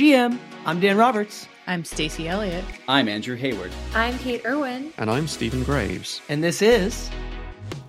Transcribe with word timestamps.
GM, 0.00 0.38
I'm 0.64 0.80
Dan 0.80 0.96
Roberts, 0.96 1.46
I'm 1.66 1.84
Stacy 1.84 2.26
Elliott. 2.26 2.64
I'm 2.88 3.06
Andrew 3.06 3.36
Hayward. 3.36 3.70
I'm 3.94 4.18
Kate 4.20 4.40
Irwin. 4.46 4.94
And 4.96 5.10
I'm 5.10 5.28
Stephen 5.28 5.62
Graves. 5.62 6.22
and 6.30 6.42
this 6.42 6.62
is 6.62 7.10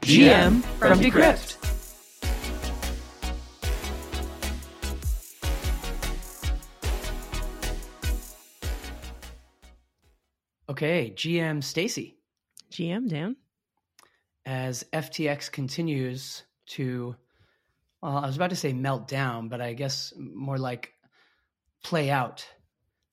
GM 0.01 0.61
from 0.77 0.99
Decrypt. 0.99 1.55
Okay, 10.67 11.13
GM 11.15 11.63
Stacy. 11.63 12.17
GM 12.73 13.07
Dan. 13.07 13.37
as 14.45 14.83
FTX 14.91 15.49
continues 15.49 16.43
to, 16.71 17.15
well, 18.03 18.17
I 18.17 18.27
was 18.27 18.35
about 18.35 18.49
to 18.49 18.57
say 18.57 18.73
melt 18.73 19.07
down, 19.07 19.47
but 19.47 19.61
I 19.61 19.71
guess 19.71 20.13
more 20.17 20.57
like 20.57 20.91
play 21.83 22.09
out. 22.09 22.45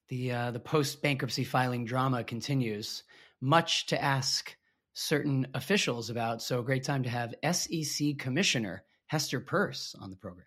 The 0.08 0.32
uh, 0.32 0.50
the 0.52 0.60
post 0.60 1.02
bankruptcy 1.02 1.44
filing 1.44 1.84
drama 1.84 2.24
continues, 2.24 3.02
much 3.40 3.86
to 3.86 4.02
ask 4.02 4.56
certain 4.94 5.46
officials 5.54 6.08
about. 6.10 6.40
So, 6.42 6.60
a 6.60 6.62
great 6.64 6.84
time 6.84 7.02
to 7.02 7.10
have 7.10 7.34
SEC 7.54 8.16
Commissioner 8.18 8.84
Hester 9.06 9.40
Peirce 9.40 9.94
on 10.00 10.10
the 10.10 10.16
program. 10.16 10.46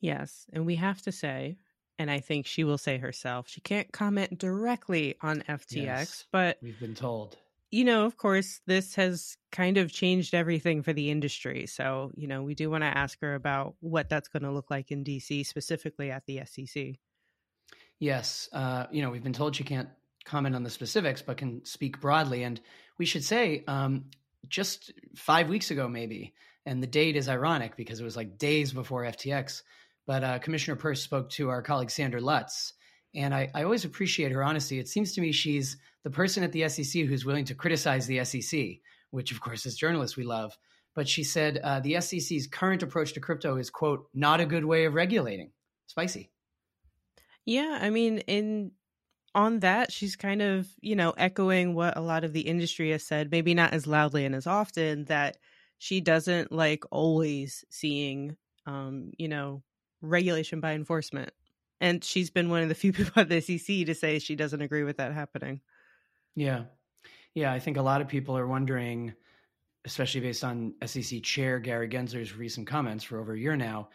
Yes, 0.00 0.44
and 0.52 0.66
we 0.66 0.76
have 0.76 1.00
to 1.02 1.12
say, 1.12 1.56
and 1.98 2.10
I 2.10 2.20
think 2.20 2.46
she 2.46 2.62
will 2.64 2.76
say 2.76 2.98
herself, 2.98 3.48
she 3.48 3.62
can't 3.62 3.90
comment 3.90 4.38
directly 4.38 5.14
on 5.22 5.42
FTX, 5.48 5.72
Yes. 5.76 6.24
but 6.30 6.58
We've 6.60 6.78
been 6.78 6.94
told. 6.94 7.38
you 7.70 7.84
know, 7.86 8.04
of 8.04 8.18
course, 8.18 8.60
this 8.66 8.96
has 8.96 9.38
kind 9.50 9.78
of 9.78 9.90
changed 9.90 10.34
everything 10.34 10.82
for 10.82 10.92
the 10.92 11.10
industry. 11.10 11.66
So, 11.66 12.10
you 12.16 12.26
know, 12.26 12.42
we 12.42 12.54
do 12.54 12.68
want 12.68 12.82
to 12.82 12.88
ask 12.98 13.18
her 13.22 13.34
about 13.34 13.76
what 13.80 14.10
that's 14.10 14.28
going 14.28 14.42
to 14.42 14.50
look 14.52 14.70
like 14.70 14.90
in 14.90 15.04
DC, 15.04 15.46
specifically 15.46 16.10
at 16.10 16.26
the 16.26 16.42
SEC. 16.44 16.96
Yes, 17.98 18.48
uh, 18.52 18.86
you 18.90 19.02
know, 19.02 19.10
we've 19.10 19.22
been 19.22 19.32
told 19.32 19.56
she 19.56 19.64
can't 19.64 19.88
comment 20.24 20.54
on 20.54 20.62
the 20.62 20.70
specifics, 20.70 21.22
but 21.22 21.36
can 21.36 21.64
speak 21.64 22.00
broadly. 22.00 22.42
And 22.42 22.60
we 22.98 23.06
should 23.06 23.24
say, 23.24 23.64
um, 23.66 24.06
just 24.48 24.92
five 25.14 25.48
weeks 25.48 25.70
ago, 25.70 25.88
maybe, 25.88 26.34
and 26.66 26.82
the 26.82 26.86
date 26.86 27.16
is 27.16 27.28
ironic 27.28 27.76
because 27.76 28.00
it 28.00 28.04
was 28.04 28.16
like 28.16 28.38
days 28.38 28.72
before 28.72 29.02
FTX. 29.04 29.62
But 30.06 30.24
uh, 30.24 30.38
Commissioner 30.38 30.76
Peirce 30.76 31.02
spoke 31.02 31.30
to 31.30 31.48
our 31.48 31.62
colleague 31.62 31.90
Sander 31.90 32.20
Lutz, 32.20 32.74
and 33.14 33.34
I, 33.34 33.50
I 33.54 33.64
always 33.64 33.84
appreciate 33.84 34.32
her 34.32 34.42
honesty. 34.42 34.78
It 34.78 34.88
seems 34.88 35.14
to 35.14 35.20
me 35.20 35.32
she's 35.32 35.76
the 36.02 36.10
person 36.10 36.42
at 36.42 36.52
the 36.52 36.68
SEC 36.68 37.04
who's 37.04 37.24
willing 37.24 37.46
to 37.46 37.54
criticize 37.54 38.06
the 38.06 38.24
SEC, 38.24 38.80
which, 39.10 39.32
of 39.32 39.40
course, 39.40 39.64
as 39.66 39.76
journalists 39.76 40.16
we 40.16 40.24
love. 40.24 40.56
But 40.94 41.08
she 41.08 41.24
said 41.24 41.58
uh, 41.58 41.80
the 41.80 42.00
SEC's 42.00 42.46
current 42.46 42.82
approach 42.82 43.14
to 43.14 43.20
crypto 43.20 43.56
is, 43.56 43.70
quote, 43.70 44.06
not 44.14 44.40
a 44.40 44.46
good 44.46 44.64
way 44.64 44.84
of 44.84 44.94
regulating. 44.94 45.50
Spicy. 45.86 46.30
Yeah, 47.46 47.78
I 47.80 47.90
mean, 47.90 48.18
in 48.20 48.72
on 49.34 49.60
that, 49.60 49.92
she's 49.92 50.16
kind 50.16 50.42
of, 50.42 50.68
you 50.80 50.96
know, 50.96 51.10
echoing 51.12 51.74
what 51.74 51.96
a 51.96 52.00
lot 52.00 52.24
of 52.24 52.32
the 52.32 52.42
industry 52.42 52.90
has 52.90 53.02
said, 53.04 53.30
maybe 53.30 53.54
not 53.54 53.72
as 53.72 53.86
loudly 53.86 54.24
and 54.24 54.34
as 54.34 54.46
often, 54.46 55.06
that 55.06 55.38
she 55.78 56.00
doesn't 56.00 56.52
like 56.52 56.84
always 56.92 57.64
seeing 57.70 58.36
um, 58.66 59.12
you 59.18 59.28
know, 59.28 59.62
regulation 60.00 60.60
by 60.60 60.72
enforcement. 60.72 61.30
And 61.80 62.02
she's 62.02 62.30
been 62.30 62.48
one 62.50 62.62
of 62.62 62.68
the 62.68 62.74
few 62.74 62.92
people 62.94 63.20
at 63.20 63.28
the 63.28 63.40
SEC 63.40 63.86
to 63.86 63.94
say 63.94 64.18
she 64.18 64.36
doesn't 64.36 64.62
agree 64.62 64.84
with 64.84 64.96
that 64.98 65.12
happening. 65.12 65.60
Yeah. 66.34 66.64
Yeah. 67.34 67.52
I 67.52 67.58
think 67.60 67.76
a 67.76 67.82
lot 67.82 68.00
of 68.00 68.08
people 68.08 68.36
are 68.36 68.46
wondering, 68.46 69.14
especially 69.84 70.20
based 70.22 70.44
on 70.44 70.74
SEC 70.84 71.22
Chair 71.22 71.58
Gary 71.58 71.88
Gensler's 71.88 72.34
recent 72.34 72.66
comments 72.66 73.04
for 73.04 73.20
over 73.20 73.34
a 73.34 73.38
year 73.38 73.56
now, 73.56 73.90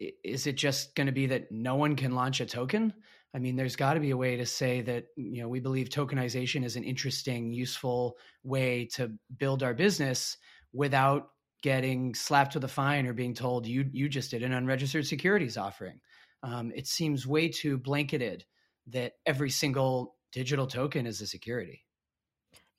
is 0.00 0.46
it 0.46 0.56
just 0.56 0.94
going 0.94 1.06
to 1.06 1.12
be 1.12 1.26
that 1.26 1.50
no 1.50 1.74
one 1.76 1.96
can 1.96 2.14
launch 2.14 2.40
a 2.40 2.46
token? 2.46 2.92
I 3.34 3.38
mean, 3.38 3.56
there's 3.56 3.76
got 3.76 3.94
to 3.94 4.00
be 4.00 4.10
a 4.10 4.16
way 4.16 4.36
to 4.36 4.46
say 4.46 4.80
that, 4.82 5.06
you 5.16 5.42
know, 5.42 5.48
we 5.48 5.60
believe 5.60 5.88
tokenization 5.88 6.64
is 6.64 6.76
an 6.76 6.84
interesting, 6.84 7.52
useful 7.52 8.16
way 8.42 8.86
to 8.94 9.12
build 9.36 9.62
our 9.62 9.74
business 9.74 10.38
without 10.72 11.28
getting 11.62 12.14
slapped 12.14 12.54
with 12.54 12.64
a 12.64 12.68
fine 12.68 13.06
or 13.06 13.12
being 13.12 13.34
told 13.34 13.66
you 13.66 13.84
you 13.92 14.08
just 14.08 14.30
did 14.30 14.42
an 14.42 14.52
unregistered 14.52 15.06
securities 15.06 15.56
offering. 15.56 16.00
Um, 16.42 16.72
it 16.74 16.86
seems 16.86 17.26
way 17.26 17.48
too 17.48 17.78
blanketed 17.78 18.44
that 18.88 19.14
every 19.26 19.50
single 19.50 20.16
digital 20.32 20.66
token 20.66 21.06
is 21.06 21.20
a 21.20 21.26
security. 21.26 21.84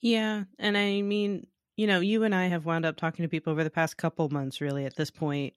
Yeah, 0.01 0.45
and 0.57 0.77
I 0.77 1.01
mean, 1.01 1.47
you 1.75 1.87
know, 1.87 1.99
you 1.99 2.23
and 2.23 2.33
I 2.33 2.47
have 2.47 2.65
wound 2.65 2.85
up 2.85 2.95
talking 2.95 3.23
to 3.23 3.29
people 3.29 3.51
over 3.51 3.63
the 3.63 3.69
past 3.69 3.97
couple 3.97 4.29
months, 4.29 4.61
really, 4.61 4.85
at 4.85 4.95
this 4.95 5.11
point, 5.11 5.53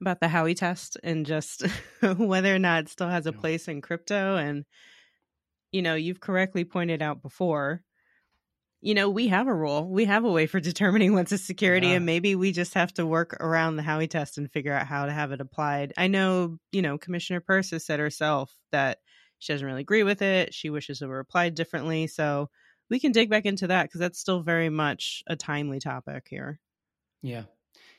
about 0.00 0.20
the 0.20 0.26
Howey 0.26 0.56
test 0.56 0.96
and 1.02 1.24
just 1.26 1.62
whether 2.16 2.54
or 2.54 2.58
not 2.58 2.84
it 2.84 2.88
still 2.88 3.08
has 3.08 3.26
a 3.26 3.32
place 3.32 3.68
in 3.68 3.80
crypto. 3.80 4.36
And, 4.36 4.64
you 5.72 5.82
know, 5.82 5.94
you've 5.94 6.20
correctly 6.20 6.64
pointed 6.64 7.02
out 7.02 7.22
before, 7.22 7.82
you 8.80 8.94
know, 8.94 9.08
we 9.08 9.28
have 9.28 9.46
a 9.46 9.54
rule, 9.54 9.88
we 9.88 10.04
have 10.04 10.24
a 10.24 10.30
way 10.30 10.46
for 10.46 10.60
determining 10.70 11.14
what's 11.14 11.32
a 11.32 11.38
security, 11.38 11.88
Yeah. 11.88 11.94
and 11.94 12.06
maybe 12.06 12.34
we 12.34 12.52
just 12.52 12.74
have 12.74 12.92
to 12.94 13.06
work 13.06 13.34
around 13.40 13.76
the 13.76 13.82
Howey 13.82 14.08
test 14.10 14.36
and 14.38 14.50
figure 14.52 14.72
out 14.74 14.86
how 14.86 15.06
to 15.06 15.12
have 15.12 15.32
it 15.32 15.40
applied. 15.40 15.92
I 15.96 16.06
know, 16.08 16.58
you 16.72 16.82
know, 16.82 16.98
Commissioner 16.98 17.40
Peirce 17.40 17.70
has 17.70 17.86
said 17.86 17.98
herself 18.00 18.54
that 18.72 18.98
she 19.38 19.52
doesn't 19.52 19.66
really 19.66 19.80
agree 19.80 20.02
with 20.02 20.22
it. 20.22 20.54
She 20.54 20.70
wishes 20.70 21.00
it 21.02 21.06
were 21.06 21.20
applied 21.20 21.54
differently. 21.54 22.06
So, 22.06 22.50
we 22.90 23.00
can 23.00 23.12
dig 23.12 23.30
back 23.30 23.46
into 23.46 23.68
that 23.68 23.84
because 23.84 23.98
that's 24.00 24.18
still 24.20 24.42
very 24.42 24.68
much 24.68 25.22
a 25.26 25.36
timely 25.36 25.80
topic 25.80 26.26
here. 26.28 26.60
Yeah. 27.22 27.44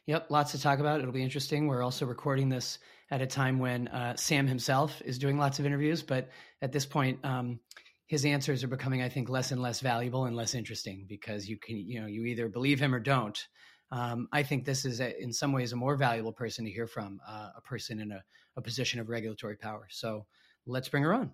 Yep. 0.07 0.27
Lots 0.29 0.51
to 0.51 0.61
talk 0.61 0.79
about. 0.79 0.99
It'll 0.99 1.11
be 1.11 1.23
interesting. 1.23 1.67
We're 1.67 1.81
also 1.81 2.05
recording 2.05 2.47
this 2.47 2.77
at 3.09 3.21
a 3.21 3.27
time 3.27 3.57
when 3.57 3.87
uh, 3.87 4.15
Sam 4.15 4.45
himself 4.45 5.01
is 5.03 5.17
doing 5.17 5.37
lots 5.37 5.57
of 5.57 5.65
interviews, 5.65 6.03
but 6.03 6.29
at 6.61 6.71
this 6.71 6.85
point, 6.85 7.23
um, 7.25 7.59
his 8.05 8.23
answers 8.23 8.63
are 8.63 8.67
becoming, 8.67 9.01
I 9.01 9.09
think, 9.09 9.29
less 9.29 9.51
and 9.51 9.61
less 9.61 9.79
valuable 9.79 10.25
and 10.25 10.35
less 10.35 10.53
interesting 10.53 11.05
because 11.09 11.49
you 11.49 11.57
can, 11.57 11.77
you 11.77 11.99
know, 12.01 12.07
you 12.07 12.25
either 12.25 12.47
believe 12.47 12.79
him 12.79 12.93
or 12.93 12.99
don't. 12.99 13.47
Um, 13.91 14.27
I 14.31 14.43
think 14.43 14.63
this 14.63 14.85
is, 14.85 15.01
a, 15.01 15.19
in 15.19 15.33
some 15.33 15.51
ways, 15.51 15.73
a 15.73 15.75
more 15.75 15.95
valuable 15.95 16.33
person 16.33 16.65
to 16.65 16.71
hear 16.71 16.85
from, 16.85 17.19
uh, 17.27 17.49
a 17.57 17.61
person 17.61 17.99
in 17.99 18.11
a, 18.11 18.23
a 18.57 18.61
position 18.61 18.99
of 18.99 19.09
regulatory 19.09 19.57
power. 19.57 19.87
So 19.89 20.27
let's 20.67 20.89
bring 20.89 21.03
her 21.03 21.13
on. 21.13 21.31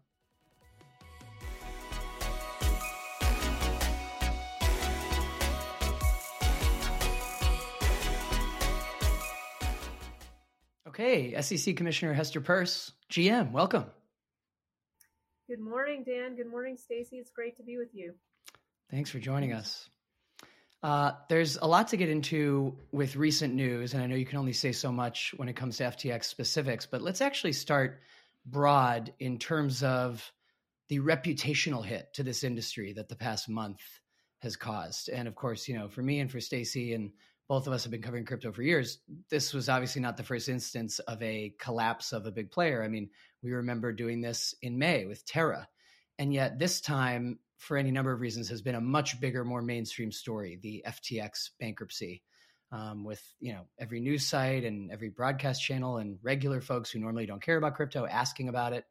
Okay, 10.91 11.41
SEC 11.41 11.77
Commissioner 11.77 12.11
Hester 12.11 12.41
Peirce, 12.41 12.91
GM, 13.09 13.53
welcome. 13.53 13.85
Good 15.47 15.61
morning, 15.61 16.03
Dan. 16.03 16.35
Good 16.35 16.51
morning, 16.51 16.75
Stacy. 16.75 17.15
It's 17.15 17.31
great 17.31 17.55
to 17.55 17.63
be 17.63 17.77
with 17.77 17.87
you. 17.93 18.13
Thanks 18.89 19.09
for 19.09 19.17
joining 19.17 19.53
us. 19.53 19.89
Uh, 20.83 21.13
there's 21.29 21.55
a 21.55 21.65
lot 21.65 21.87
to 21.87 21.97
get 21.97 22.09
into 22.09 22.75
with 22.91 23.15
recent 23.15 23.53
news, 23.53 23.93
and 23.93 24.03
I 24.03 24.05
know 24.05 24.17
you 24.17 24.25
can 24.25 24.37
only 24.37 24.51
say 24.51 24.73
so 24.73 24.91
much 24.91 25.33
when 25.37 25.47
it 25.47 25.55
comes 25.55 25.77
to 25.77 25.85
FTX 25.85 26.25
specifics, 26.25 26.85
but 26.85 27.01
let's 27.01 27.21
actually 27.21 27.53
start 27.53 28.01
broad 28.45 29.13
in 29.17 29.39
terms 29.39 29.83
of 29.83 30.29
the 30.89 30.99
reputational 30.99 31.85
hit 31.85 32.13
to 32.15 32.23
this 32.23 32.43
industry 32.43 32.91
that 32.91 33.07
the 33.07 33.15
past 33.15 33.47
month 33.47 33.79
has 34.41 34.57
caused. 34.57 35.07
And 35.07 35.29
of 35.29 35.35
course, 35.35 35.69
you 35.69 35.79
know, 35.79 35.87
for 35.87 36.01
me 36.01 36.19
and 36.19 36.29
for 36.29 36.41
Stacy, 36.41 36.93
and 36.93 37.11
both 37.51 37.67
of 37.67 37.73
us 37.73 37.83
have 37.83 37.91
been 37.91 38.01
covering 38.01 38.23
crypto 38.23 38.49
for 38.49 38.61
years, 38.61 38.99
this 39.29 39.53
was 39.53 39.67
obviously 39.67 40.01
not 40.01 40.15
the 40.15 40.23
first 40.23 40.47
instance 40.47 40.99
of 40.99 41.21
a 41.21 41.53
collapse 41.59 42.13
of 42.13 42.25
a 42.25 42.31
big 42.31 42.49
player. 42.49 42.81
I 42.81 42.87
mean, 42.87 43.09
we 43.43 43.51
remember 43.51 43.91
doing 43.91 44.21
this 44.21 44.55
in 44.61 44.79
May 44.79 45.05
with 45.05 45.25
Terra. 45.25 45.67
And 46.17 46.33
yet 46.33 46.59
this 46.59 46.79
time, 46.79 47.39
for 47.57 47.75
any 47.75 47.91
number 47.91 48.13
of 48.13 48.21
reasons, 48.21 48.47
has 48.47 48.61
been 48.61 48.75
a 48.75 48.79
much 48.79 49.19
bigger, 49.19 49.43
more 49.43 49.61
mainstream 49.61 50.13
story, 50.13 50.59
the 50.63 50.85
FTX 50.87 51.49
bankruptcy. 51.59 52.23
Um, 52.71 53.03
with 53.03 53.21
you 53.41 53.51
know 53.51 53.65
every 53.77 53.99
news 53.99 54.25
site 54.25 54.63
and 54.63 54.89
every 54.89 55.09
broadcast 55.09 55.61
channel 55.61 55.97
and 55.97 56.19
regular 56.23 56.61
folks 56.61 56.89
who 56.89 56.99
normally 56.99 57.25
don't 57.25 57.43
care 57.43 57.57
about 57.57 57.75
crypto 57.75 58.05
asking 58.05 58.47
about 58.47 58.71
it. 58.71 58.85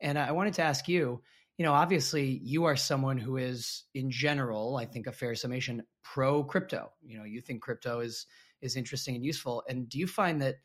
And 0.00 0.16
I 0.16 0.30
wanted 0.30 0.54
to 0.54 0.62
ask 0.62 0.86
you, 0.86 1.22
you 1.58 1.64
know, 1.64 1.72
obviously 1.72 2.40
you 2.42 2.64
are 2.64 2.76
someone 2.76 3.18
who 3.18 3.36
is 3.38 3.84
in 3.94 4.10
general, 4.10 4.76
I 4.76 4.84
think 4.84 5.06
a 5.06 5.12
fair 5.12 5.34
summation, 5.34 5.82
pro 6.02 6.44
crypto. 6.44 6.92
You 7.02 7.18
know, 7.18 7.24
you 7.24 7.40
think 7.40 7.62
crypto 7.62 8.00
is 8.00 8.26
is 8.60 8.76
interesting 8.76 9.14
and 9.14 9.24
useful. 9.24 9.62
And 9.68 9.88
do 9.88 9.98
you 9.98 10.06
find 10.06 10.42
that 10.42 10.56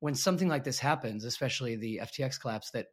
when 0.00 0.14
something 0.14 0.48
like 0.48 0.64
this 0.64 0.78
happens, 0.78 1.24
especially 1.24 1.76
the 1.76 2.00
FTX 2.02 2.40
collapse, 2.40 2.70
that 2.72 2.86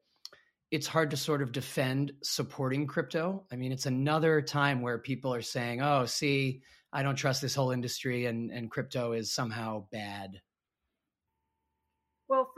it's 0.71 0.87
hard 0.87 1.11
to 1.11 1.17
sort 1.17 1.41
of 1.41 1.51
defend 1.51 2.11
supporting 2.23 2.85
crypto? 2.85 3.45
I 3.51 3.55
mean, 3.55 3.71
it's 3.71 3.85
another 3.85 4.41
time 4.41 4.81
where 4.81 4.99
people 4.99 5.33
are 5.33 5.41
saying, 5.41 5.81
"Oh, 5.81 6.05
see, 6.05 6.61
I 6.93 7.01
don't 7.03 7.15
trust 7.15 7.41
this 7.41 7.55
whole 7.55 7.71
industry 7.71 8.25
and 8.25 8.51
and 8.51 8.69
crypto 8.69 9.13
is 9.13 9.33
somehow 9.33 9.87
bad." 9.91 10.41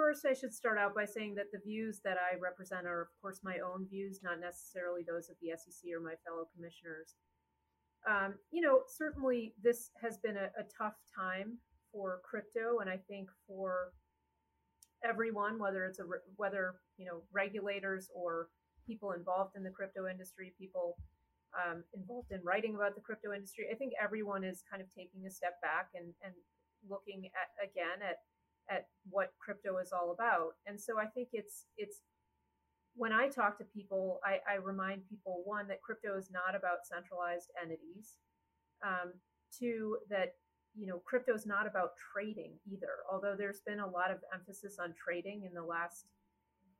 First, 0.09 0.25
I 0.25 0.33
should 0.33 0.55
start 0.55 0.79
out 0.79 0.95
by 0.95 1.05
saying 1.05 1.35
that 1.35 1.51
the 1.53 1.59
views 1.59 2.01
that 2.03 2.17
I 2.17 2.35
represent 2.39 2.87
are, 2.87 3.01
of 3.01 3.09
course, 3.21 3.41
my 3.43 3.59
own 3.59 3.85
views, 3.87 4.21
not 4.23 4.39
necessarily 4.39 5.05
those 5.05 5.29
of 5.29 5.35
the 5.39 5.53
SEC 5.55 5.85
or 5.93 6.01
my 6.01 6.15
fellow 6.25 6.49
commissioners. 6.55 7.13
Um, 8.09 8.33
you 8.49 8.61
know, 8.61 8.81
certainly 8.87 9.53
this 9.61 9.91
has 10.01 10.17
been 10.17 10.35
a, 10.35 10.49
a, 10.57 10.65
tough 10.75 10.95
time 11.13 11.59
for 11.93 12.21
crypto, 12.25 12.79
and 12.79 12.89
I 12.89 12.97
think 13.07 13.29
for 13.45 13.93
everyone, 15.05 15.59
whether 15.59 15.85
it's 15.85 15.99
a 15.99 16.05
whether 16.37 16.81
you 16.97 17.05
know 17.05 17.21
regulators 17.31 18.09
or 18.15 18.47
people 18.87 19.11
involved 19.11 19.55
in 19.55 19.61
the 19.61 19.69
crypto 19.69 20.07
industry, 20.07 20.55
people 20.57 20.97
um, 21.53 21.83
involved 21.93 22.31
in 22.31 22.41
writing 22.43 22.73
about 22.73 22.95
the 22.95 23.01
crypto 23.01 23.31
industry, 23.31 23.65
I 23.71 23.75
think 23.75 23.93
everyone 24.01 24.43
is 24.43 24.63
kind 24.71 24.81
of 24.81 24.87
taking 24.97 25.27
a 25.27 25.29
step 25.29 25.61
back 25.61 25.89
and 25.93 26.15
and 26.25 26.33
looking 26.89 27.29
at 27.37 27.53
again 27.61 28.01
at 28.01 28.25
at 28.69 28.87
what 29.09 29.33
crypto 29.39 29.77
is 29.77 29.91
all 29.91 30.11
about. 30.11 30.53
And 30.65 30.79
so 30.79 30.99
I 30.99 31.05
think 31.05 31.29
it's 31.33 31.65
it's 31.77 32.01
when 32.95 33.13
I 33.13 33.29
talk 33.29 33.57
to 33.59 33.63
people, 33.63 34.19
I, 34.25 34.39
I 34.51 34.55
remind 34.57 35.07
people 35.07 35.41
one 35.45 35.67
that 35.69 35.81
crypto 35.81 36.17
is 36.17 36.29
not 36.31 36.55
about 36.55 36.85
centralized 36.85 37.49
entities. 37.61 38.17
Um, 38.83 39.13
two 39.57 39.97
that 40.09 40.35
you 40.75 40.85
know 40.85 41.01
crypto 41.05 41.33
is 41.33 41.45
not 41.45 41.67
about 41.67 41.91
trading 42.13 42.53
either. 42.71 43.03
Although 43.11 43.35
there's 43.37 43.61
been 43.65 43.79
a 43.79 43.87
lot 43.89 44.11
of 44.11 44.17
emphasis 44.33 44.77
on 44.79 44.93
trading 44.93 45.43
in 45.47 45.53
the 45.53 45.63
last 45.63 46.05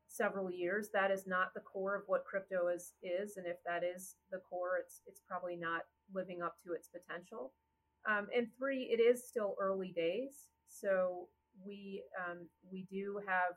several 0.07 0.51
years, 0.51 0.89
that 0.93 1.11
is 1.11 1.27
not 1.27 1.53
the 1.53 1.61
core 1.61 1.95
of 1.95 2.03
what 2.07 2.25
crypto 2.25 2.67
is 2.67 2.93
is. 3.03 3.37
And 3.37 3.45
if 3.45 3.57
that 3.65 3.83
is 3.83 4.15
the 4.31 4.39
core, 4.49 4.77
it's 4.83 5.01
it's 5.07 5.21
probably 5.27 5.55
not 5.55 5.81
living 6.13 6.41
up 6.41 6.55
to 6.65 6.73
its 6.73 6.89
potential. 6.89 7.53
Um, 8.09 8.27
and 8.35 8.47
three, 8.57 8.89
it 8.91 9.01
is 9.01 9.27
still 9.27 9.55
early 9.59 9.91
days. 9.95 10.47
So 10.67 11.27
we 11.65 12.03
um, 12.17 12.47
we 12.71 12.85
do 12.89 13.19
have 13.27 13.55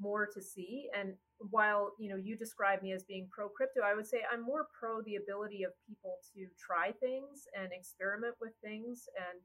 more 0.00 0.26
to 0.26 0.40
see. 0.40 0.88
And 0.98 1.14
while 1.50 1.92
you 1.98 2.08
know 2.08 2.16
you 2.16 2.36
describe 2.36 2.82
me 2.82 2.92
as 2.92 3.04
being 3.04 3.28
pro 3.30 3.48
crypto, 3.48 3.80
I 3.84 3.94
would 3.94 4.06
say 4.06 4.18
I'm 4.30 4.42
more 4.42 4.66
pro 4.78 5.02
the 5.02 5.16
ability 5.16 5.62
of 5.62 5.72
people 5.86 6.16
to 6.34 6.46
try 6.58 6.92
things 6.92 7.46
and 7.58 7.70
experiment 7.72 8.34
with 8.40 8.52
things. 8.62 9.08
And 9.16 9.40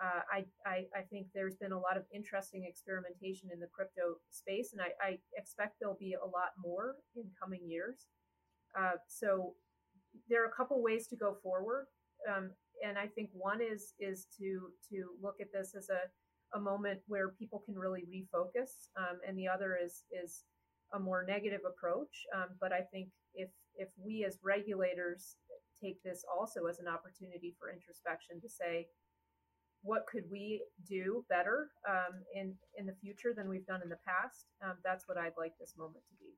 uh, 0.00 0.22
I, 0.32 0.44
I, 0.64 0.86
I 0.96 1.02
think 1.10 1.26
there's 1.34 1.56
been 1.56 1.72
a 1.72 1.78
lot 1.78 1.96
of 1.96 2.04
interesting 2.14 2.64
experimentation 2.68 3.50
in 3.52 3.58
the 3.58 3.66
crypto 3.66 4.14
space, 4.30 4.72
and 4.72 4.80
I, 4.80 4.90
I 5.04 5.18
expect 5.36 5.80
there'll 5.80 5.98
be 5.98 6.14
a 6.14 6.24
lot 6.24 6.54
more 6.62 6.94
in 7.16 7.24
coming 7.40 7.68
years. 7.68 8.06
Uh, 8.78 8.92
so 9.08 9.54
there 10.28 10.44
are 10.44 10.48
a 10.48 10.56
couple 10.56 10.80
ways 10.82 11.08
to 11.08 11.16
go 11.16 11.36
forward. 11.42 11.86
Um, 12.30 12.50
and 12.84 12.96
I 12.96 13.06
think 13.06 13.30
one 13.32 13.60
is 13.60 13.94
is 13.98 14.26
to 14.38 14.70
to 14.90 15.10
look 15.20 15.36
at 15.40 15.52
this 15.52 15.74
as 15.76 15.88
a 15.88 16.06
a 16.54 16.60
moment 16.60 17.00
where 17.06 17.30
people 17.30 17.62
can 17.64 17.74
really 17.74 18.04
refocus, 18.08 18.88
um, 18.96 19.18
and 19.26 19.38
the 19.38 19.48
other 19.48 19.78
is 19.82 20.02
is 20.10 20.44
a 20.94 20.98
more 20.98 21.24
negative 21.26 21.60
approach. 21.66 22.24
Um, 22.34 22.56
but 22.60 22.72
I 22.72 22.80
think 22.80 23.08
if 23.34 23.50
if 23.74 23.88
we 24.02 24.24
as 24.24 24.38
regulators 24.42 25.36
take 25.82 26.02
this 26.02 26.24
also 26.34 26.66
as 26.66 26.78
an 26.80 26.88
opportunity 26.88 27.54
for 27.58 27.70
introspection 27.70 28.40
to 28.40 28.48
say, 28.48 28.88
what 29.82 30.06
could 30.10 30.24
we 30.30 30.62
do 30.88 31.24
better 31.28 31.68
um, 31.88 32.22
in 32.34 32.54
in 32.76 32.86
the 32.86 32.94
future 33.00 33.32
than 33.36 33.48
we've 33.48 33.66
done 33.66 33.80
in 33.82 33.88
the 33.88 33.98
past? 34.06 34.46
Um, 34.64 34.76
that's 34.84 35.06
what 35.06 35.18
I'd 35.18 35.36
like 35.38 35.52
this 35.58 35.74
moment 35.76 36.04
to 36.08 36.14
be. 36.18 36.32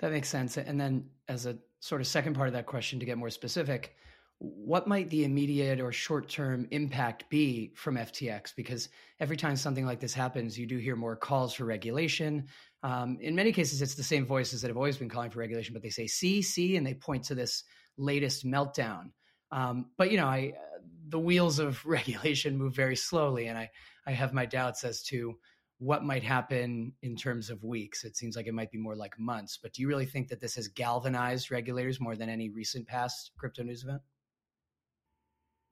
That 0.00 0.12
makes 0.12 0.28
sense. 0.28 0.56
And 0.56 0.80
then, 0.80 1.06
as 1.28 1.46
a 1.46 1.56
sort 1.80 2.00
of 2.00 2.06
second 2.06 2.34
part 2.34 2.48
of 2.48 2.54
that 2.54 2.66
question, 2.66 3.00
to 3.00 3.06
get 3.06 3.18
more 3.18 3.30
specific, 3.30 3.96
what 4.44 4.86
might 4.86 5.10
the 5.10 5.24
immediate 5.24 5.80
or 5.80 5.92
short 5.92 6.28
term 6.28 6.66
impact 6.70 7.28
be 7.30 7.72
from 7.74 7.96
FTX? 7.96 8.54
Because 8.54 8.88
every 9.20 9.36
time 9.36 9.56
something 9.56 9.86
like 9.86 10.00
this 10.00 10.14
happens, 10.14 10.58
you 10.58 10.66
do 10.66 10.78
hear 10.78 10.96
more 10.96 11.16
calls 11.16 11.54
for 11.54 11.64
regulation. 11.64 12.46
Um, 12.82 13.18
in 13.20 13.34
many 13.34 13.52
cases, 13.52 13.80
it's 13.80 13.94
the 13.94 14.02
same 14.02 14.26
voices 14.26 14.60
that 14.62 14.68
have 14.68 14.76
always 14.76 14.98
been 14.98 15.08
calling 15.08 15.30
for 15.30 15.38
regulation, 15.38 15.72
but 15.72 15.82
they 15.82 15.90
say 15.90 16.06
see, 16.06 16.42
see, 16.42 16.76
and 16.76 16.86
they 16.86 16.94
point 16.94 17.24
to 17.24 17.34
this 17.34 17.64
latest 17.96 18.46
meltdown. 18.46 19.10
Um, 19.50 19.86
but 19.96 20.10
you 20.10 20.18
know, 20.18 20.26
I, 20.26 20.52
uh, 20.56 20.78
the 21.08 21.18
wheels 21.18 21.58
of 21.58 21.84
regulation 21.86 22.58
move 22.58 22.74
very 22.74 22.96
slowly, 22.96 23.46
and 23.46 23.56
I, 23.56 23.70
I 24.06 24.12
have 24.12 24.34
my 24.34 24.46
doubts 24.46 24.84
as 24.84 25.02
to 25.04 25.36
what 25.78 26.04
might 26.04 26.22
happen 26.22 26.92
in 27.02 27.16
terms 27.16 27.50
of 27.50 27.64
weeks. 27.64 28.04
It 28.04 28.16
seems 28.16 28.36
like 28.36 28.46
it 28.46 28.54
might 28.54 28.70
be 28.70 28.78
more 28.78 28.96
like 28.96 29.18
months. 29.18 29.58
But 29.60 29.72
do 29.72 29.82
you 29.82 29.88
really 29.88 30.06
think 30.06 30.28
that 30.28 30.40
this 30.40 30.54
has 30.54 30.68
galvanized 30.68 31.50
regulators 31.50 32.00
more 32.00 32.16
than 32.16 32.28
any 32.28 32.48
recent 32.48 32.86
past 32.86 33.32
crypto 33.36 33.62
news 33.62 33.82
event? 33.82 34.00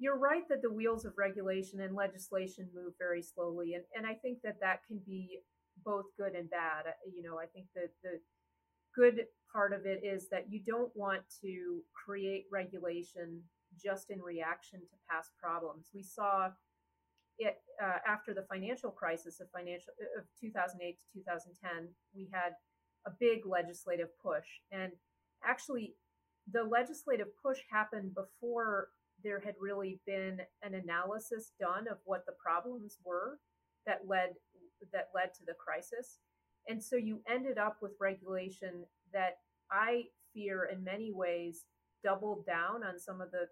You're 0.02 0.18
right 0.18 0.42
that 0.48 0.62
the 0.62 0.72
wheels 0.72 1.04
of 1.04 1.12
regulation 1.16 1.80
and 1.80 1.94
legislation 1.94 2.68
move 2.74 2.92
very 2.98 3.22
slowly 3.22 3.74
and, 3.74 3.84
and 3.94 4.06
i 4.06 4.14
think 4.14 4.38
that 4.42 4.60
that 4.60 4.80
can 4.86 5.00
be 5.06 5.38
both 5.84 6.04
good 6.18 6.34
and 6.34 6.50
bad. 6.50 6.86
Uh, 6.86 7.10
you 7.14 7.22
know 7.22 7.38
i 7.38 7.46
think 7.46 7.66
that 7.74 7.90
the 8.02 8.18
good 8.94 9.26
part 9.52 9.72
of 9.72 9.86
it 9.86 10.00
is 10.04 10.28
that 10.30 10.46
you 10.50 10.60
don't 10.66 10.94
want 10.94 11.22
to 11.42 11.82
create 11.92 12.44
regulation 12.50 13.40
just 13.82 14.10
in 14.10 14.20
reaction 14.20 14.80
to 14.80 14.96
past 15.10 15.30
problems. 15.42 15.88
We 15.94 16.02
saw 16.02 16.50
it 17.38 17.56
uh, 17.82 17.98
after 18.06 18.34
the 18.34 18.44
financial 18.50 18.90
crisis 18.90 19.40
of 19.40 19.48
financial 19.50 19.92
uh, 20.00 20.20
of 20.20 20.26
2008 20.40 20.98
to 20.98 21.20
2010 21.20 21.88
we 22.14 22.28
had 22.30 22.52
a 23.06 23.10
big 23.18 23.46
legislative 23.46 24.08
push 24.22 24.44
and 24.70 24.92
actually 25.42 25.94
the 26.52 26.62
legislative 26.62 27.28
push 27.42 27.58
happened 27.70 28.14
before 28.14 28.88
there 29.22 29.40
had 29.40 29.54
really 29.60 30.00
been 30.06 30.40
an 30.62 30.74
analysis 30.74 31.52
done 31.60 31.86
of 31.90 31.98
what 32.04 32.24
the 32.26 32.34
problems 32.44 32.98
were 33.04 33.38
that 33.86 34.00
led 34.06 34.30
that 34.92 35.08
led 35.14 35.32
to 35.34 35.44
the 35.46 35.54
crisis. 35.54 36.18
And 36.68 36.82
so 36.82 36.96
you 36.96 37.20
ended 37.28 37.58
up 37.58 37.76
with 37.80 37.92
regulation 38.00 38.84
that 39.12 39.38
i 39.70 40.04
fear 40.34 40.68
in 40.72 40.82
many 40.82 41.12
ways 41.12 41.64
doubled 42.02 42.44
down 42.46 42.82
on 42.84 42.98
some 42.98 43.20
of 43.20 43.30
the 43.30 43.46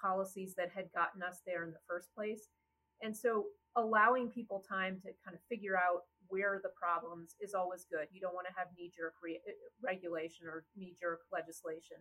policies 0.00 0.54
that 0.56 0.70
had 0.74 0.90
gotten 0.94 1.22
us 1.22 1.40
there 1.46 1.64
in 1.64 1.70
the 1.70 1.84
first 1.86 2.08
place. 2.14 2.48
And 3.02 3.16
so 3.16 3.46
allowing 3.76 4.30
people 4.30 4.64
time 4.66 4.96
to 5.02 5.10
kind 5.24 5.34
of 5.34 5.40
figure 5.48 5.76
out 5.76 6.04
where 6.28 6.60
the 6.62 6.70
problems 6.70 7.34
is 7.40 7.54
always 7.54 7.84
good. 7.90 8.06
You 8.12 8.20
don't 8.20 8.34
want 8.34 8.46
to 8.46 8.54
have 8.56 8.68
knee 8.76 8.90
jerk 8.96 9.14
re- 9.22 9.40
uh, 9.46 9.52
regulation 9.82 10.46
or 10.46 10.64
knee 10.76 10.94
jerk 10.98 11.20
legislation. 11.32 11.98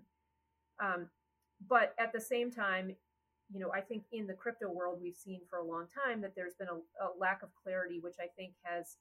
Um, 0.81 1.09
but 1.67 1.93
at 1.99 2.13
the 2.13 2.21
same 2.21 2.51
time 2.51 2.95
you 3.51 3.59
know, 3.59 3.71
I 3.73 3.81
think 3.81 4.03
in 4.11 4.27
the 4.27 4.33
crypto 4.33 4.69
world 4.69 4.99
we've 5.01 5.15
seen 5.15 5.41
for 5.49 5.59
a 5.59 5.65
long 5.65 5.87
time 6.05 6.21
that 6.21 6.33
there's 6.35 6.53
been 6.55 6.67
a, 6.67 7.03
a, 7.03 7.09
lack 7.19 7.41
of 7.41 7.49
clarity, 7.61 7.99
which 7.99 8.15
I 8.19 8.27
think 8.37 8.53
has 8.63 8.97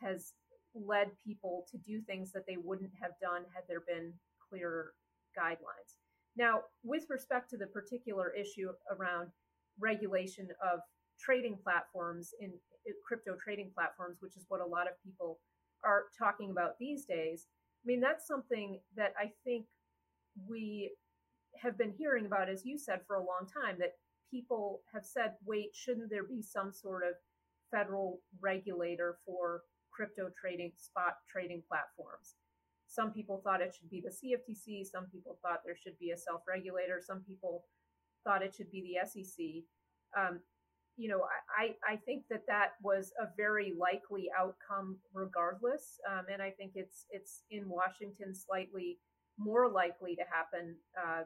has 0.00 0.32
led 0.74 1.08
people 1.24 1.66
to 1.70 1.78
do 1.78 2.00
things 2.00 2.32
that 2.32 2.44
they 2.48 2.56
wouldn't 2.56 2.92
have 3.00 3.12
done 3.20 3.42
had 3.54 3.64
there 3.68 3.82
been 3.86 4.12
clearer 4.48 4.94
guidelines. 5.38 6.00
Now, 6.36 6.62
with 6.82 7.04
respect 7.10 7.50
to 7.50 7.58
the 7.58 7.66
particular 7.66 8.32
issue 8.32 8.70
around 8.90 9.28
regulation 9.78 10.48
of 10.62 10.80
trading 11.20 11.58
platforms 11.62 12.30
in 12.40 12.52
crypto 13.06 13.36
trading 13.42 13.70
platforms, 13.74 14.16
which 14.20 14.36
is 14.36 14.46
what 14.48 14.60
a 14.60 14.66
lot 14.66 14.88
of 14.88 14.94
people 15.04 15.38
are 15.84 16.04
talking 16.18 16.50
about 16.50 16.78
these 16.80 17.04
days, 17.04 17.46
I 17.84 17.86
mean, 17.86 18.00
that's 18.00 18.26
something 18.26 18.80
that 18.96 19.12
I 19.18 19.30
think 19.44 19.66
we 20.48 20.90
have 21.60 21.78
been 21.78 21.92
hearing 21.96 22.26
about, 22.26 22.48
as 22.48 22.64
you 22.64 22.78
said, 22.78 23.00
for 23.06 23.16
a 23.16 23.24
long 23.24 23.46
time, 23.52 23.76
that 23.78 23.94
people 24.30 24.82
have 24.92 25.04
said, 25.04 25.34
wait, 25.44 25.70
shouldn't 25.74 26.10
there 26.10 26.24
be 26.24 26.42
some 26.42 26.72
sort 26.72 27.02
of 27.02 27.14
federal 27.70 28.20
regulator 28.40 29.18
for 29.24 29.62
crypto 29.90 30.30
trading, 30.40 30.72
spot 30.76 31.16
trading 31.30 31.62
platforms? 31.68 32.36
Some 32.86 33.12
people 33.12 33.40
thought 33.42 33.62
it 33.62 33.74
should 33.78 33.90
be 33.90 34.02
the 34.02 34.10
CFTC. 34.10 34.84
Some 34.86 35.06
people 35.06 35.38
thought 35.42 35.62
there 35.64 35.76
should 35.76 35.98
be 35.98 36.10
a 36.10 36.16
self 36.16 36.42
regulator. 36.46 37.00
Some 37.04 37.20
people 37.26 37.64
thought 38.24 38.42
it 38.42 38.54
should 38.54 38.70
be 38.70 38.82
the 38.82 39.08
SEC. 39.08 39.44
Um, 40.16 40.40
you 40.98 41.08
know, 41.08 41.22
I, 41.58 41.74
I 41.88 41.96
think 41.96 42.24
that 42.28 42.42
that 42.48 42.72
was 42.82 43.12
a 43.18 43.28
very 43.36 43.72
likely 43.78 44.28
outcome 44.38 44.98
regardless. 45.14 45.98
Um, 46.10 46.26
and 46.30 46.42
I 46.42 46.50
think 46.50 46.72
it's 46.74 47.06
it's 47.10 47.44
in 47.50 47.68
Washington 47.68 48.34
slightly 48.34 48.98
more 49.38 49.70
likely 49.70 50.14
to 50.16 50.22
happen 50.30 50.76
uh, 50.98 51.22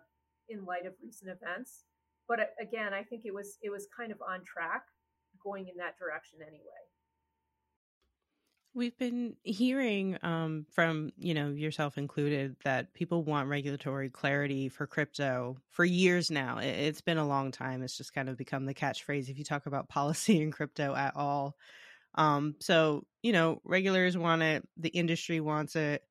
in 0.48 0.64
light 0.64 0.86
of 0.86 0.94
recent 1.02 1.30
events. 1.30 1.84
But 2.28 2.40
uh, 2.40 2.44
again, 2.60 2.92
I 2.92 3.02
think 3.02 3.22
it 3.24 3.34
was 3.34 3.58
it 3.62 3.70
was 3.70 3.86
kind 3.96 4.12
of 4.12 4.18
on 4.26 4.44
track 4.44 4.82
going 5.42 5.68
in 5.68 5.76
that 5.78 5.98
direction 5.98 6.40
anyway. 6.42 6.84
We've 8.74 8.98
been 8.98 9.36
hearing 9.42 10.18
um, 10.22 10.66
from, 10.70 11.10
you 11.16 11.32
know, 11.32 11.48
yourself 11.48 11.96
included, 11.96 12.56
that 12.62 12.92
people 12.92 13.24
want 13.24 13.48
regulatory 13.48 14.10
clarity 14.10 14.68
for 14.68 14.86
crypto 14.86 15.56
for 15.70 15.86
years 15.86 16.30
now. 16.30 16.58
It's 16.58 17.00
been 17.00 17.16
a 17.16 17.26
long 17.26 17.52
time. 17.52 17.82
It's 17.82 17.96
just 17.96 18.12
kind 18.12 18.28
of 18.28 18.36
become 18.36 18.66
the 18.66 18.74
catchphrase 18.74 19.30
if 19.30 19.38
you 19.38 19.44
talk 19.44 19.64
about 19.64 19.88
policy 19.88 20.42
in 20.42 20.50
crypto 20.50 20.94
at 20.94 21.16
all. 21.16 21.56
Um, 22.16 22.56
so, 22.60 23.06
you 23.22 23.32
know, 23.32 23.62
regulators 23.64 24.16
want 24.16 24.42
it, 24.42 24.68
the 24.76 24.90
industry 24.90 25.40
wants 25.40 25.74
it, 25.74 26.02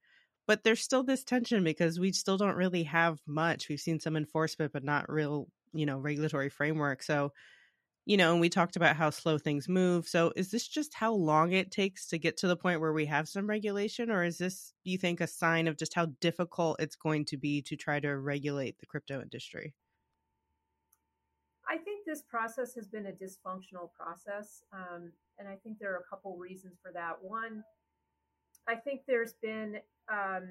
but 0.48 0.64
there's 0.64 0.82
still 0.82 1.04
this 1.04 1.24
tension 1.24 1.64
because 1.64 2.00
we 2.00 2.12
still 2.12 2.38
don't 2.38 2.56
really 2.56 2.84
have 2.84 3.20
much. 3.26 3.70
We've 3.70 3.80
seen 3.80 4.00
some 4.00 4.16
enforcement, 4.16 4.74
but 4.74 4.84
not 4.84 5.12
real, 5.12 5.48
you 5.74 5.86
know, 5.86 5.98
regulatory 5.98 6.50
framework. 6.50 7.04
So, 7.04 7.32
you 8.06 8.18
know, 8.18 8.34
and 8.34 8.42
we 8.42 8.50
talked 8.50 8.76
about 8.76 8.96
how 8.96 9.10
slow 9.10 9.40
things 9.40 9.68
move. 9.68 10.08
So 10.08 10.32
is 10.36 10.52
this 10.52 10.68
just 10.68 10.94
how 10.94 11.14
long 11.14 11.54
it 11.54 11.72
takes 11.72 12.08
to 12.10 12.20
get 12.20 12.38
to 12.38 12.48
the 12.48 12.56
point 12.56 12.80
where 12.80 12.94
we 12.94 13.08
have 13.08 13.28
some 13.28 13.48
regulation? 13.48 14.12
Or 14.12 14.24
is 14.24 14.38
this, 14.38 14.74
you 14.84 14.98
think, 15.00 15.22
a 15.22 15.28
sign 15.28 15.68
of 15.68 15.78
just 15.78 15.96
how 15.96 16.08
difficult 16.22 16.80
it's 16.80 16.96
going 16.96 17.26
to 17.26 17.38
be 17.38 17.64
to 17.64 17.76
try 17.76 18.00
to 18.00 18.16
regulate 18.18 18.78
the 18.80 18.86
crypto 18.86 19.22
industry? 19.22 19.74
I 21.68 21.78
think 21.78 22.06
this 22.06 22.22
process 22.22 22.76
has 22.76 22.88
been 22.88 23.08
a 23.08 23.12
dysfunctional 23.12 23.90
process. 23.98 24.62
Um, 24.72 25.12
and 25.40 25.48
I 25.48 25.56
think 25.64 25.80
there 25.80 25.94
are 25.94 26.04
a 26.06 26.10
couple 26.10 26.38
reasons 26.38 26.78
for 26.80 26.92
that. 26.94 27.16
One, 27.22 27.64
I 28.68 28.76
think 28.76 29.02
there's 29.08 29.34
been 29.42 29.80
um, 30.12 30.48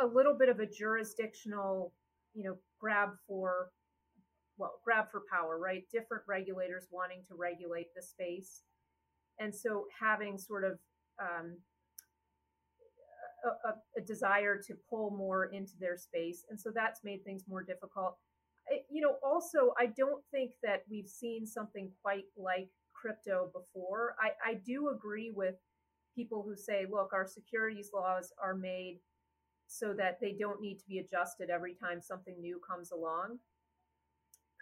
a 0.00 0.06
little 0.06 0.36
bit 0.36 0.48
of 0.48 0.60
a 0.60 0.66
jurisdictional, 0.66 1.92
you 2.34 2.44
know, 2.44 2.56
grab 2.80 3.10
for 3.26 3.70
well, 4.56 4.80
grab 4.84 5.10
for 5.10 5.22
power, 5.32 5.58
right? 5.58 5.84
Different 5.90 6.22
regulators 6.28 6.86
wanting 6.90 7.22
to 7.28 7.34
regulate 7.34 7.86
the 7.96 8.02
space. 8.02 8.62
And 9.38 9.54
so 9.54 9.86
having 9.98 10.36
sort 10.36 10.64
of 10.64 10.78
um, 11.18 11.56
a, 13.44 13.98
a, 13.98 14.02
desire 14.02 14.60
to 14.66 14.74
pull 14.88 15.10
more 15.10 15.46
into 15.46 15.72
their 15.80 15.96
space. 15.96 16.44
And 16.50 16.60
so 16.60 16.70
that's 16.74 17.02
made 17.04 17.24
things 17.24 17.44
more 17.48 17.62
difficult. 17.62 18.18
It, 18.68 18.84
you 18.90 19.00
know, 19.00 19.16
also, 19.24 19.72
I 19.78 19.86
don't 19.86 20.22
think 20.30 20.52
that 20.62 20.84
we've 20.90 21.08
seen 21.08 21.46
something 21.46 21.90
quite 22.02 22.24
like 22.36 22.68
crypto 22.92 23.50
before. 23.52 24.14
I, 24.20 24.50
I 24.50 24.54
do 24.54 24.90
agree 24.90 25.32
with 25.34 25.54
people 26.20 26.44
who 26.46 26.54
say, 26.54 26.84
look, 26.90 27.12
our 27.14 27.26
securities 27.26 27.90
laws 27.94 28.30
are 28.42 28.54
made 28.54 28.98
so 29.66 29.94
that 29.94 30.18
they 30.20 30.32
don't 30.38 30.60
need 30.60 30.78
to 30.78 30.86
be 30.86 30.98
adjusted 30.98 31.48
every 31.48 31.74
time 31.74 32.00
something 32.00 32.34
new 32.40 32.60
comes 32.68 32.90
along. 32.90 33.38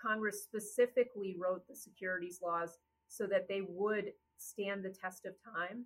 Congress 0.01 0.45
specifically 0.45 1.37
wrote 1.37 1.67
the 1.67 1.75
securities 1.75 2.39
laws 2.41 2.79
so 3.09 3.27
that 3.27 3.49
they 3.49 3.63
would 3.69 4.13
stand 4.37 4.85
the 4.85 4.95
test 5.03 5.27
of 5.27 5.35
time. 5.43 5.85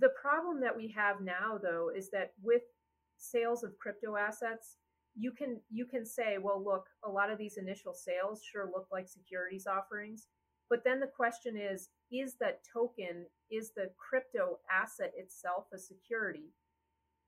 The 0.00 0.10
problem 0.20 0.60
that 0.60 0.76
we 0.76 0.88
have 0.94 1.22
now 1.22 1.58
though 1.62 1.90
is 1.96 2.10
that 2.10 2.32
with 2.42 2.62
sales 3.16 3.64
of 3.64 3.78
crypto 3.78 4.16
assets, 4.16 4.76
you 5.16 5.30
can 5.30 5.60
you 5.70 5.86
can 5.86 6.04
say, 6.04 6.36
well, 6.42 6.62
look, 6.62 6.88
a 7.04 7.08
lot 7.08 7.30
of 7.30 7.38
these 7.38 7.56
initial 7.56 7.94
sales 7.94 8.42
sure 8.42 8.66
look 8.66 8.88
like 8.92 9.08
securities 9.08 9.66
offerings, 9.66 10.26
but 10.68 10.82
then 10.84 11.00
the 11.00 11.06
question 11.06 11.56
is, 11.56 11.88
is 12.12 12.34
that 12.40 12.60
token, 12.72 13.26
is 13.50 13.72
the 13.72 13.90
crypto 13.96 14.58
asset 14.70 15.12
itself 15.16 15.64
a 15.72 15.78
security? 15.78 16.52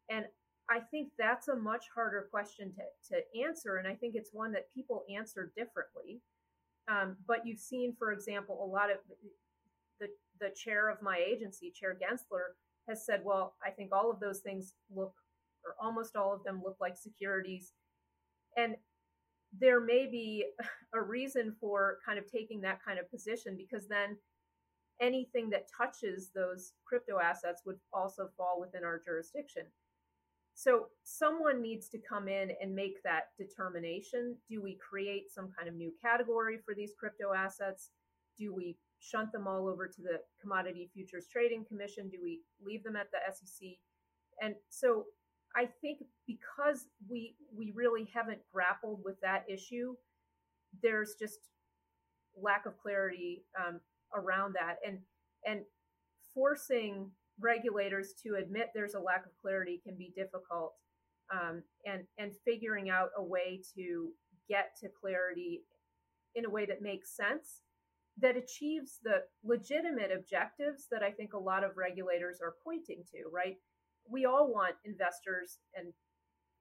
And 0.08 0.26
I 0.68 0.80
think 0.80 1.10
that's 1.18 1.48
a 1.48 1.56
much 1.56 1.86
harder 1.94 2.28
question 2.30 2.72
to, 2.72 3.14
to 3.14 3.46
answer. 3.46 3.76
And 3.76 3.86
I 3.86 3.94
think 3.94 4.14
it's 4.14 4.30
one 4.32 4.52
that 4.52 4.72
people 4.74 5.04
answer 5.14 5.52
differently. 5.56 6.20
Um, 6.88 7.16
but 7.26 7.46
you've 7.46 7.58
seen, 7.58 7.94
for 7.98 8.12
example, 8.12 8.62
a 8.62 8.66
lot 8.66 8.90
of 8.90 8.98
the, 10.00 10.08
the 10.40 10.50
chair 10.50 10.88
of 10.88 11.02
my 11.02 11.18
agency, 11.18 11.70
Chair 11.70 11.96
Gensler, 12.00 12.54
has 12.88 13.04
said, 13.04 13.22
well, 13.24 13.54
I 13.64 13.70
think 13.70 13.90
all 13.92 14.10
of 14.10 14.20
those 14.20 14.40
things 14.40 14.74
look, 14.94 15.14
or 15.64 15.74
almost 15.80 16.16
all 16.16 16.32
of 16.32 16.44
them 16.44 16.62
look 16.64 16.76
like 16.80 16.96
securities. 16.96 17.72
And 18.56 18.76
there 19.58 19.80
may 19.80 20.06
be 20.06 20.46
a 20.94 21.00
reason 21.00 21.54
for 21.60 21.98
kind 22.04 22.18
of 22.18 22.30
taking 22.30 22.60
that 22.62 22.80
kind 22.84 22.98
of 22.98 23.10
position 23.10 23.56
because 23.56 23.88
then 23.88 24.16
anything 25.00 25.50
that 25.50 25.66
touches 25.76 26.30
those 26.34 26.72
crypto 26.84 27.18
assets 27.18 27.62
would 27.66 27.78
also 27.92 28.30
fall 28.36 28.60
within 28.60 28.84
our 28.84 29.00
jurisdiction. 29.04 29.64
So 30.54 30.86
someone 31.02 31.60
needs 31.60 31.88
to 31.90 31.98
come 31.98 32.28
in 32.28 32.50
and 32.62 32.74
make 32.74 33.02
that 33.02 33.28
determination. 33.38 34.36
Do 34.48 34.62
we 34.62 34.78
create 34.78 35.30
some 35.30 35.50
kind 35.56 35.68
of 35.68 35.74
new 35.74 35.92
category 36.02 36.58
for 36.64 36.74
these 36.74 36.92
crypto 36.98 37.34
assets? 37.36 37.90
Do 38.38 38.54
we 38.54 38.76
shunt 38.98 39.32
them 39.32 39.46
all 39.46 39.68
over 39.68 39.86
to 39.86 40.02
the 40.02 40.20
Commodity 40.40 40.88
Futures 40.94 41.26
Trading 41.30 41.66
Commission? 41.66 42.08
Do 42.08 42.18
we 42.22 42.40
leave 42.64 42.82
them 42.84 42.96
at 42.96 43.08
the 43.10 43.18
SEC? 43.30 43.68
And 44.40 44.54
so 44.70 45.04
I 45.54 45.68
think 45.80 46.04
because 46.26 46.86
we 47.08 47.34
we 47.54 47.72
really 47.74 48.08
haven't 48.14 48.40
grappled 48.52 49.00
with 49.04 49.20
that 49.20 49.44
issue, 49.48 49.94
there's 50.82 51.14
just 51.18 51.38
lack 52.40 52.66
of 52.66 52.78
clarity 52.78 53.44
um, 53.58 53.80
around 54.14 54.54
that, 54.54 54.76
and 54.86 54.98
and 55.44 55.60
forcing 56.34 57.10
regulators 57.40 58.14
to 58.22 58.36
admit 58.36 58.70
there's 58.74 58.94
a 58.94 59.00
lack 59.00 59.26
of 59.26 59.32
clarity 59.40 59.80
can 59.84 59.96
be 59.96 60.12
difficult 60.16 60.72
um, 61.32 61.62
and 61.84 62.04
and 62.18 62.32
figuring 62.44 62.90
out 62.90 63.08
a 63.16 63.22
way 63.22 63.60
to 63.76 64.10
get 64.48 64.70
to 64.80 64.88
clarity 65.00 65.62
in 66.34 66.44
a 66.44 66.50
way 66.50 66.66
that 66.66 66.82
makes 66.82 67.16
sense 67.16 67.62
that 68.18 68.36
achieves 68.36 68.98
the 69.02 69.22
legitimate 69.44 70.10
objectives 70.10 70.86
that 70.90 71.02
I 71.02 71.10
think 71.10 71.34
a 71.34 71.38
lot 71.38 71.64
of 71.64 71.76
regulators 71.76 72.38
are 72.42 72.54
pointing 72.64 73.02
to, 73.12 73.28
right? 73.30 73.56
We 74.08 74.24
all 74.24 74.50
want 74.50 74.74
investors 74.84 75.58
and 75.74 75.92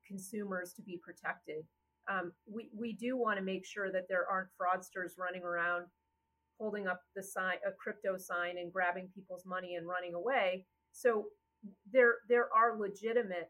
consumers 0.06 0.74
to 0.74 0.82
be 0.82 1.00
protected. 1.02 1.64
Um, 2.12 2.34
we, 2.46 2.70
we 2.78 2.94
do 2.94 3.18
want 3.18 3.40
to 3.40 3.44
make 3.44 3.66
sure 3.66 3.92
that 3.92 4.08
there 4.10 4.26
aren't 4.30 4.50
fraudsters 4.60 5.18
running 5.18 5.44
around 5.44 5.86
holding 6.60 6.88
up 6.88 7.02
the 7.16 7.24
sign, 7.24 7.58
a 7.68 7.72
crypto 7.72 8.18
sign, 8.18 8.58
and 8.58 8.72
grabbing 8.72 9.10
people's 9.14 9.46
money 9.46 9.76
and 9.76 9.88
running 9.88 10.14
away. 10.14 10.66
So 10.92 11.26
there 11.92 12.16
there 12.30 12.50
are 12.56 12.80
legitimate 12.80 13.50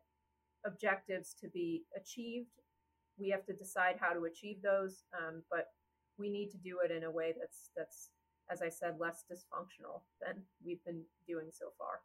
objectives 0.65 1.35
to 1.41 1.49
be 1.49 1.83
achieved. 1.95 2.49
We 3.17 3.29
have 3.29 3.45
to 3.45 3.53
decide 3.53 3.95
how 3.99 4.13
to 4.13 4.25
achieve 4.25 4.61
those, 4.61 5.03
um, 5.17 5.43
but 5.49 5.67
we 6.17 6.29
need 6.29 6.49
to 6.51 6.57
do 6.57 6.79
it 6.83 6.91
in 6.91 7.03
a 7.03 7.11
way 7.11 7.33
that's 7.37 7.69
that's 7.75 8.09
as 8.51 8.61
I 8.61 8.69
said 8.69 8.95
less 8.99 9.23
dysfunctional 9.31 10.01
than 10.21 10.43
we've 10.63 10.83
been 10.85 11.01
doing 11.27 11.49
so 11.51 11.67
far. 11.77 12.01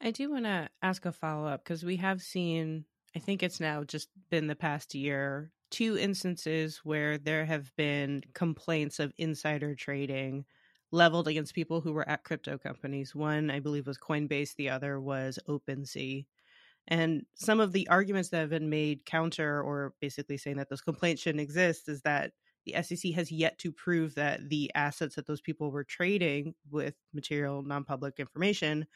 I 0.00 0.10
do 0.10 0.30
want 0.30 0.44
to 0.44 0.68
ask 0.82 1.04
a 1.06 1.12
follow 1.12 1.46
up 1.46 1.64
because 1.64 1.84
we 1.84 1.96
have 1.96 2.20
seen, 2.20 2.84
I 3.16 3.20
think 3.20 3.42
it's 3.42 3.60
now 3.60 3.84
just 3.84 4.08
been 4.30 4.46
the 4.46 4.54
past 4.54 4.94
year, 4.94 5.50
two 5.70 5.98
instances 5.98 6.78
where 6.84 7.18
there 7.18 7.44
have 7.44 7.74
been 7.76 8.22
complaints 8.34 8.98
of 9.00 9.12
insider 9.18 9.74
trading 9.74 10.44
leveled 10.92 11.28
against 11.28 11.54
people 11.54 11.80
who 11.80 11.92
were 11.92 12.08
at 12.08 12.24
crypto 12.24 12.56
companies. 12.56 13.14
One, 13.14 13.50
I 13.50 13.60
believe, 13.60 13.86
was 13.86 13.98
Coinbase, 13.98 14.54
the 14.54 14.70
other 14.70 15.00
was 15.00 15.38
OpenSea. 15.48 16.26
And 16.88 17.24
some 17.34 17.60
of 17.60 17.72
the 17.72 17.88
arguments 17.88 18.28
that 18.28 18.38
have 18.40 18.50
been 18.50 18.70
made 18.70 19.06
counter 19.06 19.62
or 19.62 19.94
basically 20.00 20.36
saying 20.36 20.56
that 20.58 20.68
those 20.68 20.82
complaints 20.82 21.22
shouldn't 21.22 21.40
exist 21.40 21.88
is 21.88 22.02
that 22.02 22.32
the 22.66 22.82
SEC 22.82 23.12
has 23.12 23.32
yet 23.32 23.58
to 23.58 23.72
prove 23.72 24.14
that 24.14 24.48
the 24.48 24.70
assets 24.74 25.16
that 25.16 25.26
those 25.26 25.40
people 25.40 25.70
were 25.70 25.84
trading 25.84 26.54
with 26.70 26.94
material 27.12 27.62
non 27.62 27.84
public 27.84 28.18
information 28.18 28.86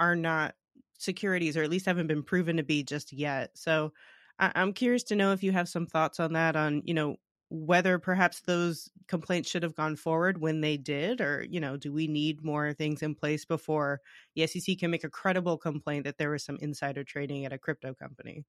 are 0.00 0.16
not 0.16 0.54
securities 0.98 1.56
or 1.56 1.62
at 1.62 1.70
least 1.70 1.86
haven't 1.86 2.06
been 2.06 2.22
proven 2.22 2.56
to 2.56 2.62
be 2.62 2.82
just 2.82 3.12
yet. 3.12 3.50
So 3.54 3.92
I- 4.38 4.52
am 4.54 4.72
curious 4.72 5.02
to 5.04 5.16
know 5.16 5.32
if 5.32 5.42
you 5.42 5.52
have 5.52 5.68
some 5.68 5.86
thoughts 5.86 6.20
on 6.20 6.32
that, 6.34 6.56
on, 6.56 6.82
you 6.84 6.94
know, 6.94 7.16
whether 7.50 7.98
perhaps 7.98 8.40
those 8.42 8.90
complaints 9.06 9.48
should 9.50 9.62
have 9.62 9.74
gone 9.76 9.96
forward 9.96 10.38
when 10.38 10.60
they 10.60 10.76
did, 10.76 11.20
or, 11.20 11.44
you 11.48 11.60
know, 11.60 11.76
do 11.76 11.92
we 11.92 12.08
need 12.08 12.42
more 12.44 12.72
things 12.72 13.02
in 13.02 13.14
place 13.14 13.44
before 13.44 14.00
the 14.34 14.42
SEC 14.42 14.74
can 14.76 14.90
make 14.90 15.04
a 15.04 15.10
credible 15.10 15.58
complaint 15.58 16.04
that 16.04 16.18
there 16.18 16.30
was 16.30 16.44
some 16.44 16.56
insider 16.60 17.04
trading 17.04 17.44
at 17.44 17.52
a 17.52 17.58
crypto 17.58 17.94
company? 17.94 18.44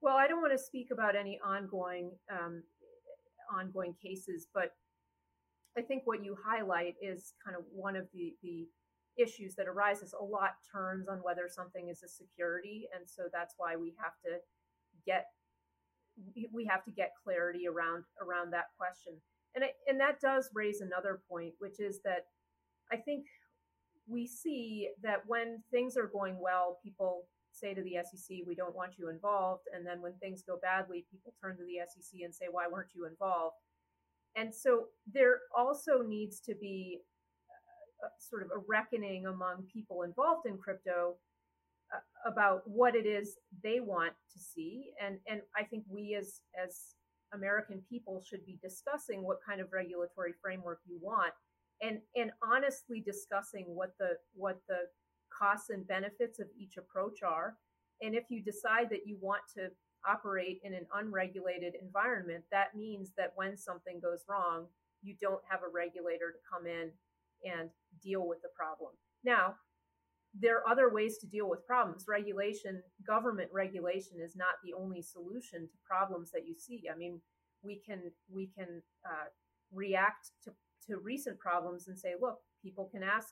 Well, 0.00 0.16
I 0.16 0.26
don't 0.26 0.40
want 0.40 0.52
to 0.52 0.58
speak 0.58 0.90
about 0.90 1.14
any 1.16 1.38
ongoing 1.44 2.18
um, 2.30 2.64
ongoing 3.52 3.94
cases, 3.94 4.48
but 4.52 4.74
I 5.76 5.82
think 5.82 6.02
what 6.06 6.22
you 6.24 6.36
highlight 6.44 6.96
is 7.00 7.34
kind 7.44 7.56
of 7.56 7.64
one 7.72 7.96
of 7.96 8.08
the 8.12 8.34
the 8.42 8.68
issues 9.16 9.54
that 9.56 9.68
arises. 9.68 10.14
A 10.18 10.24
lot 10.24 10.56
turns 10.70 11.08
on 11.08 11.18
whether 11.18 11.48
something 11.48 11.88
is 11.88 12.02
a 12.02 12.08
security, 12.08 12.88
and 12.94 13.08
so 13.08 13.28
that's 13.32 13.54
why 13.56 13.76
we 13.76 13.94
have 14.02 14.14
to 14.24 14.38
get 15.06 15.26
we 16.52 16.64
have 16.66 16.84
to 16.84 16.90
get 16.90 17.12
clarity 17.24 17.66
around 17.66 18.04
around 18.20 18.52
that 18.52 18.66
question. 18.78 19.14
And 19.54 19.64
it, 19.64 19.74
and 19.86 20.00
that 20.00 20.20
does 20.20 20.50
raise 20.54 20.80
another 20.80 21.22
point, 21.28 21.54
which 21.58 21.80
is 21.80 22.00
that 22.04 22.26
I 22.90 22.96
think 22.96 23.24
we 24.06 24.26
see 24.26 24.90
that 25.02 25.22
when 25.26 25.62
things 25.70 25.96
are 25.96 26.06
going 26.06 26.38
well, 26.40 26.78
people 26.82 27.26
say 27.52 27.74
to 27.74 27.82
the 27.82 27.98
SEC, 28.02 28.38
"We 28.46 28.54
don't 28.54 28.74
want 28.74 28.98
you 28.98 29.08
involved," 29.08 29.68
and 29.72 29.86
then 29.86 30.00
when 30.00 30.14
things 30.18 30.42
go 30.42 30.58
badly, 30.58 31.06
people 31.10 31.34
turn 31.40 31.56
to 31.56 31.64
the 31.64 31.80
SEC 31.86 32.22
and 32.22 32.34
say, 32.34 32.46
"Why 32.50 32.66
weren't 32.68 32.94
you 32.94 33.06
involved?" 33.06 33.56
And 34.34 34.54
so 34.54 34.88
there 35.06 35.40
also 35.54 36.02
needs 36.02 36.40
to 36.40 36.54
be 36.54 37.02
a, 38.02 38.08
sort 38.18 38.42
of 38.42 38.50
a 38.50 38.58
reckoning 38.58 39.26
among 39.26 39.64
people 39.64 40.02
involved 40.02 40.46
in 40.46 40.58
crypto 40.58 41.10
uh, 41.10 41.31
about 42.24 42.62
what 42.66 42.94
it 42.94 43.06
is 43.06 43.36
they 43.62 43.80
want 43.80 44.12
to 44.32 44.38
see, 44.38 44.90
and 45.02 45.18
and 45.26 45.40
I 45.56 45.64
think 45.64 45.84
we 45.88 46.14
as 46.14 46.40
as 46.62 46.94
American 47.34 47.82
people 47.88 48.22
should 48.24 48.44
be 48.44 48.58
discussing 48.62 49.22
what 49.22 49.38
kind 49.46 49.60
of 49.60 49.72
regulatory 49.72 50.34
framework 50.40 50.80
you 50.86 50.98
want, 51.00 51.32
and 51.80 52.00
and 52.16 52.30
honestly 52.42 53.00
discussing 53.00 53.66
what 53.68 53.92
the 53.98 54.16
what 54.34 54.60
the 54.68 54.88
costs 55.36 55.70
and 55.70 55.86
benefits 55.86 56.38
of 56.38 56.46
each 56.56 56.76
approach 56.76 57.22
are. 57.22 57.56
And 58.02 58.14
if 58.14 58.24
you 58.28 58.42
decide 58.42 58.90
that 58.90 59.06
you 59.06 59.16
want 59.20 59.42
to 59.56 59.68
operate 60.06 60.60
in 60.64 60.74
an 60.74 60.86
unregulated 60.94 61.74
environment, 61.80 62.44
that 62.50 62.74
means 62.76 63.12
that 63.16 63.32
when 63.36 63.56
something 63.56 64.00
goes 64.00 64.24
wrong, 64.28 64.66
you 65.02 65.14
don't 65.20 65.42
have 65.48 65.60
a 65.62 65.72
regulator 65.72 66.32
to 66.32 66.38
come 66.50 66.66
in 66.66 66.90
and 67.44 67.70
deal 68.02 68.26
with 68.26 68.42
the 68.42 68.48
problem. 68.56 68.90
Now, 69.24 69.54
there 70.38 70.58
are 70.58 70.68
other 70.68 70.92
ways 70.92 71.18
to 71.18 71.26
deal 71.26 71.48
with 71.48 71.66
problems. 71.66 72.06
Regulation, 72.08 72.82
government 73.06 73.50
regulation 73.52 74.16
is 74.18 74.34
not 74.34 74.54
the 74.64 74.72
only 74.72 75.02
solution 75.02 75.68
to 75.68 75.76
problems 75.86 76.30
that 76.30 76.46
you 76.46 76.54
see. 76.54 76.84
I 76.92 76.96
mean, 76.96 77.20
we 77.62 77.80
can 77.84 78.10
we 78.30 78.50
can 78.56 78.82
uh, 79.06 79.28
react 79.72 80.30
to, 80.44 80.52
to 80.88 80.98
recent 80.98 81.38
problems 81.38 81.88
and 81.88 81.98
say, 81.98 82.14
look, 82.20 82.38
people 82.62 82.88
can 82.92 83.02
ask 83.02 83.28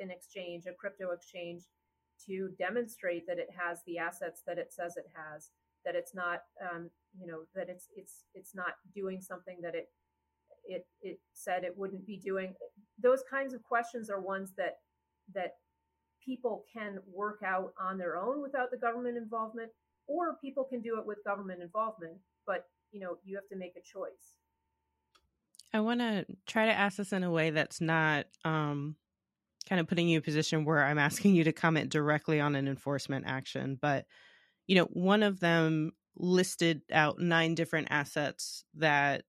an 0.00 0.10
exchange, 0.10 0.66
a 0.66 0.74
crypto 0.74 1.10
exchange, 1.10 1.62
to 2.26 2.50
demonstrate 2.58 3.26
that 3.26 3.38
it 3.38 3.48
has 3.56 3.80
the 3.86 3.98
assets 3.98 4.42
that 4.46 4.58
it 4.58 4.72
says 4.72 4.96
it 4.96 5.06
has, 5.14 5.50
that 5.84 5.94
it's 5.94 6.14
not, 6.14 6.40
um, 6.62 6.90
you 7.18 7.26
know, 7.26 7.40
that 7.54 7.68
it's 7.68 7.88
it's 7.96 8.24
it's 8.34 8.54
not 8.54 8.74
doing 8.94 9.20
something 9.20 9.58
that 9.62 9.74
it 9.74 9.88
it 10.66 10.86
it 11.00 11.18
said 11.32 11.64
it 11.64 11.76
wouldn't 11.78 12.06
be 12.06 12.18
doing. 12.18 12.54
Those 13.02 13.22
kinds 13.28 13.54
of 13.54 13.62
questions 13.62 14.10
are 14.10 14.20
ones 14.20 14.52
that 14.58 14.74
that 15.34 15.52
people 16.24 16.64
can 16.72 16.98
work 17.12 17.40
out 17.44 17.72
on 17.78 17.98
their 17.98 18.16
own 18.16 18.40
without 18.42 18.70
the 18.70 18.78
government 18.78 19.16
involvement, 19.16 19.70
or 20.06 20.36
people 20.42 20.64
can 20.64 20.80
do 20.80 20.98
it 20.98 21.06
with 21.06 21.18
government 21.24 21.62
involvement. 21.62 22.14
But 22.46 22.66
you 22.92 23.00
know, 23.00 23.18
you 23.24 23.36
have 23.36 23.48
to 23.48 23.56
make 23.56 23.74
a 23.76 23.82
choice. 23.82 24.36
I 25.72 25.80
want 25.80 26.00
to 26.00 26.24
try 26.46 26.66
to 26.66 26.72
ask 26.72 26.98
this 26.98 27.12
in 27.12 27.24
a 27.24 27.30
way 27.30 27.50
that's 27.50 27.80
not 27.80 28.26
um, 28.44 28.94
kind 29.68 29.80
of 29.80 29.88
putting 29.88 30.08
you 30.08 30.18
in 30.18 30.22
a 30.22 30.24
position 30.24 30.64
where 30.64 30.84
I'm 30.84 30.98
asking 30.98 31.34
you 31.34 31.44
to 31.44 31.52
comment 31.52 31.90
directly 31.90 32.38
on 32.40 32.54
an 32.54 32.68
enforcement 32.68 33.24
action. 33.26 33.76
But, 33.80 34.06
you 34.68 34.76
know, 34.76 34.84
one 34.84 35.24
of 35.24 35.40
them 35.40 35.90
listed 36.16 36.82
out 36.92 37.18
nine 37.18 37.56
different 37.56 37.88
assets 37.90 38.64
that 38.74 39.24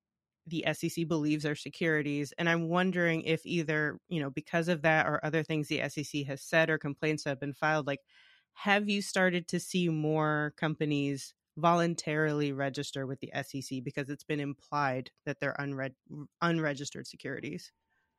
the 0.48 0.66
SEC 0.74 1.08
believes 1.08 1.46
are 1.46 1.56
securities. 1.56 2.34
And 2.38 2.48
I'm 2.48 2.70
wondering 2.70 3.22
if 3.22 3.46
either, 3.46 4.00
you 4.10 4.22
know, 4.22 4.30
because 4.30 4.68
of 4.68 4.84
that 4.84 5.08
or 5.08 5.24
other 5.24 5.44
things 5.44 5.68
the 5.68 5.82
SEC 5.90 6.26
has 6.28 6.42
said 6.42 6.70
or 6.70 6.78
complaints 6.78 7.24
have 7.26 7.40
been 7.40 7.54
filed, 7.54 7.88
like, 7.88 8.02
have 8.54 8.90
you 8.90 9.02
started 9.02 9.48
to 9.50 9.60
see 9.60 9.90
more 9.90 10.54
companies 10.58 11.34
voluntarily 11.58 12.52
register 12.52 13.06
with 13.06 13.20
the 13.20 13.32
SEC 13.44 13.84
because 13.84 14.10
it's 14.10 14.24
been 14.24 14.40
implied 14.40 15.10
that 15.26 15.40
they're 15.40 15.56
unre- 15.60 15.96
unregistered 16.42 17.08
securities? 17.08 17.72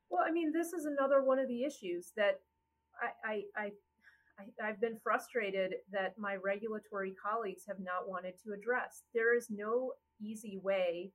Well, 0.09 0.23
I 0.27 0.31
mean, 0.31 0.51
this 0.51 0.73
is 0.73 0.85
another 0.85 1.23
one 1.23 1.39
of 1.39 1.47
the 1.47 1.63
issues 1.63 2.11
that 2.17 2.39
I, 3.01 3.43
I, 3.57 3.63
I, 3.63 3.71
I 4.63 4.67
have 4.67 4.81
been 4.81 4.97
frustrated 5.03 5.75
that 5.91 6.17
my 6.17 6.35
regulatory 6.35 7.13
colleagues 7.23 7.63
have 7.67 7.79
not 7.79 8.07
wanted 8.07 8.33
to 8.43 8.53
address. 8.53 9.03
There 9.13 9.35
is 9.35 9.47
no 9.49 9.93
easy 10.21 10.59
way, 10.61 11.11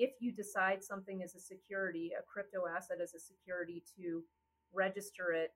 if 0.00 0.12
you 0.18 0.32
decide 0.32 0.82
something 0.82 1.20
is 1.20 1.34
a 1.34 1.40
security, 1.40 2.12
a 2.18 2.22
crypto 2.22 2.62
asset 2.66 2.98
is 3.02 3.12
a 3.12 3.20
security, 3.20 3.82
to 3.96 4.24
register 4.72 5.32
it 5.32 5.50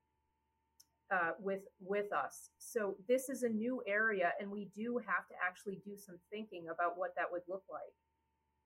uh, 1.11 1.31
with 1.41 1.63
with 1.81 2.13
us. 2.13 2.51
So 2.59 2.97
this 3.09 3.31
is 3.31 3.43
a 3.43 3.49
new 3.49 3.83
area, 3.87 4.33
and 4.39 4.51
we 4.51 4.69
do 4.77 4.99
have 4.99 5.27
to 5.29 5.35
actually 5.43 5.81
do 5.83 5.97
some 5.97 6.19
thinking 6.31 6.67
about 6.69 6.99
what 6.99 7.15
that 7.17 7.33
would 7.33 7.43
look 7.49 7.65
like. 7.71 7.95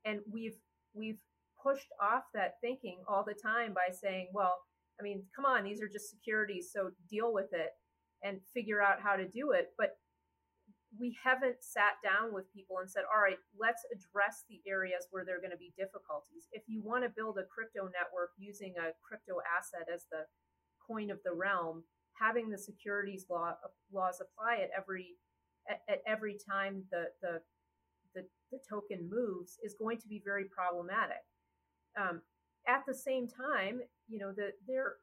And 0.05 0.21
we've 0.31 0.59
we've 0.95 1.21
pushed 1.63 1.93
off 2.03 2.25
that 2.35 2.55
thinking 2.61 2.99
all 3.07 3.25
the 3.25 3.35
time 3.35 3.73
by 3.73 3.95
saying, 3.95 4.29
well, 4.33 4.57
I 4.99 5.05
mean, 5.05 5.23
come 5.35 5.45
on, 5.45 5.63
these 5.63 5.81
are 5.81 5.89
just 5.89 6.11
securities, 6.11 6.71
so 6.73 6.91
deal 7.09 7.33
with 7.33 7.53
it 7.53 7.71
and 8.25 8.41
figure 8.53 8.83
out 8.83 9.01
how 9.01 9.15
to 9.15 9.29
do 9.29 9.53
it. 9.53 9.69
But 9.79 9.97
we 10.97 11.17
haven't 11.23 11.61
sat 11.61 12.01
down 12.03 12.33
with 12.33 12.53
people 12.53 12.79
and 12.81 12.89
said, 12.89 13.05
all 13.13 13.21
right, 13.21 13.37
let's 13.59 13.85
address 13.93 14.45
the 14.49 14.61
areas 14.67 15.07
where 15.11 15.25
there 15.25 15.37
are 15.37 15.41
going 15.45 15.53
to 15.53 15.61
be 15.61 15.75
difficulties. 15.77 16.49
If 16.53 16.63
you 16.67 16.81
want 16.83 17.05
to 17.05 17.11
build 17.11 17.37
a 17.37 17.45
crypto 17.45 17.91
network 17.93 18.33
using 18.39 18.75
a 18.79 18.97
crypto 19.05 19.45
asset 19.45 19.89
as 19.93 20.07
the 20.11 20.25
coin 20.81 21.11
of 21.11 21.21
the 21.25 21.35
realm, 21.35 21.85
having 22.19 22.49
the 22.49 22.59
securities 22.59 23.27
law 23.29 23.55
laws 23.93 24.21
apply 24.21 24.63
at 24.63 24.71
every 24.77 25.17
at, 25.69 25.81
at 25.89 26.03
every 26.07 26.39
time 26.49 26.85
the, 26.91 27.05
the 27.21 27.41
the 28.15 28.25
the 28.51 28.59
token 28.69 29.09
moves 29.11 29.59
is 29.63 29.77
going 29.79 29.99
to 29.99 30.09
be 30.09 30.23
very 30.25 30.45
problematic. 30.45 31.23
Um, 32.01 32.23
at 32.67 32.85
the 32.87 32.95
same 32.95 33.29
time, 33.29 33.81
you 34.09 34.19
know, 34.19 34.33
that 34.33 34.53
there 34.67 34.95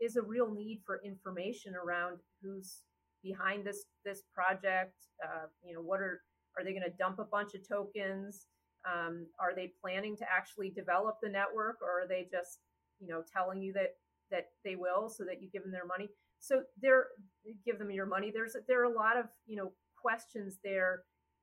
is 0.00 0.16
a 0.16 0.22
real 0.22 0.50
need 0.50 0.82
for 0.84 1.00
information 1.04 1.74
around 1.74 2.18
who's 2.42 2.82
behind 3.26 3.66
this 3.66 3.84
this 4.04 4.22
project. 4.34 4.94
Uh, 5.24 5.46
you 5.64 5.74
know, 5.74 5.80
what 5.80 6.00
are 6.00 6.20
are 6.56 6.64
they 6.64 6.72
going 6.72 6.90
to 6.90 6.96
dump 6.98 7.18
a 7.18 7.24
bunch 7.24 7.54
of 7.54 7.66
tokens? 7.66 8.46
Um, 8.86 9.26
are 9.40 9.54
they 9.54 9.72
planning 9.80 10.16
to 10.18 10.24
actually 10.30 10.70
develop 10.70 11.16
the 11.22 11.28
network, 11.28 11.76
or 11.82 12.02
are 12.02 12.08
they 12.08 12.28
just 12.30 12.60
you 13.00 13.08
know 13.08 13.22
telling 13.32 13.60
you 13.60 13.72
that 13.72 13.94
that 14.30 14.46
they 14.64 14.76
will 14.76 15.08
so 15.08 15.24
that 15.24 15.42
you 15.42 15.48
give 15.52 15.62
them 15.62 15.72
their 15.72 15.86
money? 15.86 16.08
So 16.38 16.62
there, 16.80 17.06
give 17.64 17.78
them 17.78 17.90
your 17.90 18.06
money. 18.06 18.30
There's 18.32 18.56
there 18.68 18.80
are 18.82 18.92
a 18.92 18.96
lot 18.96 19.16
of 19.16 19.26
you 19.46 19.56
know 19.56 19.72
questions 19.96 20.58
there 20.62 21.02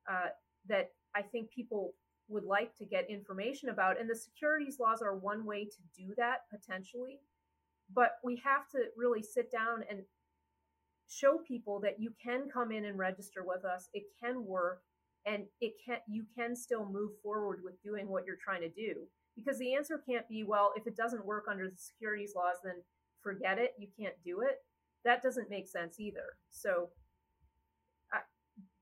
uh, 0.10 0.30
that 0.69 0.91
I 1.15 1.22
think 1.22 1.52
people 1.52 1.93
would 2.30 2.46
like 2.46 2.76
to 2.78 2.86
get 2.86 3.10
information 3.10 3.69
about. 3.69 4.00
And 4.00 4.10
the 4.10 4.15
securities 4.15 4.80
laws 4.80 5.02
are 5.02 5.15
one 5.15 5.46
way 5.46 5.65
to 5.65 5.82
do 5.96 6.13
that 6.17 6.38
potentially. 6.50 7.19
But 7.93 8.13
we 8.24 8.41
have 8.43 8.67
to 8.72 8.86
really 8.96 9.22
sit 9.22 9.52
down 9.52 9.84
and 9.89 10.00
show 11.08 11.38
people 11.38 11.80
that 11.82 12.00
you 12.00 12.12
can 12.24 12.50
come 12.52 12.72
in 12.72 12.86
and 12.86 12.98
register 12.98 13.44
with 13.46 13.66
us. 13.66 13.89
It 13.94 14.04
can 14.22 14.46
work 14.46 14.82
and 15.26 15.44
it 15.62 15.74
can 15.86 15.98
you 16.08 16.26
can 16.36 16.56
still 16.56 16.86
move 16.86 17.12
forward 17.22 17.62
with 17.63 17.82
doing 17.82 18.10
what 18.10 18.26
you're 18.26 18.38
trying 18.44 18.62
to 18.62 18.70
do. 18.70 19.08
Because 19.36 19.58
the 19.58 19.74
answer 19.74 20.02
can't 20.08 20.28
be, 20.30 20.44
well, 20.44 20.74
if 20.76 20.86
it 20.86 20.96
doesn't 20.96 21.26
work 21.26 21.46
under 21.50 21.68
the 21.68 21.78
securities 21.78 22.34
laws, 22.36 22.58
then 22.63 22.76
forget 23.22 23.58
it. 23.58 23.74
You 23.80 23.88
can't 24.00 24.13
do 24.24 24.42
it. 24.42 24.58
That 25.06 25.24
doesn't 25.24 25.50
make 25.50 25.68
sense 25.68 26.00
either. 26.00 26.38
So 26.52 26.89
I, 28.12 28.20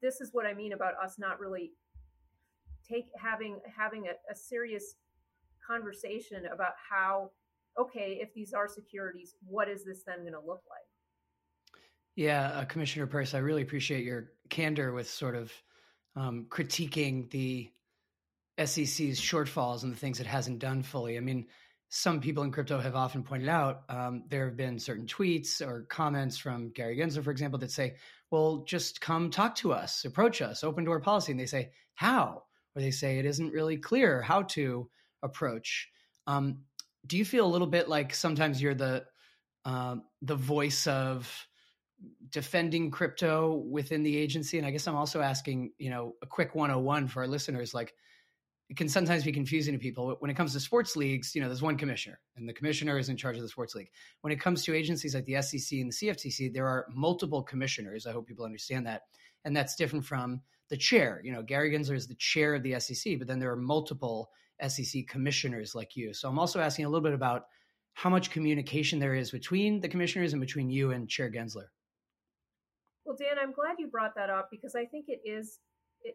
this 0.01 0.19
is 0.19 0.29
what 0.33 0.45
I 0.45 0.53
mean 0.53 0.73
about 0.73 0.95
us 1.01 1.15
not 1.17 1.39
really 1.39 1.71
take 2.87 3.05
having 3.17 3.59
having 3.75 4.07
a, 4.07 4.31
a 4.31 4.35
serious 4.35 4.95
conversation 5.65 6.45
about 6.53 6.73
how 6.89 7.31
okay 7.77 8.19
if 8.21 8.33
these 8.33 8.53
are 8.53 8.67
securities 8.67 9.35
what 9.47 9.69
is 9.69 9.85
this 9.85 10.03
then 10.05 10.19
going 10.21 10.33
to 10.33 10.39
look 10.39 10.63
like 10.69 10.90
yeah 12.15 12.47
uh, 12.55 12.65
commissioner 12.65 13.07
Peirce 13.07 13.33
i 13.33 13.39
really 13.39 13.61
appreciate 13.61 14.03
your 14.03 14.31
candor 14.49 14.93
with 14.93 15.09
sort 15.09 15.35
of 15.35 15.51
um, 16.15 16.45
critiquing 16.49 17.29
the 17.31 17.71
sec's 18.59 19.21
shortfalls 19.21 19.83
and 19.83 19.91
the 19.91 19.97
things 19.97 20.19
it 20.19 20.27
hasn't 20.27 20.59
done 20.59 20.83
fully 20.83 21.17
i 21.17 21.21
mean 21.21 21.47
some 21.93 22.21
people 22.21 22.43
in 22.43 22.51
crypto 22.51 22.79
have 22.79 22.95
often 22.95 23.21
pointed 23.21 23.49
out 23.49 23.83
um, 23.89 24.23
there 24.29 24.45
have 24.45 24.55
been 24.55 24.79
certain 24.79 25.05
tweets 25.05 25.61
or 25.61 25.85
comments 25.89 26.37
from 26.37 26.69
Gary 26.69 26.95
Gensler, 26.95 27.21
for 27.21 27.31
example, 27.31 27.59
that 27.59 27.69
say, 27.69 27.95
well, 28.31 28.63
just 28.65 29.01
come 29.01 29.29
talk 29.29 29.55
to 29.55 29.73
us, 29.73 30.05
approach 30.05 30.41
us, 30.41 30.63
open 30.63 30.85
door 30.85 31.01
policy. 31.01 31.33
And 31.33 31.39
they 31.39 31.45
say, 31.45 31.71
how? 31.95 32.43
Or 32.73 32.81
they 32.81 32.91
say 32.91 33.19
it 33.19 33.25
isn't 33.25 33.51
really 33.51 33.75
clear 33.75 34.21
how 34.21 34.43
to 34.43 34.89
approach. 35.21 35.89
Um, 36.27 36.59
do 37.05 37.17
you 37.17 37.25
feel 37.25 37.45
a 37.45 37.51
little 37.51 37.67
bit 37.67 37.89
like 37.89 38.13
sometimes 38.13 38.61
you're 38.61 38.73
the 38.73 39.05
uh, 39.65 39.97
the 40.21 40.35
voice 40.35 40.87
of 40.87 41.29
defending 42.29 42.91
crypto 42.91 43.63
within 43.69 44.03
the 44.03 44.17
agency? 44.17 44.57
And 44.57 44.67
I 44.67 44.71
guess 44.71 44.87
I'm 44.87 44.95
also 44.95 45.21
asking, 45.21 45.71
you 45.77 45.89
know, 45.89 46.15
a 46.21 46.25
quick 46.25 46.55
101 46.55 47.07
for 47.07 47.21
our 47.21 47.27
listeners, 47.27 47.73
like 47.73 47.93
it 48.69 48.77
can 48.77 48.87
sometimes 48.87 49.23
be 49.23 49.31
confusing 49.31 49.73
to 49.73 49.79
people 49.79 50.15
when 50.19 50.31
it 50.31 50.37
comes 50.37 50.53
to 50.53 50.59
sports 50.61 50.95
leagues 50.95 51.35
you 51.35 51.41
know 51.41 51.49
there's 51.49 51.61
one 51.61 51.77
commissioner 51.77 52.21
and 52.37 52.47
the 52.47 52.53
commissioner 52.53 52.97
is 52.97 53.09
in 53.09 53.17
charge 53.17 53.35
of 53.35 53.41
the 53.41 53.49
sports 53.49 53.75
league 53.75 53.89
when 54.21 54.31
it 54.31 54.39
comes 54.39 54.63
to 54.63 54.73
agencies 54.73 55.13
like 55.13 55.25
the 55.25 55.33
sec 55.41 55.73
and 55.73 55.91
the 55.91 56.07
cftc 56.07 56.53
there 56.53 56.65
are 56.65 56.87
multiple 56.89 57.43
commissioners 57.43 58.07
i 58.07 58.13
hope 58.13 58.25
people 58.25 58.45
understand 58.45 58.87
that 58.87 59.01
and 59.43 59.53
that's 59.53 59.75
different 59.75 60.05
from 60.05 60.41
the 60.71 60.77
chair. 60.77 61.21
You 61.23 61.33
know, 61.33 61.43
Gary 61.43 61.71
Gensler 61.71 61.95
is 61.95 62.07
the 62.07 62.15
chair 62.15 62.55
of 62.55 62.63
the 62.63 62.79
SEC, 62.79 63.19
but 63.19 63.27
then 63.27 63.39
there 63.39 63.51
are 63.51 63.57
multiple 63.57 64.31
SEC 64.65 65.05
commissioners 65.07 65.75
like 65.75 65.95
you. 65.95 66.13
So 66.13 66.29
I'm 66.29 66.39
also 66.39 66.61
asking 66.61 66.85
a 66.85 66.89
little 66.89 67.03
bit 67.03 67.13
about 67.13 67.43
how 67.93 68.09
much 68.09 68.31
communication 68.31 68.97
there 68.97 69.13
is 69.13 69.31
between 69.31 69.81
the 69.81 69.89
commissioners 69.89 70.31
and 70.31 70.39
between 70.39 70.69
you 70.69 70.91
and 70.91 71.09
Chair 71.09 71.29
Gensler. 71.29 71.67
Well, 73.11 73.17
Dan, 73.19 73.43
I'm 73.43 73.51
glad 73.51 73.75
you 73.77 73.89
brought 73.89 74.15
that 74.15 74.29
up 74.29 74.47
because 74.49 74.73
I 74.73 74.85
think 74.85 75.07
it 75.09 75.19
is 75.25 75.59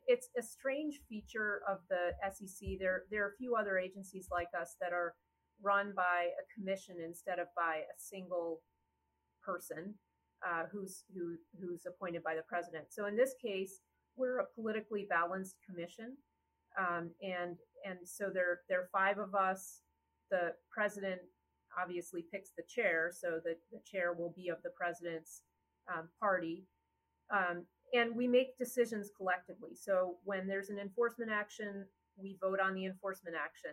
it's 0.09 0.31
a 0.39 0.43
strange 0.43 1.03
feature 1.11 1.61
of 1.69 1.81
the 1.91 2.13
SEC. 2.33 2.79
There 2.81 3.03
there 3.11 3.27
are 3.27 3.33
a 3.35 3.37
few 3.37 3.55
other 3.55 3.77
agencies 3.77 4.29
like 4.33 4.49
us 4.59 4.77
that 4.81 4.95
are 4.95 5.13
run 5.63 5.93
by 5.95 6.29
a 6.33 6.45
commission 6.59 6.97
instead 7.05 7.39
of 7.39 7.49
by 7.55 7.81
a 7.85 7.97
single 7.99 8.63
person 9.45 9.93
uh, 10.43 10.63
who's 10.73 11.05
who 11.15 11.37
who's 11.61 11.85
appointed 11.85 12.23
by 12.23 12.35
the 12.35 12.49
president. 12.49 12.87
So 12.89 13.05
in 13.05 13.15
this 13.15 13.35
case, 13.45 13.81
we're 14.17 14.39
a 14.39 14.47
politically 14.55 15.07
balanced 15.07 15.57
commission, 15.69 16.17
um, 16.81 17.11
and 17.21 17.59
and 17.85 17.99
so 18.07 18.31
there 18.33 18.61
there 18.71 18.81
are 18.81 18.89
five 18.91 19.19
of 19.19 19.35
us. 19.35 19.83
The 20.31 20.55
president 20.73 21.21
obviously 21.79 22.25
picks 22.33 22.53
the 22.57 22.65
chair, 22.67 23.11
so 23.13 23.39
that 23.45 23.59
the 23.71 23.81
chair 23.85 24.15
will 24.15 24.33
be 24.35 24.49
of 24.49 24.63
the 24.65 24.71
president's 24.71 25.43
um, 25.95 26.09
party. 26.19 26.65
Um, 27.31 27.65
and 27.95 28.15
we 28.15 28.27
make 28.27 28.59
decisions 28.59 29.11
collectively. 29.17 29.71
So 29.75 30.17
when 30.25 30.47
there's 30.47 30.71
an 30.71 30.79
enforcement 30.79 31.31
action, 31.31 31.87
we 32.17 32.37
vote 32.41 32.61
on 32.61 32.75
the 32.75 32.87
enforcement 32.87 33.37
action, 33.37 33.73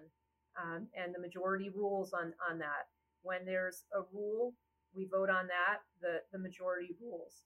um, 0.61 0.87
and 0.95 1.13
the 1.13 1.19
majority 1.19 1.69
rules 1.69 2.13
on 2.13 2.33
on 2.49 2.59
that. 2.59 2.87
When 3.21 3.45
there's 3.45 3.83
a 3.95 4.01
rule, 4.13 4.53
we 4.93 5.05
vote 5.05 5.29
on 5.29 5.47
that. 5.47 5.79
The 6.01 6.21
the 6.31 6.39
majority 6.39 6.95
rules, 7.01 7.43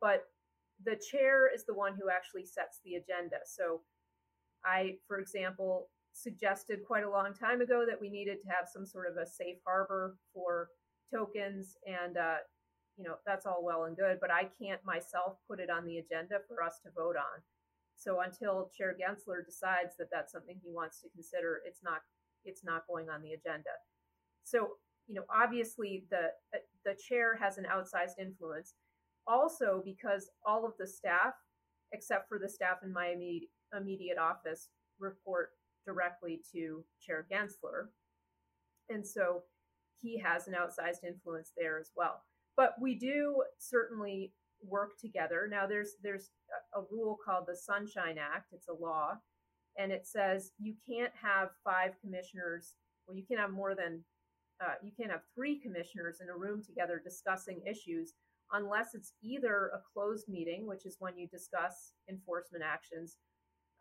but 0.00 0.24
the 0.84 0.96
chair 0.96 1.52
is 1.52 1.64
the 1.64 1.74
one 1.74 1.94
who 1.94 2.10
actually 2.10 2.44
sets 2.44 2.80
the 2.84 2.96
agenda. 2.96 3.38
So 3.44 3.80
I, 4.64 4.96
for 5.08 5.18
example, 5.18 5.88
suggested 6.12 6.80
quite 6.86 7.04
a 7.04 7.10
long 7.10 7.34
time 7.34 7.60
ago 7.60 7.84
that 7.86 8.00
we 8.00 8.10
needed 8.10 8.38
to 8.42 8.48
have 8.48 8.68
some 8.72 8.86
sort 8.86 9.06
of 9.10 9.16
a 9.16 9.26
safe 9.26 9.56
harbor 9.66 10.16
for 10.34 10.68
tokens 11.12 11.76
and 11.86 12.16
uh, 12.16 12.36
you 12.96 13.04
know 13.04 13.16
that's 13.26 13.46
all 13.46 13.62
well 13.62 13.84
and 13.84 13.96
good 13.96 14.18
but 14.20 14.30
i 14.30 14.48
can't 14.60 14.80
myself 14.84 15.36
put 15.48 15.60
it 15.60 15.70
on 15.70 15.84
the 15.84 15.98
agenda 15.98 16.38
for 16.48 16.62
us 16.62 16.80
to 16.84 16.90
vote 16.94 17.16
on. 17.16 17.42
So 17.96 18.20
until 18.20 18.70
chair 18.76 18.94
gensler 18.94 19.44
decides 19.44 19.96
that 19.98 20.08
that's 20.12 20.32
something 20.32 20.60
he 20.62 20.70
wants 20.70 21.00
to 21.00 21.08
consider 21.10 21.60
it's 21.66 21.80
not 21.82 22.00
it's 22.44 22.62
not 22.62 22.86
going 22.86 23.08
on 23.08 23.22
the 23.22 23.32
agenda. 23.32 23.70
So 24.44 24.72
you 25.06 25.14
know 25.14 25.24
obviously 25.30 26.04
the 26.10 26.28
the 26.84 26.94
chair 26.94 27.36
has 27.36 27.58
an 27.58 27.66
outsized 27.72 28.18
influence. 28.20 28.74
Also 29.26 29.82
because 29.84 30.30
all 30.46 30.64
of 30.64 30.72
the 30.78 30.86
staff 30.86 31.34
except 31.92 32.28
for 32.28 32.38
the 32.38 32.48
staff 32.48 32.78
in 32.82 32.92
my 32.92 33.08
immediate, 33.08 33.48
immediate 33.76 34.18
office 34.18 34.68
report 34.98 35.50
directly 35.86 36.40
to 36.52 36.84
chair 37.00 37.26
gensler. 37.32 37.88
And 38.88 39.06
so 39.06 39.42
he 40.02 40.18
has 40.18 40.48
an 40.48 40.54
outsized 40.54 41.04
influence 41.04 41.52
there 41.56 41.78
as 41.78 41.90
well 41.96 42.22
but 42.56 42.74
we 42.80 42.94
do 42.94 43.42
certainly 43.58 44.32
work 44.62 44.98
together. 44.98 45.48
Now, 45.50 45.66
there's 45.66 45.94
there's 46.02 46.30
a 46.74 46.80
rule 46.90 47.18
called 47.24 47.44
the 47.46 47.56
Sunshine 47.56 48.16
Act. 48.18 48.52
It's 48.52 48.68
a 48.68 48.74
law, 48.74 49.14
and 49.78 49.92
it 49.92 50.06
says 50.06 50.52
you 50.58 50.74
can't 50.88 51.12
have 51.20 51.50
five 51.64 51.92
commissioners. 52.00 52.74
Well, 53.06 53.16
you 53.16 53.24
can 53.24 53.38
have 53.38 53.50
more 53.50 53.74
than 53.74 54.02
uh, 54.60 54.74
you 54.82 54.92
can't 54.98 55.10
have 55.10 55.22
three 55.34 55.60
commissioners 55.60 56.18
in 56.20 56.28
a 56.28 56.36
room 56.36 56.62
together 56.64 57.00
discussing 57.02 57.60
issues 57.66 58.14
unless 58.52 58.94
it's 58.94 59.12
either 59.22 59.70
a 59.74 59.80
closed 59.92 60.28
meeting, 60.28 60.66
which 60.66 60.86
is 60.86 60.96
when 61.00 61.18
you 61.18 61.26
discuss 61.26 61.92
enforcement 62.08 62.62
actions, 62.64 63.16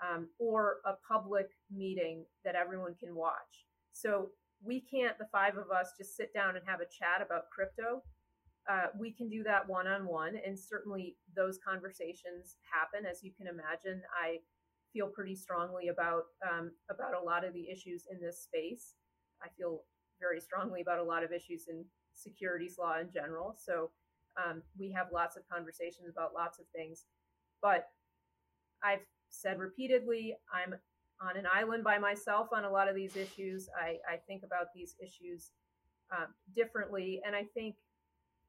um, 0.02 0.28
or 0.40 0.78
a 0.86 0.94
public 1.08 1.48
meeting 1.72 2.26
that 2.44 2.56
everyone 2.56 2.96
can 3.00 3.16
watch. 3.16 3.66
So 3.94 4.30
we 4.64 4.82
can't, 4.82 5.18
the 5.20 5.28
five 5.32 5.58
of 5.58 5.70
us, 5.72 5.94
just 5.98 6.18
sit 6.18 6.34
down 6.34 6.56
and 6.56 6.66
have 6.66 6.82
a 6.82 6.86
chat 6.86 7.26
about 7.26 7.50
crypto 7.54 8.02
uh, 8.70 8.88
we 9.00 9.12
can 9.12 9.30
do 9.30 9.44
that 9.44 9.68
one 9.68 9.88
on 9.88 10.08
one, 10.08 10.36
and 10.46 10.58
certainly 10.58 11.16
those 11.36 11.60
conversations 11.66 12.58
happen. 12.72 13.06
As 13.06 13.24
you 13.24 13.32
can 13.32 13.48
imagine, 13.48 14.02
I 14.22 14.40
feel 14.92 15.08
pretty 15.08 15.36
strongly 15.36 15.90
about 15.90 16.24
um, 16.50 16.72
about 16.90 17.14
a 17.14 17.24
lot 17.24 17.46
of 17.46 17.54
the 17.54 17.70
issues 17.70 18.04
in 18.12 18.20
this 18.20 18.42
space. 18.42 18.96
I 19.44 19.48
feel 19.58 19.84
very 20.20 20.40
strongly 20.40 20.82
about 20.82 21.00
a 21.00 21.04
lot 21.04 21.24
of 21.24 21.32
issues 21.32 21.68
in 21.68 21.86
securities 22.14 22.78
law 22.80 23.00
in 23.00 23.12
general. 23.12 23.56
So 23.58 23.92
um, 24.38 24.62
we 24.80 24.92
have 24.92 25.08
lots 25.14 25.36
of 25.38 25.44
conversations 25.52 26.10
about 26.10 26.34
lots 26.34 26.60
of 26.60 26.66
things. 26.76 27.06
But 27.62 27.90
I've 28.84 29.06
said 29.30 29.60
repeatedly, 29.60 30.36
I'm 30.54 30.76
on 31.22 31.38
an 31.38 31.46
island 31.54 31.84
by 31.84 31.98
myself 31.98 32.48
on 32.54 32.66
a 32.66 32.70
lot 32.70 32.88
of 32.90 32.96
these 32.96 33.16
issues. 33.16 33.70
I, 33.80 33.98
I 34.12 34.18
think 34.28 34.44
about 34.44 34.68
these 34.74 34.96
issues 35.02 35.52
um, 36.12 36.28
differently, 36.56 37.22
and 37.26 37.36
I 37.36 37.44
think 37.54 37.76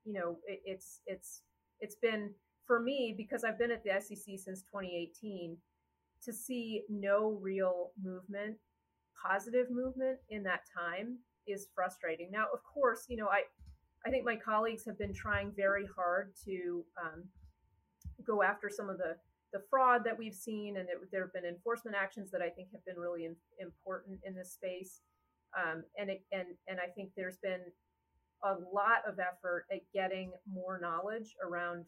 you 0.07 0.13
know, 0.13 0.39
it, 0.47 0.61
it's 0.65 1.01
it's 1.07 1.43
it's 1.81 1.97
been 1.97 2.31
for 2.67 2.81
me 2.81 3.15
because 3.17 3.45
I've 3.45 3.59
been 3.59 3.71
at 3.71 3.85
the 3.85 3.91
SEC 4.01 4.39
since 4.39 4.63
2018 4.63 5.57
to 6.25 6.33
see 6.33 6.83
no 6.89 7.39
real 7.43 7.91
movement, 8.03 8.57
positive 9.21 9.71
movement 9.71 10.19
in 10.31 10.43
that 10.45 10.61
time 10.75 11.19
is 11.47 11.69
frustrating. 11.75 12.31
Now, 12.31 12.47
of 12.53 12.61
course, 12.63 13.05
you 13.09 13.17
know, 13.17 13.29
I 13.29 13.43
I 14.07 14.11
think 14.11 14.25
my 14.25 14.37
colleagues 14.37 14.85
have 14.87 14.99
been 14.99 15.13
trying 15.13 15.53
very 15.57 15.87
hard 15.95 16.33
to 16.45 16.85
um, 17.03 17.25
go 18.25 18.43
after 18.43 18.71
some 18.71 18.89
of 18.89 18.99
the 18.99 19.17
the 19.53 19.63
fraud 19.71 20.03
that 20.05 20.19
we've 20.19 20.35
seen, 20.35 20.77
and 20.77 20.89
it, 20.89 20.97
there 21.13 21.23
have 21.23 21.33
been 21.33 21.45
enforcement 21.45 21.97
actions 21.97 22.31
that 22.31 22.43
I 22.43 22.51
think 22.51 22.69
have 22.73 22.85
been 22.85 22.99
really 22.99 23.25
in, 23.25 23.37
important 23.59 24.21
in 24.25 24.35
this 24.35 24.53
space. 24.53 25.01
Um, 25.57 25.85
and 25.99 26.11
it, 26.11 26.23
and 26.33 26.49
and 26.69 26.79
I 26.81 26.87
think 26.87 27.11
there's 27.17 27.39
been 27.39 27.61
a 28.43 28.55
lot 28.73 29.03
of 29.07 29.19
effort 29.19 29.67
at 29.73 29.81
getting 29.93 30.33
more 30.51 30.79
knowledge 30.81 31.35
around 31.43 31.85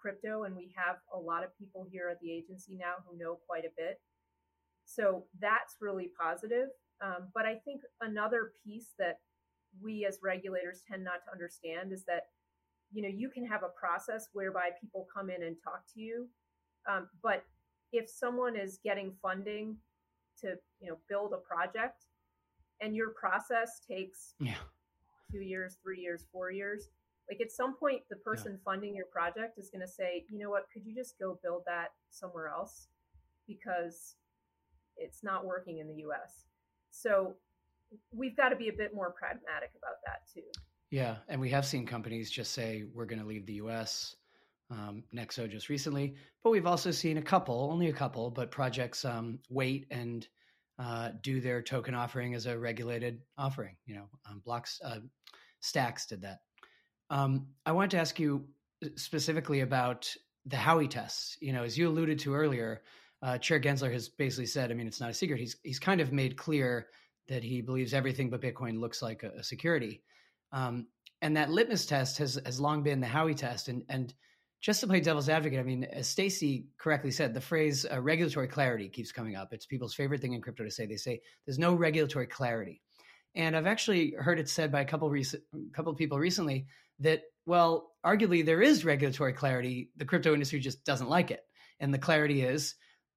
crypto, 0.00 0.44
and 0.44 0.56
we 0.56 0.72
have 0.76 0.96
a 1.14 1.18
lot 1.18 1.44
of 1.44 1.56
people 1.58 1.86
here 1.90 2.08
at 2.08 2.20
the 2.20 2.32
agency 2.32 2.76
now 2.76 2.94
who 3.06 3.18
know 3.18 3.38
quite 3.46 3.64
a 3.64 3.74
bit. 3.76 4.00
So 4.84 5.24
that's 5.40 5.76
really 5.80 6.10
positive. 6.20 6.68
Um, 7.00 7.28
but 7.34 7.46
I 7.46 7.56
think 7.64 7.82
another 8.00 8.52
piece 8.64 8.94
that 8.98 9.18
we 9.80 10.06
as 10.06 10.18
regulators 10.22 10.82
tend 10.88 11.04
not 11.04 11.24
to 11.26 11.32
understand 11.32 11.92
is 11.92 12.04
that 12.04 12.28
you 12.92 13.02
know 13.02 13.08
you 13.08 13.28
can 13.28 13.44
have 13.44 13.62
a 13.62 13.68
process 13.78 14.28
whereby 14.32 14.70
people 14.80 15.06
come 15.14 15.30
in 15.30 15.42
and 15.42 15.56
talk 15.62 15.82
to 15.94 16.00
you 16.00 16.26
um, 16.90 17.08
but 17.22 17.44
if 17.92 18.08
someone 18.08 18.56
is 18.56 18.78
getting 18.82 19.12
funding 19.22 19.76
to 20.40 20.54
you 20.80 20.88
know 20.88 20.98
build 21.08 21.32
a 21.32 21.36
project 21.36 22.06
and 22.80 22.96
your 22.96 23.10
process 23.10 23.80
takes 23.86 24.34
yeah 24.40 24.54
two 25.30 25.40
years, 25.40 25.76
three 25.82 26.00
years, 26.00 26.24
four 26.32 26.50
years. 26.50 26.88
Like 27.28 27.40
at 27.40 27.52
some 27.52 27.74
point, 27.76 28.02
the 28.08 28.16
person 28.16 28.52
yeah. 28.52 28.64
funding 28.64 28.94
your 28.94 29.06
project 29.06 29.58
is 29.58 29.70
going 29.70 29.86
to 29.86 29.92
say, 29.92 30.24
you 30.30 30.38
know 30.38 30.50
what, 30.50 30.64
could 30.72 30.84
you 30.86 30.94
just 30.94 31.18
go 31.18 31.38
build 31.42 31.62
that 31.66 31.88
somewhere 32.10 32.48
else? 32.48 32.88
Because 33.46 34.14
it's 34.96 35.22
not 35.22 35.46
working 35.46 35.78
in 35.78 35.88
the 35.88 36.02
US. 36.04 36.44
So 36.90 37.34
we've 38.12 38.36
got 38.36 38.48
to 38.50 38.56
be 38.56 38.68
a 38.68 38.72
bit 38.72 38.94
more 38.94 39.10
pragmatic 39.10 39.70
about 39.76 39.96
that 40.06 40.22
too. 40.32 40.46
Yeah. 40.90 41.16
And 41.28 41.40
we 41.40 41.50
have 41.50 41.66
seen 41.66 41.86
companies 41.86 42.30
just 42.30 42.52
say, 42.52 42.84
we're 42.94 43.06
going 43.06 43.20
to 43.20 43.26
leave 43.26 43.46
the 43.46 43.54
US. 43.54 44.16
Um, 44.70 45.02
Nexo 45.14 45.50
just 45.50 45.70
recently, 45.70 46.14
but 46.44 46.50
we've 46.50 46.66
also 46.66 46.90
seen 46.90 47.16
a 47.16 47.22
couple, 47.22 47.70
only 47.72 47.88
a 47.88 47.92
couple, 47.92 48.30
but 48.30 48.50
projects 48.50 49.02
um, 49.02 49.38
wait 49.48 49.86
and 49.90 50.28
uh, 50.78 51.10
do 51.22 51.40
their 51.40 51.62
token 51.62 51.94
offering 51.94 52.34
as 52.34 52.46
a 52.46 52.58
regulated 52.58 53.20
offering. 53.36 53.76
You 53.86 53.96
know, 53.96 54.08
um, 54.28 54.42
blocks 54.44 54.80
uh, 54.84 55.00
Stacks 55.60 56.06
did 56.06 56.22
that. 56.22 56.38
Um, 57.10 57.48
I 57.66 57.72
wanted 57.72 57.90
to 57.92 57.98
ask 57.98 58.18
you 58.20 58.46
uh, 58.84 58.88
specifically 58.96 59.60
about 59.60 60.12
the 60.46 60.56
Howey 60.56 60.88
tests. 60.88 61.36
You 61.40 61.52
know, 61.52 61.64
as 61.64 61.76
you 61.76 61.88
alluded 61.88 62.20
to 62.20 62.34
earlier, 62.34 62.82
uh, 63.22 63.38
Chair 63.38 63.60
Gensler 63.60 63.92
has 63.92 64.08
basically 64.08 64.46
said, 64.46 64.70
I 64.70 64.74
mean, 64.74 64.86
it's 64.86 65.00
not 65.00 65.10
a 65.10 65.14
secret. 65.14 65.40
He's 65.40 65.56
he's 65.62 65.80
kind 65.80 66.00
of 66.00 66.12
made 66.12 66.36
clear 66.36 66.88
that 67.28 67.42
he 67.42 67.60
believes 67.60 67.92
everything 67.92 68.30
but 68.30 68.40
Bitcoin 68.40 68.78
looks 68.78 69.02
like 69.02 69.22
a, 69.22 69.30
a 69.38 69.44
security. 69.44 70.02
Um, 70.52 70.86
and 71.20 71.36
that 71.36 71.50
litmus 71.50 71.86
test 71.86 72.18
has 72.18 72.40
has 72.46 72.60
long 72.60 72.82
been 72.82 73.00
the 73.00 73.06
Howey 73.06 73.36
test. 73.36 73.68
And 73.68 73.84
and 73.88 74.14
just 74.60 74.80
to 74.80 74.86
play 74.86 75.00
devil's 75.00 75.28
advocate, 75.28 75.60
I 75.60 75.62
mean, 75.62 75.84
as 75.84 76.08
Stacy 76.08 76.66
correctly 76.78 77.12
said, 77.12 77.32
the 77.32 77.40
phrase 77.40 77.86
uh, 77.90 78.00
regulatory 78.00 78.48
clarity 78.48 78.88
keeps 78.88 79.12
coming 79.12 79.36
up. 79.36 79.52
It's 79.52 79.66
people's 79.66 79.94
favorite 79.94 80.20
thing 80.20 80.32
in 80.32 80.40
crypto 80.40 80.64
to 80.64 80.70
say. 80.70 80.86
They 80.86 80.96
say 80.96 81.20
there's 81.46 81.58
no 81.58 81.74
regulatory 81.74 82.26
clarity. 82.26 82.82
And 83.34 83.56
I've 83.56 83.66
actually 83.66 84.14
heard 84.18 84.40
it 84.40 84.48
said 84.48 84.72
by 84.72 84.80
a 84.80 84.84
couple 84.84 85.08
recent, 85.10 85.44
couple 85.72 85.92
of 85.92 85.98
people 85.98 86.18
recently 86.18 86.66
that, 86.98 87.22
well, 87.46 87.92
arguably 88.04 88.44
there 88.44 88.60
is 88.60 88.84
regulatory 88.84 89.32
clarity. 89.32 89.90
The 89.96 90.04
crypto 90.04 90.32
industry 90.32 90.58
just 90.58 90.84
doesn't 90.84 91.08
like 91.08 91.30
it. 91.30 91.42
And 91.78 91.94
the 91.94 91.98
clarity 91.98 92.42
is 92.42 92.74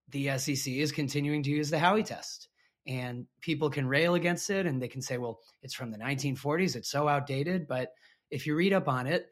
the 0.09 0.37
SEC 0.37 0.73
is 0.73 0.91
continuing 0.91 1.41
to 1.43 1.49
use 1.49 1.71
the 1.71 1.77
Howey 1.77 2.05
test. 2.05 2.49
And 2.87 3.25
people 3.41 3.69
can 3.69 3.87
rail 3.87 4.13
against 4.13 4.49
it 4.51 4.67
and 4.67 4.79
they 4.81 4.87
can 4.87 5.01
say, 5.01 5.17
well, 5.17 5.39
it's 5.63 5.73
from 5.73 5.91
the 5.91 5.97
1940s. 5.97 6.75
It's 6.75 6.91
so 6.91 7.07
outdated. 7.07 7.67
But 7.67 7.93
if 8.29 8.45
you 8.45 8.55
read 8.55 8.73
up 8.73 8.87
on 8.87 9.07
it, 9.07 9.27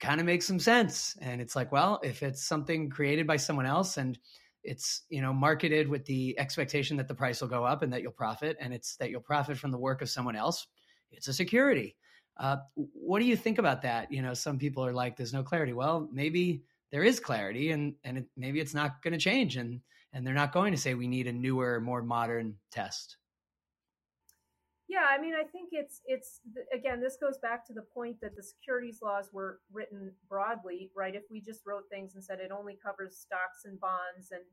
kind 0.00 0.20
of 0.20 0.26
makes 0.26 0.46
some 0.46 0.58
sense. 0.58 1.16
And 1.20 1.40
it's 1.40 1.56
like, 1.56 1.72
well, 1.72 2.00
if 2.02 2.22
it's 2.22 2.44
something 2.44 2.90
created 2.90 3.26
by 3.26 3.36
someone 3.36 3.66
else 3.66 3.96
and 3.96 4.18
it's 4.64 5.02
you 5.10 5.20
know 5.20 5.32
marketed 5.32 5.88
with 5.88 6.04
the 6.06 6.38
expectation 6.38 6.96
that 6.96 7.06
the 7.06 7.14
price 7.14 7.40
will 7.40 7.48
go 7.48 7.64
up 7.64 7.82
and 7.82 7.92
that 7.92 8.02
you'll 8.02 8.12
profit, 8.12 8.56
and 8.60 8.72
it's 8.72 8.96
that 8.96 9.10
you'll 9.10 9.20
profit 9.20 9.58
from 9.58 9.70
the 9.70 9.78
work 9.78 10.02
of 10.02 10.08
someone 10.08 10.36
else, 10.36 10.66
it's 11.12 11.28
a 11.28 11.32
security. 11.32 11.96
Uh, 12.36 12.56
what 12.74 13.20
do 13.20 13.26
you 13.26 13.36
think 13.36 13.58
about 13.58 13.82
that? 13.82 14.10
You 14.10 14.22
know, 14.22 14.34
some 14.34 14.58
people 14.58 14.84
are 14.84 14.92
like, 14.92 15.16
"There's 15.16 15.34
no 15.34 15.42
clarity." 15.42 15.72
Well, 15.72 16.08
maybe 16.12 16.62
there 16.90 17.04
is 17.04 17.20
clarity, 17.20 17.70
and 17.70 17.94
and 18.04 18.18
it, 18.18 18.26
maybe 18.36 18.60
it's 18.60 18.74
not 18.74 19.02
going 19.02 19.12
to 19.12 19.18
change, 19.18 19.56
and 19.56 19.80
and 20.12 20.26
they're 20.26 20.34
not 20.34 20.52
going 20.52 20.72
to 20.72 20.80
say 20.80 20.94
we 20.94 21.08
need 21.08 21.26
a 21.26 21.32
newer, 21.32 21.80
more 21.80 22.02
modern 22.02 22.56
test. 22.70 23.18
Yeah, 24.86 25.06
I 25.08 25.18
mean, 25.18 25.34
I 25.34 25.44
think 25.44 25.70
it's 25.72 26.02
it's 26.04 26.40
again, 26.72 27.00
this 27.00 27.16
goes 27.16 27.38
back 27.38 27.66
to 27.66 27.72
the 27.72 27.82
point 27.94 28.20
that 28.20 28.36
the 28.36 28.42
securities 28.42 29.00
laws 29.02 29.30
were 29.32 29.60
written 29.72 30.12
broadly, 30.28 30.90
right? 30.94 31.14
If 31.14 31.24
we 31.30 31.40
just 31.40 31.62
wrote 31.66 31.84
things 31.90 32.14
and 32.14 32.22
said 32.22 32.38
it 32.40 32.52
only 32.52 32.76
covers 32.84 33.16
stocks 33.16 33.64
and 33.64 33.80
bonds 33.80 34.30
and 34.30 34.44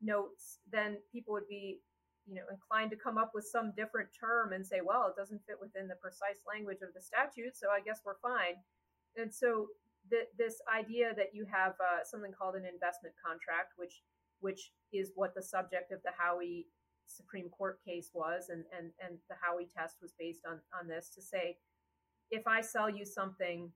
notes, 0.00 0.58
then 0.72 0.96
people 1.12 1.34
would 1.34 1.48
be, 1.48 1.80
you 2.26 2.34
know, 2.34 2.48
inclined 2.50 2.90
to 2.92 2.96
come 2.96 3.18
up 3.18 3.32
with 3.34 3.44
some 3.44 3.72
different 3.76 4.08
term 4.18 4.52
and 4.52 4.66
say, 4.66 4.80
well, 4.82 5.06
it 5.08 5.20
doesn't 5.20 5.44
fit 5.46 5.60
within 5.60 5.86
the 5.86 6.00
precise 6.00 6.40
language 6.48 6.80
of 6.80 6.94
the 6.94 7.02
statute, 7.02 7.54
so 7.54 7.68
I 7.68 7.80
guess 7.84 8.00
we're 8.04 8.20
fine. 8.24 8.56
And 9.16 9.32
so 9.32 9.68
this 10.10 10.60
idea 10.68 11.12
that 11.16 11.32
you 11.32 11.46
have 11.50 11.72
uh, 11.80 12.04
something 12.04 12.32
called 12.32 12.56
an 12.56 12.64
investment 12.64 13.14
contract, 13.24 13.76
which 13.76 14.00
which 14.40 14.72
is 14.92 15.12
what 15.14 15.34
the 15.34 15.42
subject 15.42 15.92
of 15.92 16.00
the 16.04 16.12
Howey 16.12 16.66
Supreme 17.06 17.48
Court 17.50 17.78
case 17.86 18.10
was, 18.14 18.48
and 18.48 18.64
and 18.76 18.90
and 19.04 19.18
the 19.28 19.34
Howey 19.34 19.68
test 19.76 19.96
was 20.00 20.14
based 20.18 20.40
on 20.48 20.60
on 20.78 20.88
this 20.88 21.10
to 21.14 21.22
say, 21.22 21.56
if 22.30 22.46
I 22.46 22.60
sell 22.60 22.90
you 22.90 23.04
something, 23.04 23.70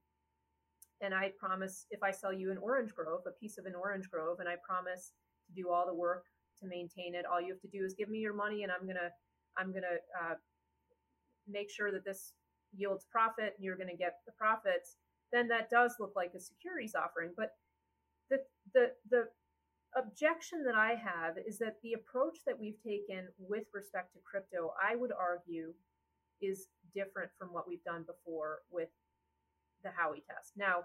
and 1.01 1.13
I 1.13 1.31
promise, 1.39 1.85
if 1.91 2.03
I 2.03 2.11
sell 2.11 2.33
you 2.33 2.51
an 2.51 2.57
orange 2.57 2.93
grove, 2.93 3.21
a 3.27 3.31
piece 3.31 3.57
of 3.57 3.65
an 3.65 3.75
orange 3.75 4.09
grove, 4.09 4.39
and 4.39 4.49
I 4.49 4.55
promise 4.67 5.13
to 5.47 5.53
do 5.61 5.69
all 5.69 5.85
the 5.85 5.93
work 5.93 6.25
to 6.61 6.67
maintain 6.67 7.15
it, 7.15 7.25
all 7.25 7.41
you 7.41 7.53
have 7.53 7.61
to 7.61 7.67
do 7.67 7.85
is 7.85 7.93
give 7.93 8.09
me 8.09 8.19
your 8.19 8.33
money, 8.33 8.63
and 8.63 8.71
I'm 8.71 8.85
gonna 8.85 9.09
I'm 9.57 9.71
gonna 9.73 9.99
uh, 10.21 10.35
make 11.47 11.69
sure 11.69 11.91
that 11.91 12.05
this 12.05 12.33
yields 12.75 13.05
profit, 13.11 13.53
and 13.57 13.63
you're 13.63 13.77
gonna 13.77 13.95
get 13.97 14.15
the 14.25 14.33
profits. 14.33 14.97
Then 15.31 15.47
that 15.49 15.69
does 15.69 15.95
look 15.99 16.13
like 16.15 16.31
a 16.35 16.39
securities 16.39 16.95
offering, 16.95 17.31
but 17.37 17.51
the 18.29 18.37
the 18.73 18.91
the 19.09 19.23
objection 19.95 20.63
that 20.65 20.75
I 20.75 20.95
have 20.95 21.37
is 21.47 21.57
that 21.59 21.77
the 21.81 21.93
approach 21.93 22.39
that 22.45 22.59
we've 22.59 22.81
taken 22.83 23.27
with 23.37 23.65
respect 23.73 24.13
to 24.13 24.19
crypto, 24.23 24.73
I 24.81 24.95
would 24.95 25.11
argue, 25.11 25.73
is 26.41 26.67
different 26.93 27.31
from 27.37 27.49
what 27.53 27.67
we've 27.67 27.83
done 27.83 28.03
before 28.03 28.59
with 28.71 28.89
the 29.83 29.89
Howey 29.89 30.25
test. 30.25 30.53
Now, 30.55 30.83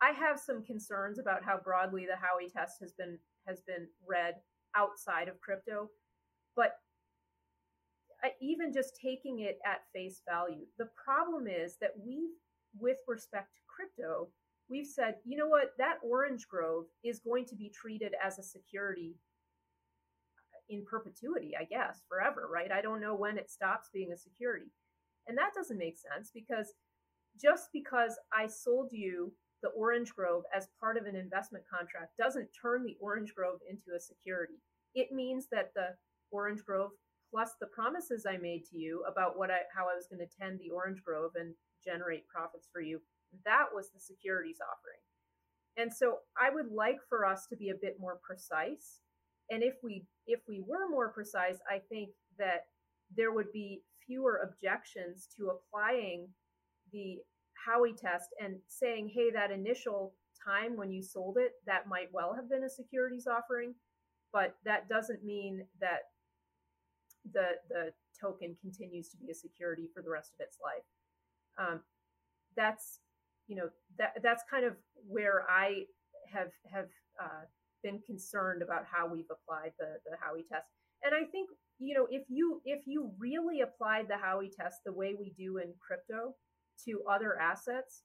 I 0.00 0.10
have 0.10 0.38
some 0.38 0.62
concerns 0.62 1.18
about 1.18 1.42
how 1.44 1.58
broadly 1.58 2.06
the 2.06 2.12
Howey 2.12 2.52
test 2.52 2.80
has 2.80 2.92
been 2.92 3.18
has 3.46 3.60
been 3.60 3.86
read 4.06 4.34
outside 4.74 5.28
of 5.28 5.40
crypto, 5.40 5.88
but 6.54 6.72
even 8.40 8.72
just 8.72 8.98
taking 9.00 9.40
it 9.40 9.58
at 9.64 9.84
face 9.94 10.20
value, 10.28 10.66
the 10.78 10.88
problem 11.02 11.46
is 11.46 11.76
that 11.80 11.92
we, 11.96 12.30
with 12.78 12.98
respect 13.06 13.54
to 13.54 13.60
crypto, 13.68 14.28
we've 14.68 14.86
said, 14.86 15.16
you 15.24 15.36
know 15.36 15.48
what, 15.48 15.72
that 15.78 15.98
orange 16.02 16.48
grove 16.48 16.84
is 17.04 17.20
going 17.20 17.46
to 17.46 17.56
be 17.56 17.70
treated 17.70 18.14
as 18.24 18.38
a 18.38 18.42
security 18.42 19.14
uh, 20.38 20.74
in 20.74 20.84
perpetuity, 20.84 21.52
I 21.58 21.64
guess, 21.64 22.02
forever, 22.08 22.48
right? 22.52 22.72
I 22.72 22.82
don't 22.82 23.00
know 23.00 23.14
when 23.14 23.38
it 23.38 23.50
stops 23.50 23.90
being 23.92 24.12
a 24.12 24.16
security. 24.16 24.70
And 25.26 25.36
that 25.38 25.54
doesn't 25.54 25.78
make 25.78 25.96
sense 25.98 26.30
because 26.32 26.74
just 27.40 27.68
because 27.72 28.18
I 28.32 28.46
sold 28.46 28.90
you 28.92 29.32
the 29.62 29.68
orange 29.70 30.14
grove 30.14 30.44
as 30.54 30.68
part 30.80 30.96
of 30.96 31.06
an 31.06 31.16
investment 31.16 31.64
contract 31.68 32.16
doesn't 32.18 32.48
turn 32.60 32.84
the 32.84 32.96
orange 33.00 33.34
grove 33.34 33.60
into 33.68 33.96
a 33.96 34.00
security. 34.00 34.60
It 34.94 35.12
means 35.12 35.46
that 35.50 35.72
the 35.74 35.94
orange 36.30 36.64
grove 36.64 36.90
plus 37.30 37.52
the 37.60 37.66
promises 37.66 38.26
I 38.28 38.36
made 38.36 38.64
to 38.70 38.78
you 38.78 39.04
about 39.10 39.36
what 39.36 39.50
I 39.50 39.60
how 39.74 39.84
I 39.84 39.96
was 39.96 40.06
going 40.06 40.26
to 40.26 40.36
tend 40.40 40.60
the 40.60 40.70
orange 40.70 41.02
grove 41.02 41.32
and 41.34 41.54
generate 41.84 42.28
profits 42.28 42.68
for 42.72 42.80
you 42.80 43.00
that 43.44 43.66
was 43.74 43.90
the 43.90 44.00
securities 44.00 44.58
offering. 44.60 45.00
And 45.76 45.92
so 45.92 46.18
I 46.40 46.50
would 46.50 46.72
like 46.72 46.98
for 47.08 47.26
us 47.26 47.46
to 47.50 47.56
be 47.56 47.70
a 47.70 47.74
bit 47.74 47.96
more 48.00 48.18
precise. 48.26 49.00
And 49.50 49.62
if 49.62 49.74
we 49.82 50.04
if 50.26 50.40
we 50.48 50.62
were 50.66 50.88
more 50.88 51.10
precise, 51.10 51.58
I 51.70 51.80
think 51.88 52.10
that 52.38 52.64
there 53.14 53.32
would 53.32 53.52
be 53.52 53.82
fewer 54.06 54.40
objections 54.42 55.28
to 55.36 55.50
applying 55.50 56.28
the 56.92 57.18
Howey 57.66 57.96
test 57.96 58.28
and 58.42 58.56
saying, 58.68 59.10
hey, 59.14 59.30
that 59.30 59.50
initial 59.50 60.14
time 60.44 60.76
when 60.76 60.90
you 60.90 61.02
sold 61.02 61.36
it, 61.38 61.52
that 61.66 61.88
might 61.88 62.08
well 62.12 62.34
have 62.34 62.48
been 62.48 62.64
a 62.64 62.70
securities 62.70 63.26
offering, 63.26 63.74
but 64.32 64.56
that 64.64 64.88
doesn't 64.88 65.24
mean 65.24 65.64
that 65.80 66.00
the 67.32 67.56
the 67.68 67.92
token 68.18 68.56
continues 68.60 69.08
to 69.10 69.16
be 69.18 69.30
a 69.30 69.34
security 69.34 69.88
for 69.92 70.02
the 70.02 70.10
rest 70.10 70.32
of 70.38 70.44
its 70.44 70.58
life. 70.62 70.84
Um, 71.58 71.80
that's 72.56 73.00
you 73.48 73.56
know 73.56 73.68
that 73.98 74.14
that's 74.22 74.42
kind 74.50 74.64
of 74.64 74.74
where 75.06 75.44
I 75.48 75.84
have 76.32 76.50
have 76.72 76.88
uh, 77.22 77.44
been 77.82 78.00
concerned 78.06 78.62
about 78.62 78.84
how 78.90 79.06
we've 79.06 79.30
applied 79.30 79.72
the 79.78 79.98
the 80.04 80.16
Howey 80.16 80.46
test. 80.50 80.66
And 81.02 81.14
I 81.14 81.24
think 81.30 81.50
you 81.78 81.94
know 81.94 82.06
if 82.10 82.24
you 82.28 82.60
if 82.64 82.82
you 82.86 83.12
really 83.18 83.60
applied 83.60 84.06
the 84.08 84.14
Howey 84.14 84.50
test 84.54 84.78
the 84.84 84.92
way 84.92 85.14
we 85.18 85.34
do 85.36 85.58
in 85.58 85.72
crypto 85.80 86.34
to 86.84 87.02
other 87.10 87.38
assets, 87.38 88.02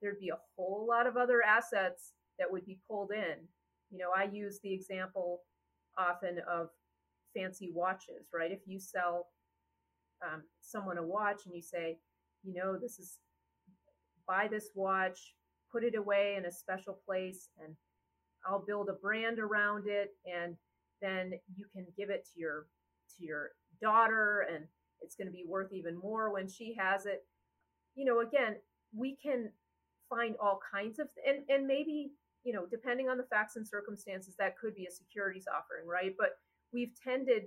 there'd 0.00 0.20
be 0.20 0.30
a 0.30 0.38
whole 0.56 0.86
lot 0.88 1.06
of 1.06 1.16
other 1.16 1.42
assets 1.42 2.12
that 2.38 2.50
would 2.50 2.64
be 2.64 2.78
pulled 2.88 3.12
in. 3.12 3.46
You 3.90 3.98
know, 3.98 4.10
I 4.16 4.24
use 4.24 4.60
the 4.62 4.72
example 4.72 5.40
often 5.98 6.38
of 6.50 6.68
fancy 7.36 7.70
watches, 7.72 8.28
right? 8.32 8.50
If 8.50 8.60
you 8.66 8.78
sell 8.78 9.28
um, 10.24 10.42
someone 10.60 10.98
a 10.98 11.02
watch 11.02 11.42
and 11.46 11.54
you 11.54 11.62
say, 11.62 11.98
you 12.42 12.54
know, 12.54 12.76
this 12.80 12.98
is 12.98 13.18
buy 14.28 14.48
this 14.48 14.70
watch, 14.74 15.34
put 15.72 15.82
it 15.82 15.96
away 15.96 16.36
in 16.36 16.44
a 16.44 16.52
special 16.52 16.98
place, 17.06 17.48
and 17.64 17.74
I'll 18.46 18.64
build 18.64 18.88
a 18.88 18.92
brand 18.92 19.38
around 19.38 19.88
it, 19.88 20.10
and 20.24 20.56
then 21.02 21.32
you 21.54 21.66
can 21.72 21.86
give 21.96 22.10
it 22.10 22.28
to 22.32 22.40
your 22.40 22.66
to 23.16 23.24
your 23.24 23.50
daughter, 23.80 24.46
and 24.52 24.64
it's 25.00 25.16
going 25.16 25.26
to 25.26 25.32
be 25.32 25.44
worth 25.46 25.72
even 25.72 25.98
more 25.98 26.32
when 26.32 26.48
she 26.48 26.74
has 26.78 27.06
it. 27.06 27.24
You 27.94 28.04
know, 28.04 28.20
again, 28.20 28.56
we 28.94 29.16
can 29.16 29.50
find 30.08 30.36
all 30.40 30.60
kinds 30.72 30.98
of 30.98 31.08
and 31.26 31.38
and 31.48 31.66
maybe 31.66 32.12
you 32.44 32.52
know 32.52 32.66
depending 32.70 33.08
on 33.08 33.18
the 33.18 33.24
facts 33.24 33.56
and 33.56 33.66
circumstances 33.66 34.34
that 34.38 34.56
could 34.58 34.74
be 34.74 34.86
a 34.86 34.90
securities 34.90 35.46
offering 35.46 35.86
right 35.86 36.14
but 36.18 36.38
we've 36.72 36.92
tended 37.02 37.44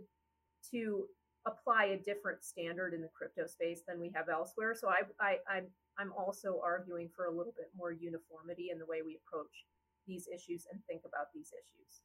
to 0.70 1.06
apply 1.48 1.86
a 1.86 1.98
different 1.98 2.44
standard 2.44 2.94
in 2.94 3.02
the 3.02 3.10
crypto 3.16 3.48
space 3.48 3.82
than 3.88 4.00
we 4.00 4.12
have 4.14 4.30
elsewhere 4.30 4.76
so 4.76 4.90
i 4.90 5.02
i 5.20 5.38
i'm 5.50 5.66
I'm 5.98 6.14
also 6.14 6.60
arguing 6.64 7.10
for 7.16 7.26
a 7.26 7.32
little 7.32 7.54
bit 7.56 7.70
more 7.76 7.92
uniformity 7.92 8.70
in 8.72 8.80
the 8.80 8.86
way 8.86 9.02
we 9.02 9.18
approach 9.26 9.66
these 10.08 10.28
issues 10.28 10.66
and 10.72 10.82
think 10.88 11.02
about 11.06 11.28
these 11.34 11.52
issues. 11.54 12.02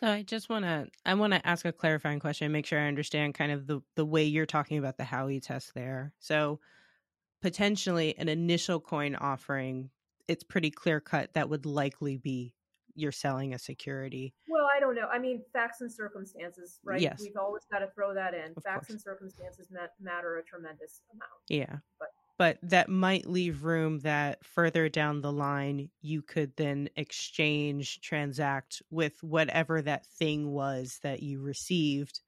So 0.00 0.08
I 0.08 0.22
just 0.22 0.48
want 0.48 0.64
to 0.64 0.88
I 1.06 1.14
want 1.14 1.32
to 1.32 1.46
ask 1.46 1.64
a 1.64 1.72
clarifying 1.72 2.20
question, 2.20 2.50
make 2.52 2.66
sure 2.66 2.80
I 2.80 2.88
understand 2.88 3.34
kind 3.34 3.52
of 3.52 3.66
the 3.66 3.80
the 3.94 4.04
way 4.04 4.24
you're 4.24 4.46
talking 4.46 4.78
about 4.78 4.96
the 4.96 5.04
Howey 5.04 5.40
test 5.42 5.74
there. 5.74 6.12
So 6.18 6.60
potentially 7.40 8.16
an 8.18 8.28
initial 8.28 8.80
coin 8.80 9.14
offering, 9.14 9.90
it's 10.28 10.44
pretty 10.44 10.70
clear 10.70 11.00
cut 11.00 11.34
that 11.34 11.48
would 11.48 11.66
likely 11.66 12.16
be 12.16 12.54
you're 12.94 13.12
selling 13.12 13.54
a 13.54 13.58
security. 13.58 14.34
Well, 14.48 14.68
I 14.74 14.80
don't 14.80 14.94
know. 14.94 15.08
I 15.12 15.18
mean, 15.18 15.42
facts 15.52 15.80
and 15.80 15.92
circumstances, 15.92 16.80
right? 16.84 17.00
Yes. 17.00 17.20
We've 17.20 17.36
always 17.36 17.64
got 17.70 17.80
to 17.80 17.88
throw 17.94 18.14
that 18.14 18.34
in. 18.34 18.52
Of 18.56 18.62
facts 18.62 18.86
course. 18.86 18.90
and 18.90 19.00
circumstances 19.00 19.68
matter 20.00 20.36
a 20.36 20.42
tremendous 20.42 21.00
amount. 21.12 21.30
Yeah. 21.48 21.78
But 21.98 22.08
but 22.36 22.58
that 22.62 22.88
might 22.88 23.26
leave 23.26 23.62
room 23.62 24.00
that 24.00 24.44
further 24.44 24.88
down 24.88 25.20
the 25.20 25.32
line 25.32 25.88
you 26.02 26.20
could 26.20 26.56
then 26.56 26.88
exchange 26.96 28.00
transact 28.00 28.82
with 28.90 29.22
whatever 29.22 29.80
that 29.82 30.06
thing 30.06 30.50
was 30.50 30.98
that 31.02 31.22
you 31.22 31.40
received 31.40 32.20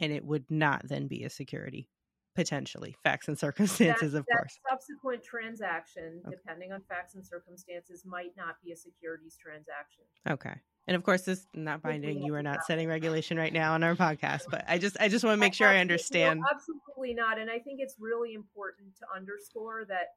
and 0.00 0.12
it 0.12 0.24
would 0.24 0.50
not 0.50 0.88
then 0.88 1.06
be 1.06 1.24
a 1.24 1.30
security 1.30 1.88
potentially 2.34 2.96
facts 3.02 3.28
and 3.28 3.38
circumstances 3.38 4.12
that, 4.12 4.18
of 4.20 4.26
that 4.26 4.38
course 4.38 4.58
subsequent 4.68 5.22
transaction, 5.22 6.20
Okay. 6.26 6.36
depending 6.36 6.72
on 6.72 6.80
facts 6.88 7.14
and 7.14 7.24
circumstances, 7.24 8.04
might 8.06 8.32
not 8.36 8.56
be 8.64 8.72
a 8.72 8.76
securities 8.76 9.36
transaction. 9.36 10.04
okay 10.28 10.54
and 10.88 10.96
of 10.96 11.02
course 11.04 11.22
this 11.22 11.40
is 11.40 11.48
not 11.54 11.80
binding 11.82 12.22
you 12.22 12.34
are 12.34 12.42
not 12.42 12.64
setting 12.64 12.88
regulation 12.88 13.36
right 13.36 13.52
now 13.52 13.72
on 13.74 13.82
our 13.84 13.94
podcast 13.94 14.42
but 14.50 14.64
i 14.66 14.78
just 14.78 14.96
i 15.00 15.08
just 15.08 15.24
want 15.24 15.34
to 15.34 15.40
make 15.46 15.54
sure 15.54 15.68
i 15.68 15.78
understand 15.78 16.40
no, 16.40 16.46
absolutely 16.52 17.14
not. 17.14 17.38
And 17.38 17.50
I 17.50 17.58
think 17.58 17.80
it's 17.80 17.96
really 17.98 18.34
important 18.34 18.96
to 18.98 19.04
underscore 19.14 19.84
that, 19.88 20.08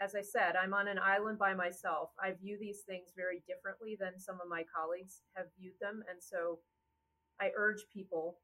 as 0.00 0.14
I 0.14 0.22
said, 0.22 0.56
I'm 0.56 0.72
on 0.74 0.88
an 0.88 0.98
island 0.98 1.38
by 1.38 1.52
myself. 1.54 2.10
I 2.22 2.32
view 2.32 2.56
these 2.60 2.80
things 2.86 3.12
very 3.16 3.42
differently 3.46 3.96
than 3.98 4.18
some 4.18 4.36
of 4.42 4.48
my 4.48 4.64
colleagues 4.74 5.20
have 5.36 5.46
viewed 5.58 5.74
them. 5.80 6.02
And 6.08 6.18
so 6.22 6.58
I 7.40 7.50
urge 7.56 7.84
people, 7.92 8.38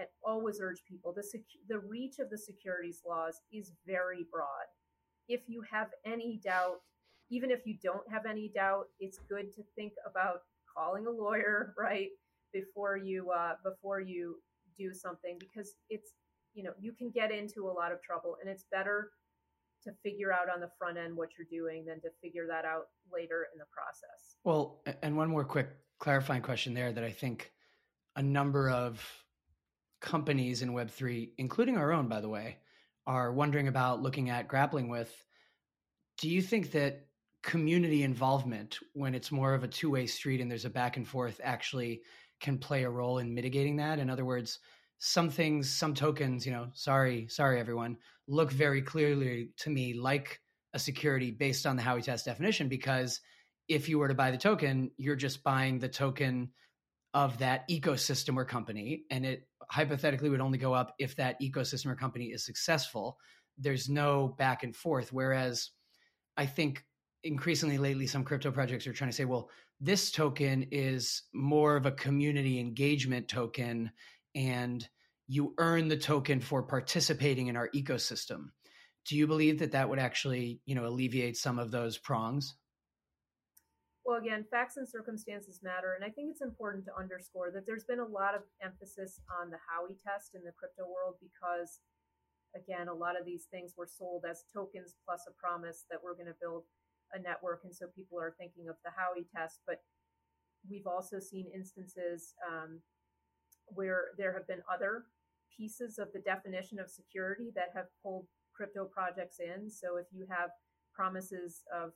I 0.00 0.04
always 0.24 0.60
urge 0.60 0.82
people, 0.88 1.12
the, 1.14 1.24
the 1.68 1.78
reach 1.78 2.18
of 2.18 2.30
the 2.30 2.38
securities 2.38 3.02
laws 3.06 3.40
is 3.52 3.72
very 3.86 4.26
broad. 4.30 4.66
If 5.28 5.42
you 5.46 5.62
have 5.70 5.88
any 6.04 6.40
doubt, 6.42 6.78
even 7.30 7.50
if 7.50 7.60
you 7.66 7.76
don't 7.82 8.10
have 8.10 8.26
any 8.26 8.50
doubt, 8.54 8.86
it's 8.98 9.18
good 9.28 9.52
to 9.54 9.62
think 9.76 9.92
about 10.08 10.40
calling 10.74 11.06
a 11.06 11.10
lawyer, 11.10 11.74
right? 11.78 12.08
Before 12.52 12.96
you 12.96 13.30
uh, 13.30 13.54
before 13.62 14.00
you 14.00 14.36
do 14.76 14.92
something 14.92 15.36
because 15.38 15.74
it's 15.88 16.14
you 16.52 16.64
know 16.64 16.72
you 16.80 16.92
can 16.92 17.10
get 17.10 17.30
into 17.30 17.68
a 17.68 17.72
lot 17.72 17.92
of 17.92 18.02
trouble 18.02 18.36
and 18.40 18.50
it's 18.50 18.64
better 18.72 19.10
to 19.84 19.92
figure 20.02 20.32
out 20.32 20.50
on 20.52 20.58
the 20.60 20.68
front 20.76 20.98
end 20.98 21.16
what 21.16 21.28
you're 21.38 21.46
doing 21.48 21.84
than 21.84 22.00
to 22.00 22.08
figure 22.20 22.46
that 22.48 22.64
out 22.64 22.86
later 23.12 23.46
in 23.54 23.58
the 23.58 23.64
process 23.72 24.34
Well, 24.42 24.82
and 25.02 25.16
one 25.16 25.28
more 25.28 25.44
quick 25.44 25.68
clarifying 26.00 26.42
question 26.42 26.74
there 26.74 26.92
that 26.92 27.04
I 27.04 27.10
think 27.10 27.52
a 28.16 28.22
number 28.22 28.68
of 28.68 29.00
companies 30.00 30.62
in 30.62 30.72
Web3, 30.72 31.30
including 31.38 31.76
our 31.76 31.92
own, 31.92 32.08
by 32.08 32.20
the 32.20 32.28
way, 32.28 32.58
are 33.06 33.32
wondering 33.32 33.68
about, 33.68 34.02
looking 34.02 34.30
at, 34.30 34.48
grappling 34.48 34.88
with. 34.88 35.12
Do 36.18 36.28
you 36.28 36.42
think 36.42 36.72
that 36.72 37.06
community 37.42 38.02
involvement, 38.02 38.78
when 38.92 39.14
it's 39.14 39.32
more 39.32 39.54
of 39.54 39.64
a 39.64 39.68
two 39.68 39.90
way 39.90 40.06
street 40.06 40.40
and 40.40 40.50
there's 40.50 40.64
a 40.64 40.70
back 40.70 40.96
and 40.96 41.06
forth, 41.06 41.40
actually 41.42 42.02
can 42.40 42.58
play 42.58 42.84
a 42.84 42.90
role 42.90 43.18
in 43.18 43.34
mitigating 43.34 43.76
that? 43.76 43.98
In 43.98 44.10
other 44.10 44.24
words, 44.24 44.58
some 44.98 45.30
things, 45.30 45.70
some 45.70 45.94
tokens, 45.94 46.44
you 46.44 46.52
know, 46.52 46.68
sorry, 46.74 47.26
sorry, 47.28 47.58
everyone, 47.58 47.96
look 48.28 48.52
very 48.52 48.82
clearly 48.82 49.50
to 49.58 49.70
me 49.70 49.94
like 49.94 50.40
a 50.74 50.78
security 50.78 51.30
based 51.30 51.66
on 51.66 51.76
the 51.76 51.82
Howey 51.82 52.02
test 52.02 52.26
definition 52.26 52.68
because 52.68 53.20
if 53.66 53.88
you 53.88 53.98
were 53.98 54.08
to 54.08 54.14
buy 54.14 54.30
the 54.30 54.36
token, 54.36 54.90
you're 54.98 55.16
just 55.16 55.42
buying 55.42 55.78
the 55.78 55.88
token 55.88 56.50
of 57.14 57.38
that 57.38 57.68
ecosystem 57.68 58.36
or 58.36 58.44
company, 58.44 59.04
and 59.10 59.24
it 59.24 59.48
hypothetically 59.70 60.28
would 60.28 60.40
only 60.40 60.58
go 60.58 60.74
up 60.74 60.94
if 60.98 61.14
that 61.16 61.40
ecosystem 61.40 61.86
or 61.86 61.94
company 61.94 62.26
is 62.26 62.44
successful. 62.44 63.16
There's 63.56 63.88
no 63.88 64.34
back 64.38 64.62
and 64.64 64.74
forth. 64.74 65.12
Whereas 65.12 65.70
I 66.36 66.46
think 66.46 66.84
increasingly 67.22 67.78
lately, 67.78 68.06
some 68.06 68.24
crypto 68.24 68.50
projects 68.50 68.86
are 68.86 68.92
trying 68.92 69.10
to 69.10 69.16
say, 69.16 69.24
well, 69.24 69.48
this 69.80 70.10
token 70.10 70.66
is 70.70 71.22
more 71.32 71.76
of 71.76 71.86
a 71.86 71.92
community 71.92 72.58
engagement 72.58 73.28
token, 73.28 73.90
and 74.34 74.86
you 75.26 75.54
earn 75.58 75.88
the 75.88 75.96
token 75.96 76.40
for 76.40 76.62
participating 76.62 77.46
in 77.46 77.56
our 77.56 77.68
ecosystem. 77.74 78.46
Do 79.06 79.16
you 79.16 79.26
believe 79.26 79.60
that 79.60 79.72
that 79.72 79.88
would 79.88 79.98
actually, 79.98 80.60
you 80.66 80.74
know, 80.74 80.86
alleviate 80.86 81.36
some 81.36 81.58
of 81.58 81.70
those 81.70 81.96
prongs? 81.96 82.54
Well, 84.10 84.18
again, 84.18 84.42
facts 84.50 84.76
and 84.76 84.88
circumstances 84.88 85.62
matter. 85.62 85.94
And 85.94 86.02
I 86.02 86.10
think 86.10 86.34
it's 86.34 86.42
important 86.42 86.84
to 86.86 86.98
underscore 86.98 87.52
that 87.54 87.62
there's 87.64 87.86
been 87.86 88.02
a 88.02 88.04
lot 88.04 88.34
of 88.34 88.42
emphasis 88.58 89.20
on 89.38 89.54
the 89.54 89.62
Howey 89.70 89.94
test 90.02 90.34
in 90.34 90.42
the 90.42 90.50
crypto 90.50 90.82
world 90.82 91.14
because, 91.22 91.78
again, 92.58 92.88
a 92.88 92.92
lot 92.92 93.14
of 93.14 93.24
these 93.24 93.46
things 93.54 93.74
were 93.78 93.86
sold 93.86 94.24
as 94.28 94.42
tokens 94.52 94.96
plus 95.06 95.30
a 95.30 95.38
promise 95.38 95.86
that 95.94 96.02
we're 96.02 96.18
going 96.18 96.26
to 96.26 96.42
build 96.42 96.64
a 97.14 97.22
network. 97.22 97.62
And 97.62 97.70
so 97.72 97.86
people 97.94 98.18
are 98.18 98.34
thinking 98.34 98.66
of 98.66 98.74
the 98.82 98.90
Howey 98.90 99.30
test. 99.30 99.60
But 99.64 99.78
we've 100.68 100.90
also 100.90 101.20
seen 101.20 101.46
instances 101.54 102.34
um, 102.42 102.82
where 103.66 104.10
there 104.18 104.34
have 104.34 104.48
been 104.48 104.66
other 104.66 105.04
pieces 105.54 106.02
of 106.02 106.10
the 106.10 106.26
definition 106.26 106.80
of 106.80 106.90
security 106.90 107.52
that 107.54 107.70
have 107.78 107.86
pulled 108.02 108.26
crypto 108.58 108.86
projects 108.86 109.38
in. 109.38 109.70
So 109.70 110.02
if 110.02 110.06
you 110.10 110.26
have 110.28 110.50
promises 110.98 111.62
of 111.70 111.92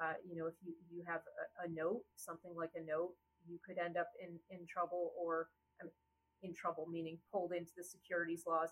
uh, 0.00 0.14
you 0.28 0.36
know, 0.36 0.46
if 0.46 0.54
you, 0.64 0.74
you 0.90 1.02
have 1.06 1.20
a, 1.20 1.66
a, 1.66 1.68
note, 1.72 2.02
something 2.16 2.52
like 2.56 2.72
a 2.74 2.84
note, 2.84 3.12
you 3.46 3.58
could 3.64 3.78
end 3.78 3.96
up 3.96 4.08
in, 4.20 4.38
in 4.50 4.66
trouble 4.66 5.12
or 5.18 5.48
in 6.44 6.54
trouble, 6.54 6.86
meaning 6.90 7.18
pulled 7.32 7.52
into 7.52 7.72
the 7.76 7.84
securities 7.84 8.44
laws. 8.46 8.70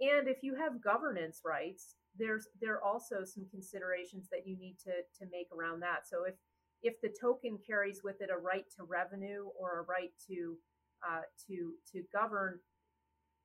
And 0.00 0.28
if 0.28 0.42
you 0.42 0.54
have 0.54 0.82
governance 0.82 1.40
rights, 1.44 1.96
there's 2.16 2.46
there 2.60 2.74
are 2.74 2.84
also 2.84 3.24
some 3.24 3.46
considerations 3.50 4.28
that 4.30 4.46
you 4.46 4.56
need 4.56 4.76
to 4.84 4.92
to 5.18 5.30
make 5.30 5.48
around 5.56 5.80
that. 5.80 6.06
So 6.08 6.24
if 6.24 6.34
if 6.82 7.00
the 7.00 7.14
token 7.20 7.58
carries 7.66 8.02
with 8.04 8.20
it 8.20 8.30
a 8.30 8.36
right 8.36 8.64
to 8.76 8.84
revenue 8.84 9.46
or 9.58 9.80
a 9.80 9.82
right 9.82 10.10
to 10.28 10.56
uh, 11.08 11.22
to 11.46 11.74
to 11.92 12.02
govern, 12.12 12.58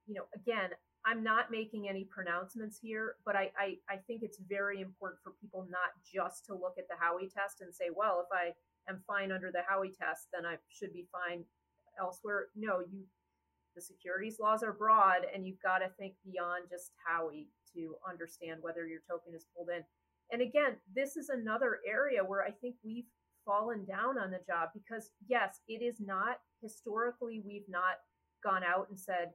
you 0.05 0.15
know, 0.15 0.25
again, 0.35 0.71
I'm 1.09 1.23
not 1.23 1.49
making 1.49 1.89
any 1.89 2.03
pronouncements 2.03 2.77
here, 2.79 3.15
but 3.25 3.35
I, 3.35 3.51
I, 3.57 3.77
I, 3.89 3.97
think 4.05 4.21
it's 4.21 4.37
very 4.47 4.79
important 4.79 5.19
for 5.23 5.33
people 5.41 5.65
not 5.67 5.89
just 6.05 6.45
to 6.45 6.53
look 6.53 6.75
at 6.77 6.87
the 6.87 6.93
Howey 6.93 7.33
test 7.33 7.61
and 7.61 7.73
say, 7.73 7.85
well, 7.95 8.23
if 8.23 8.31
I 8.31 8.53
am 8.87 9.01
fine 9.07 9.31
under 9.31 9.51
the 9.51 9.63
Howey 9.65 9.97
test, 9.97 10.27
then 10.31 10.45
I 10.45 10.57
should 10.69 10.93
be 10.93 11.07
fine 11.11 11.45
elsewhere. 11.99 12.47
No, 12.55 12.81
you 12.81 13.05
the 13.75 13.81
securities 13.81 14.39
laws 14.39 14.61
are 14.61 14.73
broad 14.73 15.25
and 15.33 15.47
you've 15.47 15.61
got 15.61 15.79
to 15.79 15.89
think 15.97 16.13
beyond 16.25 16.65
just 16.69 16.91
Howey 17.09 17.47
to 17.73 17.95
understand 18.07 18.59
whether 18.61 18.85
your 18.85 19.01
token 19.09 19.33
is 19.33 19.45
pulled 19.55 19.69
in. 19.69 19.83
And 20.31 20.41
again, 20.41 20.75
this 20.93 21.17
is 21.17 21.29
another 21.29 21.79
area 21.87 22.23
where 22.23 22.43
I 22.43 22.51
think 22.51 22.75
we've 22.83 23.07
fallen 23.45 23.85
down 23.85 24.19
on 24.19 24.31
the 24.31 24.41
job 24.45 24.69
because 24.73 25.09
yes, 25.27 25.61
it 25.67 25.81
is 25.81 25.95
not 25.99 26.39
historically 26.61 27.41
we've 27.45 27.69
not 27.69 27.97
gone 28.43 28.63
out 28.63 28.87
and 28.89 28.99
said 28.99 29.31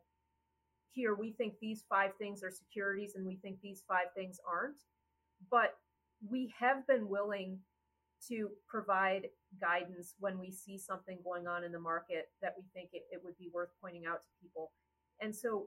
here 0.94 1.14
we 1.14 1.33
think 1.33 1.54
these 1.61 1.85
five 1.88 2.12
things 2.18 2.42
are 2.42 2.50
securities 2.50 3.14
and 3.16 3.26
we 3.26 3.37
think 3.37 3.59
these 3.61 3.83
five 3.87 4.07
things 4.16 4.38
aren't. 4.48 4.83
But 5.50 5.76
we 6.30 6.54
have 6.59 6.87
been 6.87 7.09
willing 7.09 7.59
to 8.28 8.50
provide 8.68 9.26
guidance 9.61 10.14
when 10.18 10.38
we 10.38 10.50
see 10.50 10.78
something 10.78 11.18
going 11.24 11.46
on 11.46 11.64
in 11.64 11.72
the 11.72 11.78
market 11.78 12.28
that 12.40 12.54
we 12.57 12.64
think 12.72 12.90
it, 12.92 13.02
it 13.11 13.20
would 13.22 13.37
be 13.37 13.50
worth 13.52 13.70
pointing 13.83 14.07
out 14.07 14.20
to 14.24 14.42
people. 14.42 14.72
And 15.20 15.35
so 15.35 15.66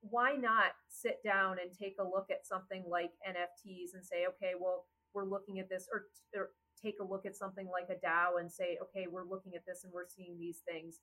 why 0.00 0.32
not 0.32 0.72
sit 0.88 1.18
down 1.24 1.56
and 1.60 1.76
take 1.76 1.96
a 2.00 2.04
look 2.04 2.28
at 2.30 2.46
something 2.46 2.84
like 2.88 3.10
NFTs 3.28 3.94
and 3.94 4.04
say, 4.04 4.26
okay, 4.28 4.52
well, 4.58 4.86
we're 5.12 5.24
looking 5.24 5.58
at 5.58 5.68
this, 5.68 5.88
or, 5.92 6.04
or 6.38 6.50
take 6.80 6.96
a 7.00 7.04
look 7.04 7.26
at 7.26 7.36
something 7.36 7.68
like 7.68 7.88
a 7.90 8.06
DAO 8.06 8.40
and 8.40 8.50
say, 8.50 8.78
okay, 8.82 9.06
we're 9.10 9.28
looking 9.28 9.54
at 9.54 9.66
this 9.66 9.84
and 9.84 9.92
we're 9.92 10.08
seeing 10.08 10.38
these 10.38 10.60
things. 10.66 11.00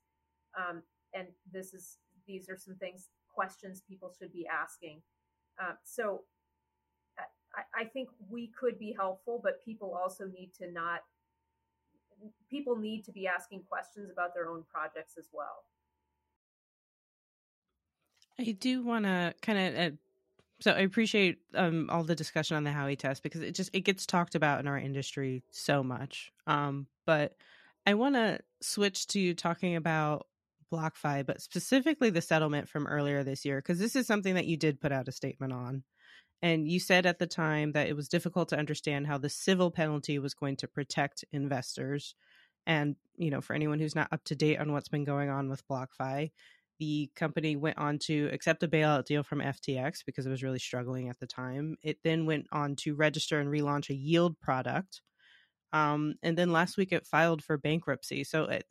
Um, 0.57 0.81
and 1.13 1.27
this 1.51 1.73
is, 1.73 1.97
these 2.25 2.49
are 2.49 2.57
some 2.57 2.75
things 2.75 3.09
questions 3.35 3.81
people 3.87 4.11
should 4.17 4.31
be 4.31 4.47
asking. 4.47 5.01
Uh, 5.61 5.73
so 5.83 6.21
I, 7.53 7.81
I 7.81 7.85
think 7.85 8.09
we 8.29 8.51
could 8.59 8.79
be 8.79 8.95
helpful, 8.97 9.39
but 9.43 9.63
people 9.63 9.93
also 9.93 10.25
need 10.25 10.51
to 10.59 10.71
not, 10.71 11.01
people 12.49 12.75
need 12.75 13.03
to 13.05 13.11
be 13.11 13.27
asking 13.27 13.63
questions 13.69 14.09
about 14.11 14.33
their 14.33 14.49
own 14.49 14.63
projects 14.71 15.15
as 15.17 15.25
well. 15.33 15.65
I 18.39 18.51
do 18.51 18.83
want 18.83 19.05
to 19.05 19.33
kind 19.41 19.59
of 19.59 19.93
uh, 19.93 19.95
so 20.61 20.71
I 20.71 20.79
appreciate 20.79 21.39
um, 21.53 21.89
all 21.89 22.03
the 22.03 22.15
discussion 22.15 22.55
on 22.55 22.63
the 22.63 22.71
Howey 22.71 22.97
test 22.97 23.23
because 23.23 23.41
it 23.41 23.53
just 23.53 23.69
it 23.73 23.81
gets 23.81 24.05
talked 24.05 24.35
about 24.35 24.59
in 24.59 24.67
our 24.67 24.77
industry 24.77 25.43
so 25.51 25.83
much. 25.83 26.31
Um, 26.47 26.87
but 27.05 27.35
I 27.85 27.93
want 27.93 28.15
to 28.15 28.39
switch 28.61 29.07
to 29.07 29.33
talking 29.33 29.75
about 29.75 30.27
BlockFi, 30.75 31.25
but 31.25 31.41
specifically 31.41 32.09
the 32.09 32.21
settlement 32.21 32.69
from 32.69 32.87
earlier 32.87 33.23
this 33.23 33.45
year, 33.45 33.59
because 33.59 33.79
this 33.79 33.95
is 33.95 34.07
something 34.07 34.35
that 34.35 34.45
you 34.45 34.57
did 34.57 34.81
put 34.81 34.91
out 34.91 35.07
a 35.07 35.11
statement 35.11 35.53
on. 35.53 35.83
And 36.41 36.67
you 36.67 36.79
said 36.79 37.05
at 37.05 37.19
the 37.19 37.27
time 37.27 37.71
that 37.71 37.87
it 37.87 37.95
was 37.95 38.09
difficult 38.09 38.49
to 38.49 38.57
understand 38.57 39.07
how 39.07 39.17
the 39.17 39.29
civil 39.29 39.71
penalty 39.71 40.19
was 40.19 40.33
going 40.33 40.57
to 40.57 40.67
protect 40.67 41.23
investors. 41.31 42.13
And, 42.67 42.95
you 43.17 43.31
know, 43.31 43.41
for 43.41 43.53
anyone 43.53 43.79
who's 43.79 43.95
not 43.95 44.09
up 44.11 44.23
to 44.25 44.35
date 44.35 44.59
on 44.59 44.71
what's 44.71 44.89
been 44.89 45.05
going 45.05 45.29
on 45.29 45.49
with 45.49 45.67
BlockFi, 45.67 46.31
the 46.77 47.09
company 47.15 47.55
went 47.55 47.77
on 47.77 47.99
to 47.99 48.29
accept 48.33 48.63
a 48.63 48.67
bailout 48.67 49.05
deal 49.05 49.23
from 49.23 49.39
FTX 49.39 50.03
because 50.05 50.25
it 50.25 50.29
was 50.29 50.43
really 50.43 50.59
struggling 50.59 51.09
at 51.09 51.19
the 51.19 51.27
time. 51.27 51.77
It 51.81 51.99
then 52.03 52.25
went 52.25 52.47
on 52.51 52.75
to 52.77 52.95
register 52.95 53.39
and 53.39 53.49
relaunch 53.49 53.89
a 53.89 53.95
yield 53.95 54.39
product. 54.41 55.01
Um, 55.71 56.15
and 56.21 56.37
then 56.37 56.51
last 56.51 56.77
week 56.77 56.91
it 56.91 57.07
filed 57.07 57.43
for 57.43 57.57
bankruptcy. 57.57 58.23
So 58.23 58.43
it, 58.45 58.65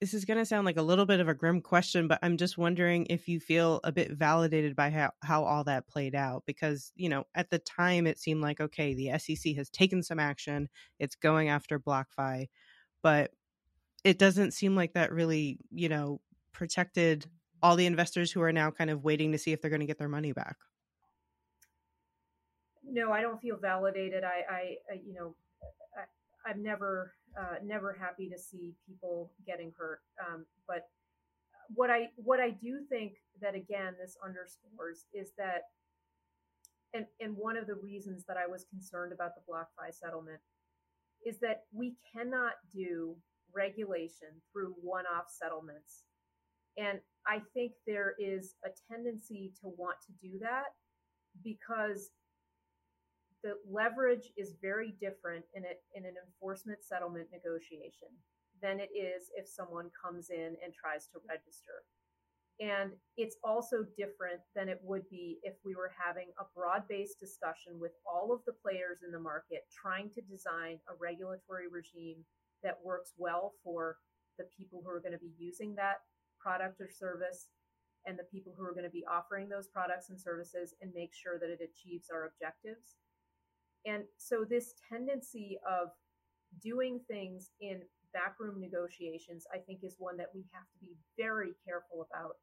this 0.00 0.14
is 0.14 0.24
going 0.24 0.38
to 0.38 0.46
sound 0.46 0.64
like 0.64 0.76
a 0.76 0.82
little 0.82 1.06
bit 1.06 1.18
of 1.18 1.28
a 1.28 1.34
grim 1.34 1.60
question, 1.60 2.06
but 2.06 2.20
I'm 2.22 2.36
just 2.36 2.56
wondering 2.56 3.06
if 3.10 3.26
you 3.26 3.40
feel 3.40 3.80
a 3.82 3.90
bit 3.90 4.12
validated 4.12 4.76
by 4.76 4.90
how, 4.90 5.10
how 5.22 5.42
all 5.42 5.64
that 5.64 5.88
played 5.88 6.14
out. 6.14 6.44
Because, 6.46 6.92
you 6.94 7.08
know, 7.08 7.24
at 7.34 7.50
the 7.50 7.58
time 7.58 8.06
it 8.06 8.18
seemed 8.18 8.40
like, 8.40 8.60
okay, 8.60 8.94
the 8.94 9.18
SEC 9.18 9.56
has 9.56 9.68
taken 9.70 10.02
some 10.02 10.20
action, 10.20 10.68
it's 11.00 11.16
going 11.16 11.48
after 11.48 11.80
BlockFi, 11.80 12.48
but 13.02 13.32
it 14.04 14.18
doesn't 14.18 14.52
seem 14.52 14.76
like 14.76 14.92
that 14.92 15.12
really, 15.12 15.58
you 15.70 15.88
know, 15.88 16.20
protected 16.52 17.26
all 17.60 17.74
the 17.74 17.86
investors 17.86 18.30
who 18.30 18.40
are 18.40 18.52
now 18.52 18.70
kind 18.70 18.90
of 18.90 19.02
waiting 19.02 19.32
to 19.32 19.38
see 19.38 19.52
if 19.52 19.60
they're 19.60 19.70
going 19.70 19.80
to 19.80 19.86
get 19.86 19.98
their 19.98 20.08
money 20.08 20.32
back. 20.32 20.56
No, 22.84 23.10
I 23.12 23.20
don't 23.20 23.40
feel 23.40 23.56
validated. 23.56 24.22
I, 24.22 24.44
I, 24.48 24.60
I 24.90 25.00
you 25.04 25.12
know, 25.12 25.34
I, 25.96 26.50
I've 26.50 26.56
never 26.56 27.14
uh, 27.38 27.54
never 27.64 27.96
happy 27.98 28.28
to 28.28 28.38
see 28.38 28.74
people 28.86 29.30
getting 29.46 29.72
hurt. 29.78 30.00
Um, 30.26 30.44
but 30.66 30.88
what 31.74 31.90
I 31.90 32.08
what 32.16 32.40
I 32.40 32.50
do 32.50 32.80
think 32.88 33.14
that 33.40 33.54
again 33.54 33.94
this 34.00 34.16
underscores 34.24 35.04
is 35.12 35.30
that, 35.38 35.62
and 36.94 37.06
and 37.20 37.36
one 37.36 37.56
of 37.56 37.66
the 37.66 37.76
reasons 37.76 38.24
that 38.26 38.36
I 38.36 38.46
was 38.46 38.64
concerned 38.64 39.12
about 39.12 39.32
the 39.34 39.42
BlockFi 39.50 39.92
settlement 39.92 40.40
is 41.24 41.38
that 41.40 41.64
we 41.72 41.94
cannot 42.12 42.52
do 42.74 43.16
regulation 43.54 44.28
through 44.52 44.74
one-off 44.82 45.26
settlements, 45.28 46.04
and 46.76 47.00
I 47.26 47.42
think 47.54 47.72
there 47.86 48.14
is 48.18 48.54
a 48.64 48.70
tendency 48.90 49.52
to 49.60 49.68
want 49.76 49.96
to 50.06 50.28
do 50.28 50.38
that 50.40 50.74
because 51.44 52.10
the 53.42 53.54
leverage 53.70 54.32
is 54.36 54.56
very 54.60 54.94
different 55.00 55.44
in 55.54 55.64
it 55.64 55.82
in 55.94 56.04
an 56.04 56.14
enforcement 56.26 56.82
settlement 56.82 57.28
negotiation 57.32 58.08
than 58.60 58.80
it 58.80 58.90
is 58.94 59.30
if 59.36 59.46
someone 59.46 59.90
comes 59.94 60.30
in 60.30 60.56
and 60.64 60.74
tries 60.74 61.06
to 61.06 61.18
register. 61.28 61.86
And 62.60 62.90
it's 63.16 63.36
also 63.44 63.86
different 63.96 64.42
than 64.56 64.68
it 64.68 64.80
would 64.82 65.08
be 65.08 65.38
if 65.44 65.54
we 65.64 65.76
were 65.76 65.92
having 65.94 66.34
a 66.40 66.48
broad 66.56 66.88
based 66.88 67.20
discussion 67.20 67.78
with 67.78 67.92
all 68.04 68.32
of 68.32 68.40
the 68.46 68.52
players 68.52 68.98
in 69.06 69.12
the 69.12 69.20
market 69.20 69.62
trying 69.70 70.10
to 70.10 70.20
design 70.22 70.80
a 70.90 70.98
regulatory 70.98 71.68
regime 71.70 72.24
that 72.64 72.82
works 72.82 73.12
well 73.16 73.52
for 73.62 73.98
the 74.38 74.46
people 74.56 74.82
who 74.82 74.90
are 74.90 74.98
going 75.00 75.12
to 75.12 75.22
be 75.22 75.34
using 75.38 75.76
that 75.76 76.02
product 76.40 76.80
or 76.80 76.90
service 76.90 77.46
and 78.06 78.18
the 78.18 78.26
people 78.32 78.54
who 78.56 78.64
are 78.64 78.72
going 78.72 78.84
to 78.84 78.90
be 78.90 79.04
offering 79.06 79.48
those 79.48 79.68
products 79.68 80.10
and 80.10 80.18
services 80.18 80.74
and 80.82 80.90
make 80.94 81.14
sure 81.14 81.38
that 81.38 81.50
it 81.50 81.60
achieves 81.62 82.10
our 82.10 82.26
objectives. 82.26 82.96
And 83.86 84.04
so, 84.16 84.44
this 84.48 84.74
tendency 84.88 85.58
of 85.68 85.88
doing 86.62 87.00
things 87.08 87.50
in 87.60 87.80
backroom 88.12 88.60
negotiations, 88.60 89.44
I 89.52 89.58
think, 89.58 89.80
is 89.82 89.96
one 89.98 90.16
that 90.16 90.30
we 90.34 90.44
have 90.52 90.64
to 90.72 90.78
be 90.80 90.96
very 91.16 91.52
careful 91.66 92.06
about 92.10 92.36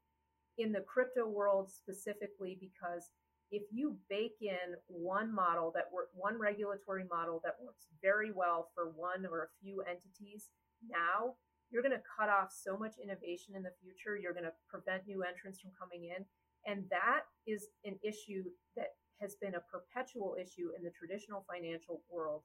in 0.58 0.72
the 0.72 0.82
crypto 0.82 1.28
world 1.28 1.70
specifically, 1.72 2.58
because 2.60 3.12
if 3.52 3.64
you 3.72 3.98
bake 4.10 4.38
in 4.42 4.76
one 4.88 5.34
model 5.34 5.72
that 5.76 5.90
one 6.14 6.40
regulatory 6.40 7.06
model 7.12 7.42
that 7.44 7.56
works 7.64 7.88
very 8.02 8.32
well 8.32 8.70
for 8.74 8.92
one 8.96 9.26
or 9.26 9.44
a 9.44 9.54
few 9.62 9.82
entities 9.82 10.50
now, 10.90 11.36
you're 11.72 11.84
going 11.84 11.96
to 11.96 12.12
cut 12.18 12.30
off 12.30 12.50
so 12.52 12.78
much 12.78 12.96
innovation 13.02 13.56
in 13.56 13.64
the 13.64 13.74
future. 13.82 14.18
You're 14.18 14.34
going 14.34 14.46
to 14.46 14.54
prevent 14.70 15.08
new 15.08 15.24
entrants 15.24 15.60
from 15.60 15.72
coming 15.78 16.10
in. 16.16 16.26
And 16.66 16.86
that 16.90 17.22
is 17.46 17.68
an 17.84 17.98
issue 18.04 18.44
that 18.76 18.98
has 19.22 19.36
been 19.42 19.56
a 19.56 19.68
perpetual 19.72 20.36
issue 20.40 20.70
in 20.78 20.84
the 20.84 20.92
traditional 20.92 21.46
financial 21.50 22.02
world 22.10 22.44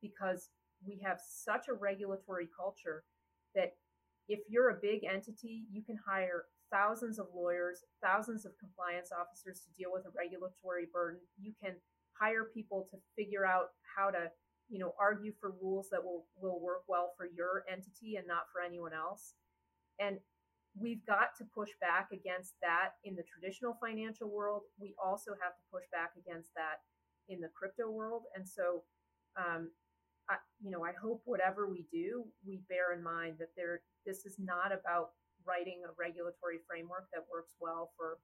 because 0.00 0.50
we 0.86 1.00
have 1.04 1.18
such 1.20 1.68
a 1.68 1.74
regulatory 1.74 2.48
culture 2.56 3.04
that 3.54 3.72
if 4.28 4.40
you're 4.48 4.70
a 4.70 4.80
big 4.80 5.04
entity, 5.04 5.64
you 5.70 5.82
can 5.82 5.98
hire 6.06 6.44
thousands 6.72 7.18
of 7.18 7.26
lawyers, 7.34 7.84
thousands 8.02 8.44
of 8.44 8.52
compliance 8.58 9.10
officers 9.12 9.60
to 9.60 9.70
deal 9.76 9.90
with 9.92 10.06
a 10.06 10.14
regulatory 10.16 10.86
burden. 10.92 11.20
You 11.38 11.52
can 11.62 11.74
hire 12.18 12.44
people 12.44 12.88
to 12.90 12.96
figure 13.16 13.44
out 13.44 13.74
how 13.96 14.10
to 14.10 14.30
you 14.68 14.78
know 14.78 14.94
argue 14.98 15.32
for 15.40 15.52
rules 15.60 15.88
that 15.90 16.02
will 16.02 16.24
will 16.40 16.60
work 16.60 16.82
well 16.88 17.12
for 17.16 17.26
your 17.26 17.64
entity 17.70 18.16
and 18.16 18.26
not 18.26 18.44
for 18.52 18.62
anyone 18.62 18.92
else 18.92 19.34
and 19.98 20.18
we've 20.78 21.04
got 21.06 21.36
to 21.38 21.44
push 21.54 21.70
back 21.80 22.08
against 22.12 22.54
that 22.62 22.96
in 23.04 23.14
the 23.14 23.22
traditional 23.22 23.76
financial 23.80 24.30
world 24.30 24.62
we 24.80 24.94
also 25.02 25.32
have 25.42 25.56
to 25.56 25.64
push 25.70 25.84
back 25.92 26.12
against 26.16 26.50
that 26.54 26.80
in 27.28 27.40
the 27.40 27.50
crypto 27.54 27.90
world 27.90 28.22
and 28.34 28.46
so 28.46 28.82
um, 29.36 29.70
I, 30.28 30.36
you 30.62 30.70
know 30.70 30.84
i 30.84 30.92
hope 30.92 31.22
whatever 31.24 31.68
we 31.68 31.86
do 31.92 32.24
we 32.46 32.60
bear 32.68 32.92
in 32.96 33.02
mind 33.02 33.36
that 33.38 33.52
there 33.56 33.82
this 34.06 34.24
is 34.24 34.36
not 34.38 34.72
about 34.72 35.12
writing 35.46 35.82
a 35.84 35.92
regulatory 35.98 36.60
framework 36.66 37.10
that 37.12 37.24
works 37.30 37.54
well 37.60 37.90
for 37.96 38.18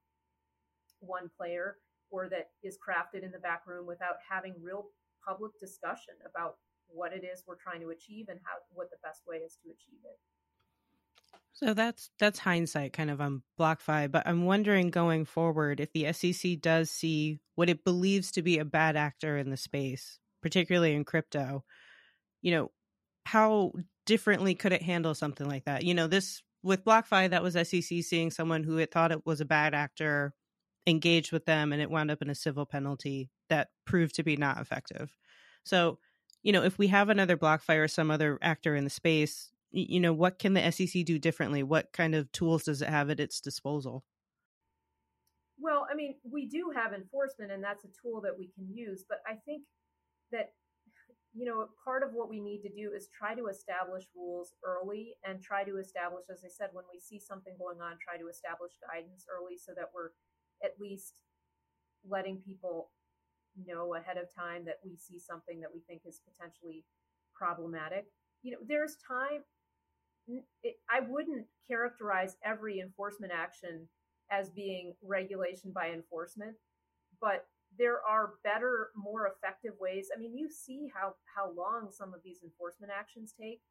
one 0.99 1.29
player 1.37 1.77
or 2.09 2.29
that 2.29 2.49
is 2.63 2.77
crafted 2.77 3.23
in 3.23 3.31
the 3.31 3.39
back 3.39 3.63
room 3.67 3.85
without 3.85 4.17
having 4.27 4.55
real 4.61 4.89
public 5.25 5.51
discussion 5.59 6.15
about 6.25 6.55
what 6.87 7.13
it 7.13 7.23
is 7.23 7.43
we're 7.45 7.59
trying 7.61 7.81
to 7.81 7.89
achieve 7.89 8.27
and 8.29 8.39
how 8.43 8.57
what 8.73 8.89
the 8.89 8.97
best 9.03 9.21
way 9.27 9.37
is 9.37 9.57
to 9.61 9.69
achieve 9.69 10.01
it. 10.03 10.17
So 11.53 11.73
that's 11.73 12.09
that's 12.19 12.39
hindsight 12.39 12.93
kind 12.93 13.11
of 13.11 13.19
on 13.19 13.43
BlockFi, 13.59 14.09
but 14.09 14.25
I'm 14.25 14.45
wondering 14.45 14.91
going 14.91 15.25
forward 15.25 15.81
if 15.81 15.91
the 15.91 16.13
SEC 16.13 16.61
does 16.61 16.89
see 16.89 17.39
what 17.55 17.69
it 17.69 17.83
believes 17.83 18.31
to 18.31 18.41
be 18.41 18.59
a 18.59 18.65
bad 18.65 18.95
actor 18.95 19.37
in 19.37 19.49
the 19.49 19.57
space, 19.57 20.19
particularly 20.41 20.93
in 20.93 21.03
crypto, 21.03 21.65
you 22.41 22.51
know, 22.51 22.71
how 23.25 23.73
differently 24.05 24.55
could 24.55 24.71
it 24.71 24.81
handle 24.81 25.13
something 25.13 25.47
like 25.49 25.65
that? 25.65 25.83
You 25.83 25.93
know, 25.93 26.07
this 26.07 26.41
with 26.63 26.85
BlockFi, 26.85 27.29
that 27.29 27.43
was 27.43 27.53
SEC 27.53 28.03
seeing 28.03 28.31
someone 28.31 28.63
who 28.63 28.77
it 28.77 28.91
thought 28.91 29.11
it 29.11 29.25
was 29.25 29.41
a 29.41 29.45
bad 29.45 29.73
actor 29.73 30.33
engaged 30.87 31.31
with 31.31 31.45
them 31.45 31.73
and 31.73 31.81
it 31.81 31.91
wound 31.91 32.09
up 32.09 32.21
in 32.21 32.29
a 32.29 32.35
civil 32.35 32.65
penalty 32.65 33.29
that 33.49 33.69
proved 33.85 34.15
to 34.15 34.23
be 34.23 34.37
not 34.37 34.59
effective. 34.59 35.15
So, 35.63 35.99
you 36.41 36.53
know, 36.53 36.63
if 36.63 36.77
we 36.77 36.87
have 36.87 37.09
another 37.09 37.37
BlockFi 37.37 37.83
or 37.83 37.87
some 37.87 38.11
other 38.11 38.39
actor 38.41 38.75
in 38.75 38.85
the 38.85 38.89
space, 38.89 39.51
you 39.71 39.99
know, 39.99 40.13
what 40.13 40.39
can 40.39 40.53
the 40.53 40.71
SEC 40.71 41.05
do 41.05 41.19
differently? 41.19 41.63
What 41.63 41.91
kind 41.93 42.15
of 42.15 42.31
tools 42.31 42.63
does 42.63 42.81
it 42.81 42.89
have 42.89 43.09
at 43.09 43.19
its 43.19 43.39
disposal? 43.39 44.03
Well, 45.59 45.85
I 45.91 45.95
mean, 45.95 46.15
we 46.23 46.47
do 46.47 46.71
have 46.73 46.93
enforcement, 46.93 47.51
and 47.51 47.63
that's 47.63 47.83
a 47.83 47.93
tool 48.01 48.21
that 48.21 48.37
we 48.37 48.49
can 48.55 48.65
use. 48.73 49.03
But 49.07 49.19
I 49.27 49.35
think 49.45 49.63
that, 50.31 50.53
you 51.33 51.45
know, 51.45 51.67
part 51.83 52.01
of 52.01 52.11
what 52.13 52.29
we 52.29 52.39
need 52.39 52.61
to 52.61 52.69
do 52.69 52.93
is 52.95 53.09
try 53.11 53.35
to 53.35 53.47
establish 53.47 54.05
rules 54.15 54.53
early 54.63 55.15
and 55.23 55.43
try 55.43 55.63
to 55.63 55.77
establish, 55.77 56.25
as 56.31 56.43
I 56.45 56.49
said, 56.49 56.69
when 56.71 56.85
we 56.91 56.99
see 56.99 57.19
something 57.19 57.53
going 57.59 57.81
on, 57.81 57.97
try 57.99 58.17
to 58.17 58.29
establish 58.29 58.71
guidance 58.81 59.25
early 59.29 59.57
so 59.57 59.73
that 59.75 59.91
we're 59.93 60.11
at 60.63 60.79
least 60.79 61.21
letting 62.07 62.37
people 62.37 62.91
know 63.67 63.95
ahead 63.95 64.17
of 64.17 64.33
time 64.33 64.63
that 64.65 64.79
we 64.83 64.95
see 64.95 65.19
something 65.19 65.59
that 65.59 65.73
we 65.73 65.81
think 65.81 66.01
is 66.05 66.21
potentially 66.23 66.85
problematic. 67.35 68.05
You 68.41 68.51
know, 68.53 68.63
there's 68.65 68.95
time. 69.05 69.43
It, 70.63 70.75
I 70.89 71.01
wouldn't 71.07 71.45
characterize 71.67 72.35
every 72.43 72.79
enforcement 72.79 73.31
action 73.35 73.87
as 74.31 74.49
being 74.49 74.93
regulation 75.03 75.71
by 75.73 75.89
enforcement, 75.89 76.55
but 77.19 77.45
there 77.77 77.99
are 78.07 78.33
better, 78.43 78.89
more 78.95 79.27
effective 79.27 79.73
ways. 79.79 80.09
I 80.15 80.19
mean, 80.19 80.35
you 80.37 80.49
see 80.49 80.87
how 80.93 81.13
how 81.35 81.51
long 81.55 81.89
some 81.91 82.13
of 82.13 82.21
these 82.23 82.39
enforcement 82.43 82.91
actions 82.97 83.33
take. 83.39 83.61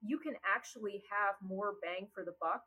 You 0.00 0.18
can 0.18 0.34
actually 0.46 1.02
have 1.10 1.34
more 1.42 1.74
bang 1.82 2.08
for 2.14 2.24
the 2.24 2.34
buck 2.40 2.62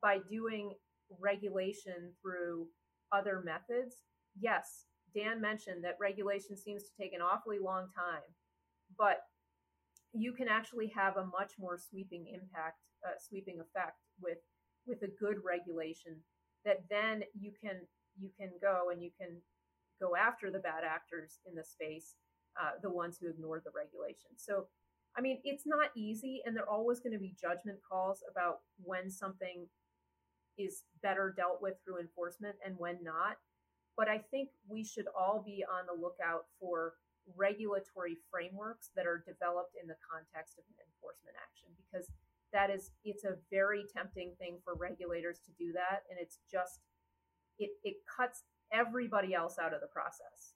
by 0.00 0.18
doing 0.30 0.74
regulation 1.18 2.12
through 2.22 2.68
other 3.12 3.42
methods. 3.44 3.96
Yes, 4.38 4.84
Dan 5.14 5.40
mentioned 5.40 5.82
that 5.84 5.96
regulation 6.00 6.56
seems 6.56 6.84
to 6.84 6.90
take 7.00 7.12
an 7.12 7.20
awfully 7.20 7.58
long 7.58 7.88
time, 7.96 8.22
but 8.96 9.18
you 10.12 10.32
can 10.32 10.48
actually 10.48 10.92
have 10.94 11.16
a 11.16 11.26
much 11.26 11.52
more 11.58 11.78
sweeping 11.78 12.26
impact, 12.26 12.78
uh, 13.06 13.18
sweeping 13.18 13.60
effect 13.60 13.98
with 14.20 14.38
with 14.86 15.02
a 15.02 15.12
good 15.20 15.36
regulation 15.44 16.16
that 16.64 16.82
then 16.90 17.22
you 17.38 17.52
can 17.62 17.80
you 18.18 18.30
can 18.38 18.50
go 18.60 18.90
and 18.90 19.02
you 19.02 19.10
can 19.18 19.40
go 20.00 20.16
after 20.16 20.50
the 20.50 20.58
bad 20.58 20.82
actors 20.84 21.38
in 21.46 21.54
the 21.54 21.64
space, 21.64 22.14
uh, 22.60 22.70
the 22.82 22.90
ones 22.90 23.18
who 23.20 23.28
ignore 23.28 23.62
the 23.64 23.70
regulation. 23.76 24.30
So, 24.36 24.66
I 25.16 25.20
mean, 25.20 25.38
it's 25.44 25.64
not 25.66 25.90
easy, 25.96 26.40
and 26.44 26.56
there 26.56 26.64
are 26.64 26.70
always 26.70 27.00
going 27.00 27.12
to 27.12 27.18
be 27.18 27.34
judgment 27.40 27.78
calls 27.88 28.22
about 28.30 28.60
when 28.82 29.10
something 29.10 29.66
is 30.58 30.82
better 31.02 31.32
dealt 31.36 31.60
with 31.60 31.74
through 31.84 32.00
enforcement 32.00 32.56
and 32.64 32.74
when 32.78 32.98
not. 33.02 33.36
But 33.96 34.08
I 34.08 34.18
think 34.18 34.48
we 34.68 34.84
should 34.84 35.06
all 35.18 35.42
be 35.44 35.64
on 35.64 35.84
the 35.86 36.00
lookout 36.00 36.46
for 36.58 36.94
regulatory 37.36 38.16
frameworks 38.30 38.90
that 38.96 39.06
are 39.06 39.22
developed 39.26 39.76
in 39.80 39.88
the 39.88 39.98
context 40.00 40.58
of 40.58 40.64
an 40.68 40.86
enforcement 40.86 41.36
action 41.36 41.70
because 41.76 42.10
that 42.52 42.70
is 42.70 42.90
it's 43.04 43.24
a 43.24 43.36
very 43.50 43.84
tempting 43.94 44.32
thing 44.38 44.58
for 44.64 44.74
regulators 44.74 45.38
to 45.44 45.50
do 45.58 45.72
that 45.72 46.02
and 46.10 46.18
it's 46.20 46.38
just 46.50 46.80
it 47.58 47.70
it 47.84 47.96
cuts 48.04 48.42
everybody 48.72 49.34
else 49.34 49.56
out 49.58 49.74
of 49.74 49.80
the 49.80 49.86
process 49.88 50.54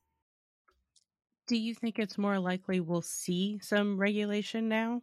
do 1.47 1.57
you 1.57 1.75
think 1.75 1.99
it's 1.99 2.19
more 2.19 2.39
likely 2.39 2.81
we'll 2.81 3.03
see 3.03 3.59
some 3.63 3.97
regulation 3.99 4.69
now 4.69 5.03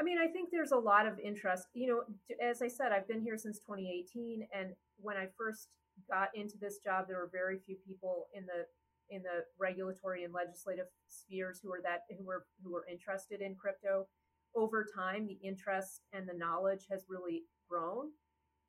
I 0.00 0.04
mean, 0.04 0.18
I 0.18 0.28
think 0.28 0.50
there's 0.52 0.70
a 0.70 0.78
lot 0.78 1.06
of 1.06 1.18
interest. 1.18 1.66
You 1.74 1.88
know, 1.88 2.02
as 2.40 2.62
I 2.62 2.68
said, 2.68 2.92
I've 2.92 3.08
been 3.08 3.20
here 3.20 3.36
since 3.36 3.58
2018, 3.58 4.46
and 4.54 4.72
when 4.96 5.16
I 5.16 5.26
first 5.36 5.68
got 6.08 6.28
into 6.34 6.56
this 6.60 6.78
job, 6.84 7.06
there 7.08 7.18
were 7.18 7.30
very 7.32 7.58
few 7.66 7.76
people 7.86 8.28
in 8.32 8.46
the 8.46 8.66
in 9.10 9.22
the 9.22 9.44
regulatory 9.58 10.24
and 10.24 10.32
legislative 10.32 10.86
spheres 11.08 11.60
who 11.62 11.72
are 11.72 11.80
that 11.82 12.02
who 12.16 12.24
were 12.24 12.46
who 12.62 12.72
were 12.72 12.86
interested 12.90 13.40
in 13.40 13.54
crypto. 13.54 14.06
Over 14.54 14.86
time, 14.96 15.26
the 15.26 15.38
interest 15.46 16.00
and 16.12 16.28
the 16.28 16.36
knowledge 16.36 16.86
has 16.90 17.04
really 17.08 17.44
grown, 17.68 18.10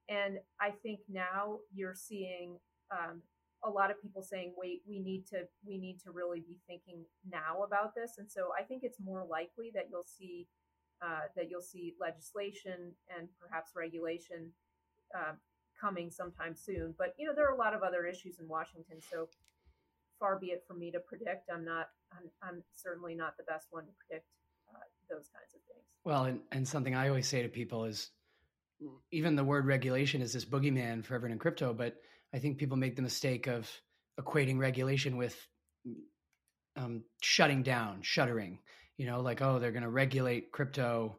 and 0.10 0.38
I 0.60 0.72
think 0.72 1.00
now 1.10 1.60
you're 1.74 1.96
seeing 1.96 2.58
um, 2.92 3.22
a 3.64 3.70
lot 3.70 3.92
of 3.92 4.02
people 4.02 4.22
saying, 4.22 4.54
"Wait, 4.58 4.82
we 4.88 5.00
need 5.00 5.26
to 5.28 5.48
we 5.66 5.78
need 5.78 6.00
to 6.04 6.12
really 6.12 6.42
be 6.42 6.58
thinking 6.68 7.06
now 7.30 7.64
about 7.66 7.96
this." 7.96 8.18
And 8.18 8.30
so 8.30 8.50
I 8.60 8.64
think 8.64 8.84
it's 8.84 9.00
more 9.00 9.26
likely 9.30 9.72
that 9.74 9.86
you'll 9.90 10.04
see 10.06 10.48
uh, 11.02 11.28
that 11.36 11.50
you'll 11.50 11.62
see 11.62 11.96
legislation 12.00 12.94
and 13.18 13.30
perhaps 13.40 13.72
regulation 13.76 14.52
uh, 15.16 15.34
coming 15.80 16.12
sometime 16.12 16.56
soon. 16.56 16.94
But 16.98 17.14
you 17.18 17.26
know, 17.26 17.34
there 17.34 17.48
are 17.48 17.56
a 17.56 17.58
lot 17.58 17.74
of 17.74 17.84
other 17.84 18.06
issues 18.06 18.40
in 18.40 18.48
Washington, 18.48 18.98
so 19.00 19.30
far 20.20 20.38
be 20.40 20.48
it 20.48 20.64
from 20.68 20.80
me 20.80 20.92
to 20.92 21.00
predict. 21.00 21.50
I'm 21.54 21.66
not. 21.66 21.88
I'm, 22.12 22.30
I'm 22.42 22.64
certainly 22.76 23.16
not 23.16 23.38
the 23.38 23.44
best 23.44 23.68
one 23.72 23.86
to 23.86 23.92
predict 24.08 24.26
uh, 24.74 24.80
those 25.10 25.30
kinds 25.34 25.54
of 25.54 25.62
things. 25.68 25.86
Well, 26.04 26.26
and, 26.26 26.40
and 26.52 26.68
something 26.68 26.96
I 26.96 27.08
always 27.08 27.28
say 27.28 27.44
to 27.44 27.50
people 27.50 27.86
is, 27.86 28.10
even 29.12 29.36
the 29.36 29.44
word 29.44 29.66
regulation 29.66 30.22
is 30.22 30.34
this 30.34 30.46
boogeyman 30.46 31.06
for 31.06 31.16
everyone 31.16 31.34
in 31.34 31.40
crypto. 31.40 31.74
But 31.74 31.96
I 32.34 32.40
think 32.40 32.58
people 32.58 32.78
make 32.78 32.96
the 32.96 33.02
mistake 33.02 33.48
of 33.48 33.70
equating 34.20 34.58
regulation 34.58 35.18
with 35.18 35.36
um, 36.76 37.04
shutting 37.22 37.64
down, 37.64 38.00
shuttering. 38.02 38.60
You 38.98 39.06
know, 39.06 39.22
like 39.22 39.42
oh, 39.42 39.60
they're 39.60 39.72
going 39.72 39.84
to 39.84 39.90
regulate 39.90 40.52
crypto 40.52 41.18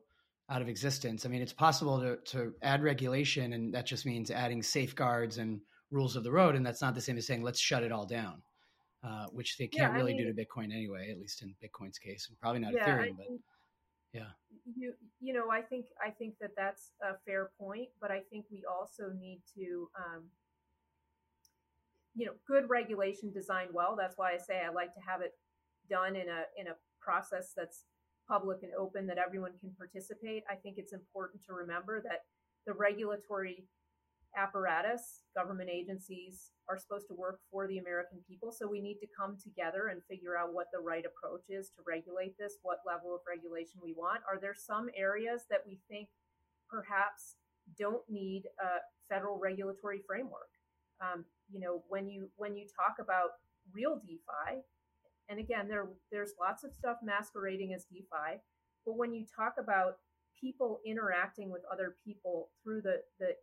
out 0.50 0.62
of 0.62 0.68
existence. 0.68 1.24
I 1.24 1.28
mean, 1.28 1.42
it's 1.42 1.52
possible 1.52 2.00
to, 2.00 2.16
to 2.32 2.52
add 2.60 2.82
regulation, 2.82 3.52
and 3.52 3.72
that 3.74 3.86
just 3.86 4.04
means 4.04 4.30
adding 4.30 4.62
safeguards 4.62 5.38
and 5.38 5.60
rules 5.92 6.16
of 6.16 6.24
the 6.24 6.32
road. 6.32 6.56
And 6.56 6.66
that's 6.66 6.82
not 6.82 6.94
the 6.94 7.00
same 7.00 7.16
as 7.16 7.26
saying, 7.26 7.42
let's 7.42 7.60
shut 7.60 7.84
it 7.84 7.92
all 7.92 8.04
down, 8.04 8.42
uh, 9.02 9.26
which 9.32 9.56
they 9.56 9.66
can't 9.66 9.92
yeah, 9.92 9.98
really 9.98 10.14
mean, 10.14 10.26
do 10.26 10.32
to 10.32 10.46
Bitcoin 10.46 10.72
anyway, 10.72 11.10
at 11.10 11.18
least 11.18 11.42
in 11.42 11.54
Bitcoin's 11.62 11.98
case, 11.98 12.26
and 12.28 12.38
probably 12.38 12.60
not 12.60 12.72
yeah, 12.72 12.86
Ethereum. 12.86 13.12
I, 13.12 13.16
but 13.16 13.26
Yeah. 14.12 14.30
You 14.76 14.92
you 15.20 15.32
know 15.32 15.50
I 15.50 15.62
think 15.62 15.86
I 16.04 16.10
think 16.10 16.34
that 16.40 16.50
that's 16.56 16.90
a 17.02 17.14
fair 17.26 17.50
point, 17.58 17.88
but 18.00 18.10
I 18.10 18.20
think 18.30 18.46
we 18.50 18.62
also 18.70 19.10
need 19.18 19.40
to 19.56 19.88
um, 19.96 20.24
you 22.14 22.26
know 22.26 22.32
good 22.46 22.68
regulation 22.68 23.32
designed 23.32 23.70
well. 23.72 23.96
That's 23.96 24.18
why 24.18 24.32
I 24.32 24.38
say 24.38 24.60
I 24.60 24.72
like 24.72 24.94
to 24.94 25.00
have 25.00 25.22
it 25.22 25.32
done 25.88 26.16
in 26.16 26.28
a 26.28 26.42
in 26.58 26.66
a 26.68 26.76
process 27.00 27.52
that's 27.56 27.84
public 28.28 28.58
and 28.62 28.72
open 28.78 29.06
that 29.06 29.18
everyone 29.18 29.52
can 29.60 29.72
participate. 29.76 30.44
I 30.48 30.54
think 30.54 30.76
it's 30.78 30.92
important 30.92 31.42
to 31.46 31.52
remember 31.52 32.02
that 32.02 32.24
the 32.66 32.74
regulatory 32.74 33.64
apparatus, 34.36 35.22
government 35.36 35.70
agencies 35.70 36.50
are 36.68 36.78
supposed 36.78 37.08
to 37.08 37.14
work 37.14 37.40
for 37.50 37.66
the 37.66 37.78
American 37.78 38.18
people. 38.28 38.52
So 38.52 38.68
we 38.68 38.80
need 38.80 38.98
to 39.00 39.08
come 39.18 39.36
together 39.42 39.88
and 39.88 40.02
figure 40.08 40.36
out 40.36 40.54
what 40.54 40.66
the 40.72 40.80
right 40.80 41.04
approach 41.04 41.46
is 41.48 41.70
to 41.76 41.82
regulate 41.86 42.38
this, 42.38 42.58
what 42.62 42.78
level 42.86 43.14
of 43.14 43.20
regulation 43.26 43.80
we 43.82 43.92
want. 43.92 44.22
Are 44.28 44.38
there 44.40 44.54
some 44.54 44.88
areas 44.96 45.42
that 45.50 45.62
we 45.66 45.80
think 45.88 46.08
perhaps 46.70 47.34
don't 47.78 48.02
need 48.08 48.44
a 48.60 48.78
federal 49.12 49.38
regulatory 49.38 50.00
framework? 50.06 50.50
Um, 51.00 51.24
you 51.50 51.60
know, 51.60 51.82
when 51.88 52.08
you 52.08 52.30
when 52.36 52.56
you 52.56 52.66
talk 52.70 52.96
about 53.00 53.40
real 53.72 53.98
DeFi, 53.98 54.62
and 55.28 55.40
again, 55.40 55.66
there 55.66 55.88
there's 56.12 56.34
lots 56.38 56.62
of 56.62 56.72
stuff 56.72 56.98
masquerading 57.02 57.72
as 57.74 57.86
DeFi, 57.90 58.38
but 58.86 58.96
when 58.96 59.12
you 59.12 59.24
talk 59.24 59.54
about 59.58 59.94
people 60.40 60.80
interacting 60.86 61.50
with 61.50 61.62
other 61.72 61.96
people 62.04 62.50
through 62.62 62.82
the 62.82 63.00
the 63.18 63.34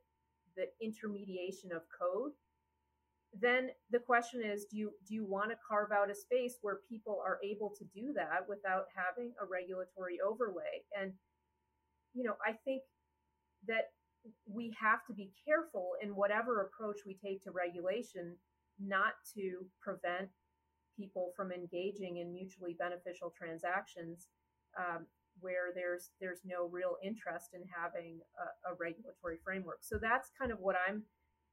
the 0.57 0.67
intermediation 0.81 1.71
of 1.71 1.83
code, 1.87 2.31
then 3.39 3.69
the 3.91 3.99
question 3.99 4.41
is 4.43 4.65
do 4.65 4.77
you 4.77 4.91
do 5.07 5.13
you 5.13 5.25
want 5.25 5.51
to 5.51 5.57
carve 5.67 5.91
out 5.91 6.09
a 6.09 6.15
space 6.15 6.57
where 6.61 6.79
people 6.89 7.21
are 7.23 7.39
able 7.43 7.71
to 7.77 7.85
do 7.93 8.13
that 8.13 8.49
without 8.49 8.85
having 8.95 9.31
a 9.41 9.45
regulatory 9.45 10.17
overlay? 10.25 10.83
And 10.99 11.13
you 12.17 12.23
know 12.23 12.35
i 12.45 12.51
think 12.65 12.81
that 13.67 13.93
we 14.45 14.75
have 14.79 15.05
to 15.05 15.13
be 15.13 15.31
careful 15.47 15.91
in 16.01 16.09
whatever 16.15 16.61
approach 16.61 16.97
we 17.05 17.15
take 17.23 17.41
to 17.43 17.51
regulation 17.51 18.35
not 18.79 19.13
to 19.35 19.65
prevent 19.81 20.29
people 20.97 21.31
from 21.35 21.51
engaging 21.51 22.17
in 22.17 22.33
mutually 22.33 22.75
beneficial 22.77 23.33
transactions 23.37 24.27
um, 24.77 25.05
where 25.39 25.73
there's 25.73 26.09
there's 26.19 26.41
no 26.45 26.67
real 26.67 26.97
interest 27.03 27.49
in 27.53 27.61
having 27.67 28.19
a, 28.39 28.71
a, 28.71 28.75
regulatory 28.79 29.37
framework. 29.43 29.79
So 29.81 29.97
that's 30.01 30.29
kind 30.39 30.51
of 30.51 30.59
what 30.59 30.75
I'm, 30.87 31.03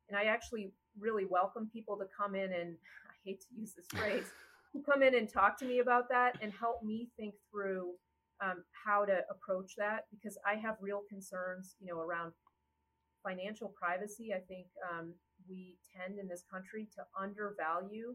and 0.09 0.19
I 0.19 0.25
actually 0.25 0.73
really 0.99 1.25
welcome 1.25 1.69
people 1.73 1.97
to 1.99 2.07
come 2.17 2.35
in 2.35 2.53
and 2.53 2.77
I 3.11 3.15
hate 3.25 3.41
to 3.41 3.47
use 3.59 3.73
this 3.75 3.87
phrase, 3.89 4.27
who 4.73 4.83
come 4.83 5.03
in 5.03 5.15
and 5.15 5.29
talk 5.29 5.59
to 5.59 5.65
me 5.65 5.79
about 5.79 6.09
that 6.11 6.37
and 6.43 6.53
help 6.53 6.83
me 6.83 7.09
think 7.17 7.35
through 7.51 7.93
um, 8.43 8.65
how 8.85 9.05
to 9.05 9.21
approach 9.31 9.73
that 9.79 10.07
because 10.11 10.37
I 10.47 10.57
have 10.57 10.77
real 10.81 11.03
concerns, 11.09 11.77
you 11.81 11.87
know, 11.87 12.01
around 12.01 12.33
financial 13.23 13.69
privacy. 13.69 14.33
I 14.35 14.41
think 14.41 14.67
um, 14.93 15.15
we 15.49 15.77
tend 15.97 16.19
in 16.19 16.29
this 16.29 16.45
country 16.51 16.89
to 16.97 17.03
undervalue 17.21 18.15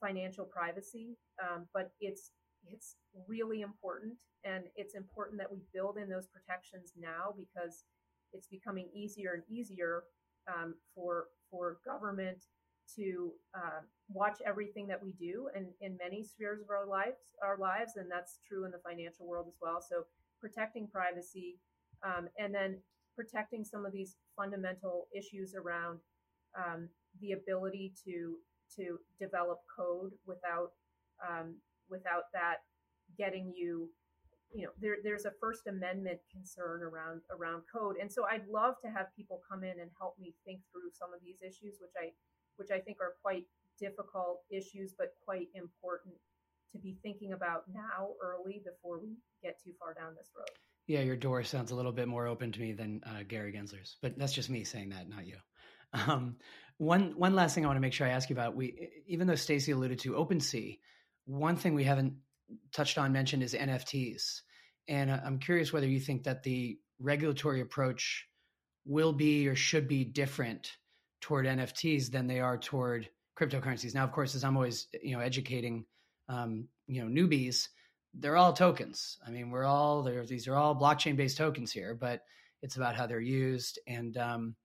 financial 0.00 0.44
privacy, 0.44 1.16
um, 1.42 1.66
but 1.72 1.92
it's 2.00 2.30
it's 2.68 2.96
really 3.26 3.62
important 3.62 4.14
and 4.44 4.64
it's 4.76 4.94
important 4.94 5.38
that 5.38 5.50
we 5.50 5.58
build 5.72 5.96
in 5.98 6.08
those 6.08 6.26
protections 6.26 6.92
now 6.98 7.34
because 7.36 7.84
it's 8.32 8.48
becoming 8.48 8.88
easier 8.94 9.32
and 9.34 9.42
easier 9.48 10.04
um, 10.48 10.74
for 10.94 11.26
for 11.50 11.78
government 11.84 12.44
to 12.96 13.32
uh, 13.54 13.80
watch 14.12 14.38
everything 14.44 14.86
that 14.86 15.02
we 15.02 15.12
do 15.12 15.48
and 15.54 15.66
in 15.80 15.96
many 16.02 16.22
spheres 16.24 16.60
of 16.60 16.70
our 16.70 16.86
lives 16.86 17.34
our 17.42 17.56
lives 17.58 17.92
and 17.96 18.10
that's 18.10 18.38
true 18.46 18.64
in 18.64 18.70
the 18.70 18.78
financial 18.78 19.26
world 19.26 19.46
as 19.48 19.54
well. 19.60 19.80
So 19.80 20.04
protecting 20.40 20.88
privacy 20.88 21.58
um, 22.04 22.28
and 22.38 22.54
then 22.54 22.78
protecting 23.14 23.64
some 23.64 23.86
of 23.86 23.92
these 23.92 24.16
fundamental 24.36 25.06
issues 25.16 25.54
around 25.54 26.00
um, 26.56 26.88
the 27.20 27.32
ability 27.32 27.92
to 28.04 28.36
to 28.76 28.98
develop 29.20 29.60
code 29.74 30.12
without 30.26 30.72
um, 31.26 31.54
without 31.88 32.24
that 32.32 32.64
getting 33.16 33.52
you 33.54 33.88
you 34.54 34.64
know 34.64 34.70
there, 34.80 34.96
there's 35.02 35.24
a 35.24 35.32
first 35.40 35.66
amendment 35.66 36.20
concern 36.30 36.82
around 36.82 37.22
around 37.30 37.62
code. 37.72 37.96
And 38.00 38.10
so 38.10 38.24
i'd 38.30 38.46
love 38.48 38.74
to 38.84 38.90
have 38.90 39.06
people 39.16 39.40
come 39.48 39.64
in 39.64 39.80
and 39.80 39.90
help 39.98 40.16
me 40.18 40.34
think 40.44 40.60
through 40.70 40.90
some 40.92 41.12
of 41.14 41.20
these 41.24 41.40
issues 41.42 41.78
which 41.80 41.92
i 41.98 42.12
which 42.56 42.70
i 42.70 42.78
think 42.78 42.98
are 43.00 43.14
quite 43.22 43.44
difficult 43.80 44.40
issues 44.50 44.94
but 44.96 45.14
quite 45.24 45.48
important 45.54 46.14
to 46.72 46.78
be 46.78 46.96
thinking 47.02 47.32
about 47.32 47.64
now 47.72 48.10
early 48.22 48.62
before 48.64 49.00
we 49.00 49.16
get 49.42 49.58
too 49.62 49.72
far 49.78 49.92
down 49.92 50.14
this 50.16 50.30
road. 50.36 50.48
Yeah 50.86 51.00
your 51.00 51.16
door 51.16 51.42
sounds 51.42 51.70
a 51.70 51.74
little 51.74 51.92
bit 51.92 52.08
more 52.08 52.26
open 52.26 52.52
to 52.52 52.60
me 52.60 52.72
than 52.72 53.00
uh, 53.06 53.22
gary 53.26 53.52
gensler's 53.52 53.96
but 54.02 54.18
that's 54.18 54.32
just 54.32 54.50
me 54.50 54.64
saying 54.64 54.90
that 54.90 55.08
not 55.08 55.26
you. 55.26 55.36
Um, 55.94 56.36
one 56.78 57.12
one 57.16 57.34
last 57.34 57.54
thing 57.54 57.64
i 57.64 57.68
want 57.68 57.76
to 57.76 57.82
make 57.82 57.92
sure 57.92 58.06
i 58.06 58.10
ask 58.10 58.30
you 58.30 58.34
about 58.34 58.56
we 58.56 58.88
even 59.06 59.26
though 59.26 59.34
stacy 59.34 59.72
alluded 59.72 59.98
to 60.00 60.12
OpenSea 60.12 60.78
one 61.26 61.56
thing 61.56 61.74
we 61.74 61.84
haven't 61.84 62.14
touched 62.72 62.98
on 62.98 63.12
mentioned 63.12 63.42
is 63.42 63.54
NFTs. 63.54 64.40
And 64.88 65.10
uh, 65.10 65.20
I'm 65.24 65.38
curious 65.38 65.72
whether 65.72 65.86
you 65.86 66.00
think 66.00 66.24
that 66.24 66.42
the 66.42 66.78
regulatory 66.98 67.60
approach 67.60 68.26
will 68.84 69.12
be 69.12 69.48
or 69.48 69.54
should 69.54 69.88
be 69.88 70.04
different 70.04 70.72
toward 71.20 71.46
NFTs 71.46 72.10
than 72.10 72.26
they 72.26 72.40
are 72.40 72.58
toward 72.58 73.08
cryptocurrencies. 73.38 73.94
Now, 73.94 74.04
of 74.04 74.12
course, 74.12 74.34
as 74.34 74.44
I'm 74.44 74.56
always 74.56 74.88
you 75.02 75.16
know 75.16 75.20
educating 75.20 75.84
um, 76.28 76.68
you 76.86 77.02
know 77.02 77.08
newbies, 77.08 77.68
they're 78.14 78.36
all 78.36 78.52
tokens. 78.52 79.18
I 79.26 79.30
mean, 79.30 79.50
we're 79.50 79.64
all 79.64 80.02
there. 80.02 80.24
These 80.26 80.48
are 80.48 80.56
all 80.56 80.74
blockchain 80.74 81.16
based 81.16 81.38
tokens 81.38 81.72
here, 81.72 81.94
but 81.94 82.22
it's 82.62 82.76
about 82.76 82.96
how 82.96 83.06
they're 83.06 83.20
used. 83.20 83.78
And 83.86 84.16
um, 84.16 84.56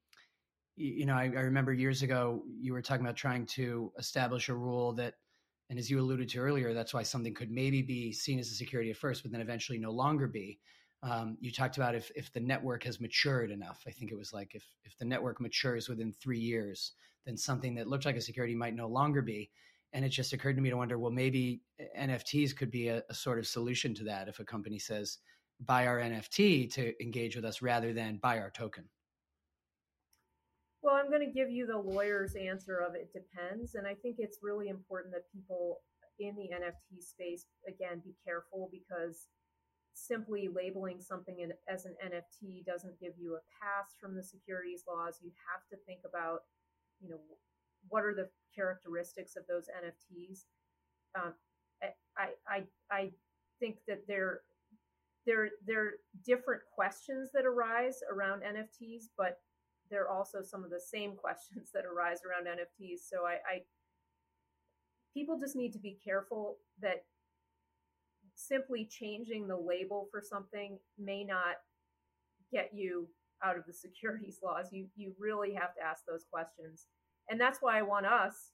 you, 0.75 0.93
you 0.93 1.05
know, 1.05 1.15
I, 1.15 1.23
I 1.23 1.41
remember 1.41 1.73
years 1.73 2.03
ago 2.03 2.43
you 2.59 2.73
were 2.73 2.81
talking 2.81 3.05
about 3.05 3.15
trying 3.15 3.45
to 3.47 3.91
establish 3.97 4.49
a 4.49 4.55
rule 4.55 4.93
that 4.93 5.15
and 5.69 5.77
as 5.77 5.89
you 5.89 5.99
alluded 5.99 6.29
to 6.29 6.39
earlier, 6.39 6.73
that's 6.73 6.93
why 6.93 7.03
something 7.03 7.33
could 7.33 7.51
maybe 7.51 7.81
be 7.81 8.13
seen 8.13 8.39
as 8.39 8.49
a 8.49 8.55
security 8.55 8.89
at 8.89 8.97
first, 8.97 9.23
but 9.23 9.31
then 9.31 9.41
eventually 9.41 9.77
no 9.77 9.91
longer 9.91 10.27
be. 10.27 10.59
Um, 11.03 11.37
you 11.41 11.51
talked 11.51 11.77
about 11.77 11.93
if 11.93 12.09
if 12.15 12.31
the 12.33 12.39
network 12.39 12.83
has 12.83 12.99
matured 12.99 13.51
enough. 13.51 13.83
I 13.85 13.91
think 13.91 14.11
it 14.11 14.17
was 14.17 14.33
like 14.33 14.55
if 14.55 14.65
if 14.83 14.97
the 14.97 15.05
network 15.05 15.39
matures 15.41 15.89
within 15.89 16.11
three 16.11 16.39
years, 16.39 16.93
then 17.25 17.37
something 17.37 17.75
that 17.75 17.87
looked 17.87 18.05
like 18.05 18.15
a 18.15 18.21
security 18.21 18.55
might 18.55 18.75
no 18.75 18.87
longer 18.87 19.21
be. 19.21 19.51
And 19.93 20.03
it 20.03 20.09
just 20.09 20.33
occurred 20.33 20.55
to 20.55 20.61
me 20.61 20.69
to 20.69 20.77
wonder, 20.77 20.99
well, 20.99 21.11
maybe 21.11 21.61
NFTs 21.97 22.55
could 22.55 22.71
be 22.71 22.89
a, 22.89 23.03
a 23.09 23.13
sort 23.13 23.39
of 23.39 23.47
solution 23.47 23.93
to 23.95 24.03
that. 24.05 24.27
If 24.27 24.39
a 24.39 24.45
company 24.45 24.79
says, 24.79 25.19
"Buy 25.59 25.85
our 25.85 25.99
NFT 25.99 26.71
to 26.73 27.03
engage 27.03 27.35
with 27.35 27.45
us," 27.45 27.61
rather 27.61 27.93
than 27.93 28.17
buy 28.17 28.39
our 28.39 28.49
token. 28.49 28.85
Well, 30.87 30.95
I'm 30.95 31.11
going 31.11 31.27
to 31.27 31.33
give 31.33 31.51
you 31.51 31.67
the 31.67 31.77
lawyer's 31.77 32.35
answer 32.35 32.77
of 32.77 32.95
it 32.95 33.11
depends. 33.11 33.75
And 33.75 33.85
I 33.85 33.93
think 33.93 34.15
it's 34.19 34.39
really 34.41 34.69
important 34.69 35.13
that 35.13 35.29
people 35.35 35.79
in 36.17 36.33
the 36.37 36.47
NFT 36.55 37.03
space, 37.03 37.43
again, 37.67 38.01
be 38.05 38.15
careful 38.23 38.69
because 38.71 39.27
simply 39.93 40.47
labeling 40.47 41.01
something 41.01 41.41
in, 41.41 41.51
as 41.67 41.83
an 41.83 41.95
NFT 42.01 42.65
doesn't 42.65 43.01
give 43.01 43.11
you 43.19 43.35
a 43.35 43.43
pass 43.59 43.97
from 43.99 44.15
the 44.15 44.23
securities 44.23 44.85
laws. 44.87 45.19
You 45.21 45.31
have 45.51 45.67
to 45.71 45.85
think 45.85 45.99
about, 46.07 46.43
you 47.01 47.09
know, 47.09 47.19
what 47.89 48.05
are 48.05 48.15
the 48.15 48.29
characteristics 48.55 49.35
of 49.35 49.43
those 49.45 49.65
NFTs. 49.67 50.45
Um, 51.19 51.33
I, 52.17 52.29
I, 52.47 52.63
I 52.89 53.11
think 53.59 53.79
that 53.89 54.07
there, 54.07 54.39
there, 55.25 55.49
there 55.65 55.83
are 55.83 55.91
different 56.25 56.61
questions 56.73 57.31
that 57.33 57.45
arise 57.45 57.99
around 58.09 58.43
NFTs, 58.43 59.09
but 59.17 59.39
there 59.89 60.03
are 60.03 60.09
also 60.09 60.41
some 60.41 60.63
of 60.63 60.69
the 60.69 60.79
same 60.79 61.15
questions 61.23 61.69
that 61.73 61.85
arise 61.85 62.19
around 62.25 62.47
NFTs. 62.47 62.99
So 63.09 63.25
I, 63.25 63.33
I 63.33 63.61
people 65.13 65.39
just 65.39 65.55
need 65.55 65.73
to 65.73 65.79
be 65.79 65.97
careful 66.03 66.57
that 66.81 67.05
simply 68.35 68.85
changing 68.85 69.47
the 69.47 69.57
label 69.57 70.07
for 70.11 70.21
something 70.21 70.77
may 70.97 71.23
not 71.23 71.55
get 72.51 72.69
you 72.73 73.07
out 73.43 73.57
of 73.57 73.65
the 73.65 73.73
securities 73.85 74.39
laws. 74.43 74.67
You 74.71 74.87
you 74.95 75.13
really 75.19 75.53
have 75.53 75.73
to 75.75 75.81
ask 75.83 76.03
those 76.05 76.25
questions. 76.31 76.87
And 77.29 77.39
that's 77.41 77.59
why 77.61 77.77
I 77.77 77.81
want 77.81 78.05
us 78.05 78.51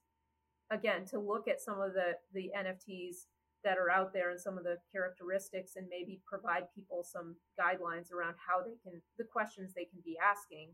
again 0.72 1.06
to 1.06 1.20
look 1.20 1.48
at 1.48 1.62
some 1.62 1.82
of 1.82 1.94
the 1.94 2.14
the 2.34 2.52
NFTs 2.58 3.28
that 3.64 3.78
are 3.78 3.90
out 3.90 4.12
there 4.14 4.32
and 4.32 4.40
some 4.40 4.58
of 4.58 4.64
the 4.64 4.78
characteristics 4.92 5.74
and 5.78 5.88
maybe 5.90 6.22
provide 6.26 6.64
people 6.76 7.04
some 7.04 7.36
guidelines 7.60 8.12
around 8.12 8.36
how 8.36 8.62
they 8.62 8.76
can 8.84 9.02
the 9.18 9.24
questions 9.24 9.74
they 9.74 9.86
can 9.86 10.02
be 10.04 10.18
asking 10.20 10.70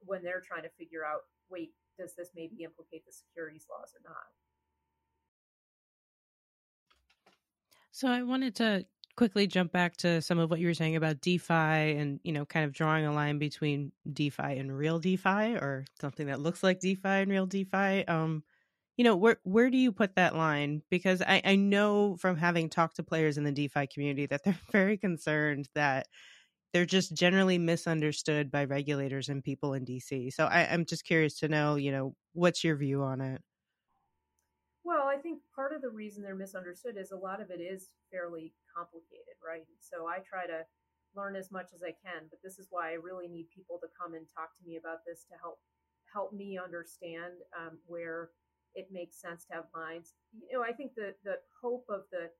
when 0.00 0.22
they're 0.22 0.42
trying 0.46 0.62
to 0.62 0.70
figure 0.78 1.04
out 1.04 1.22
wait 1.50 1.72
does 1.98 2.14
this 2.14 2.30
maybe 2.34 2.62
implicate 2.62 3.04
the 3.04 3.12
securities 3.12 3.66
laws 3.68 3.92
or 3.94 4.08
not? 4.08 4.16
So 7.90 8.08
i 8.08 8.22
wanted 8.22 8.54
to 8.56 8.86
quickly 9.16 9.48
jump 9.48 9.72
back 9.72 9.96
to 9.96 10.22
some 10.22 10.38
of 10.38 10.48
what 10.48 10.60
you 10.60 10.68
were 10.68 10.74
saying 10.74 10.94
about 10.94 11.20
defi 11.20 11.52
and 11.52 12.20
you 12.22 12.30
know 12.32 12.44
kind 12.44 12.64
of 12.64 12.72
drawing 12.72 13.04
a 13.04 13.12
line 13.12 13.38
between 13.38 13.90
defi 14.12 14.56
and 14.56 14.78
real 14.78 15.00
defi 15.00 15.56
or 15.56 15.84
something 16.00 16.28
that 16.28 16.38
looks 16.38 16.62
like 16.62 16.78
defi 16.78 17.00
and 17.04 17.30
real 17.30 17.46
defi. 17.46 18.06
Um 18.06 18.44
you 18.96 19.04
know 19.04 19.16
where 19.16 19.38
where 19.42 19.70
do 19.70 19.76
you 19.76 19.90
put 19.90 20.14
that 20.14 20.36
line? 20.36 20.82
Because 20.90 21.22
I, 21.22 21.42
I 21.44 21.56
know 21.56 22.16
from 22.16 22.36
having 22.36 22.68
talked 22.68 22.96
to 22.96 23.02
players 23.02 23.38
in 23.38 23.44
the 23.44 23.52
defi 23.52 23.88
community 23.88 24.26
that 24.26 24.44
they're 24.44 24.58
very 24.72 24.96
concerned 24.96 25.68
that 25.74 26.06
they're 26.72 26.86
just 26.86 27.14
generally 27.14 27.58
misunderstood 27.58 28.50
by 28.50 28.64
regulators 28.64 29.28
and 29.28 29.42
people 29.42 29.74
in 29.74 29.84
dc 29.84 30.32
so 30.32 30.44
I, 30.44 30.68
i'm 30.72 30.84
just 30.84 31.04
curious 31.04 31.38
to 31.40 31.48
know 31.48 31.76
you 31.76 31.92
know 31.92 32.14
what's 32.32 32.64
your 32.64 32.76
view 32.76 33.02
on 33.02 33.20
it 33.20 33.42
well 34.84 35.06
i 35.06 35.16
think 35.16 35.40
part 35.54 35.72
of 35.74 35.82
the 35.82 35.90
reason 35.90 36.22
they're 36.22 36.34
misunderstood 36.34 36.96
is 36.96 37.10
a 37.10 37.16
lot 37.16 37.40
of 37.40 37.50
it 37.50 37.60
is 37.60 37.90
fairly 38.10 38.52
complicated 38.74 39.34
right 39.44 39.64
so 39.80 40.06
i 40.06 40.18
try 40.18 40.46
to 40.46 40.64
learn 41.16 41.36
as 41.36 41.50
much 41.50 41.70
as 41.74 41.82
i 41.82 41.90
can 42.04 42.28
but 42.30 42.38
this 42.42 42.58
is 42.58 42.68
why 42.70 42.90
i 42.90 42.94
really 42.94 43.28
need 43.28 43.46
people 43.54 43.78
to 43.80 43.88
come 44.00 44.14
and 44.14 44.26
talk 44.34 44.56
to 44.56 44.68
me 44.68 44.76
about 44.76 44.98
this 45.06 45.24
to 45.24 45.34
help 45.40 45.58
help 46.12 46.32
me 46.32 46.58
understand 46.62 47.34
um, 47.56 47.78
where 47.86 48.30
it 48.74 48.88
makes 48.92 49.20
sense 49.20 49.44
to 49.44 49.54
have 49.54 49.64
lines. 49.74 50.14
You 50.32 50.58
know, 50.58 50.64
I 50.64 50.72
think 50.72 50.94
the 50.94 51.14
the 51.24 51.36
hope 51.60 51.84
of 51.88 52.02
the 52.10 52.30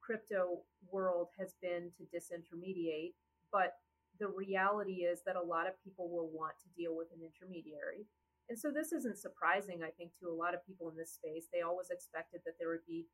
crypto 0.00 0.60
world 0.90 1.28
has 1.38 1.54
been 1.60 1.90
to 1.96 2.04
disintermediate, 2.14 3.14
but 3.56 3.80
the 4.20 4.28
reality 4.28 5.08
is 5.08 5.24
that 5.24 5.40
a 5.40 5.40
lot 5.40 5.64
of 5.64 5.80
people 5.80 6.12
will 6.12 6.28
want 6.28 6.52
to 6.60 6.68
deal 6.76 6.92
with 6.92 7.08
an 7.16 7.24
intermediary. 7.24 8.04
And 8.52 8.58
so 8.58 8.68
this 8.68 8.92
isn't 8.92 9.16
surprising, 9.16 9.80
I 9.80 9.96
think, 9.96 10.12
to 10.20 10.28
a 10.28 10.36
lot 10.36 10.52
of 10.52 10.60
people 10.68 10.92
in 10.92 10.96
this 10.96 11.16
space. 11.16 11.48
They 11.48 11.64
always 11.64 11.88
expected 11.88 12.44
that 12.44 12.60
there 12.60 12.68
would 12.68 12.84
be 12.86 13.08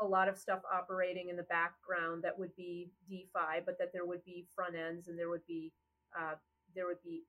a 0.00 0.04
lot 0.04 0.28
of 0.28 0.38
stuff 0.38 0.60
operating 0.66 1.30
in 1.30 1.36
the 1.38 1.46
background 1.46 2.22
that 2.26 2.38
would 2.38 2.54
be 2.58 2.90
DeFi, 3.08 3.62
but 3.64 3.78
that 3.78 3.94
there 3.94 4.06
would 4.06 4.24
be 4.26 4.46
front 4.54 4.74
ends 4.74 5.06
and 5.06 5.18
there 5.18 5.30
would 5.30 5.46
be 5.46 5.72
uh, 6.18 6.34
there 6.74 6.86
would 6.86 7.02
be 7.02 7.22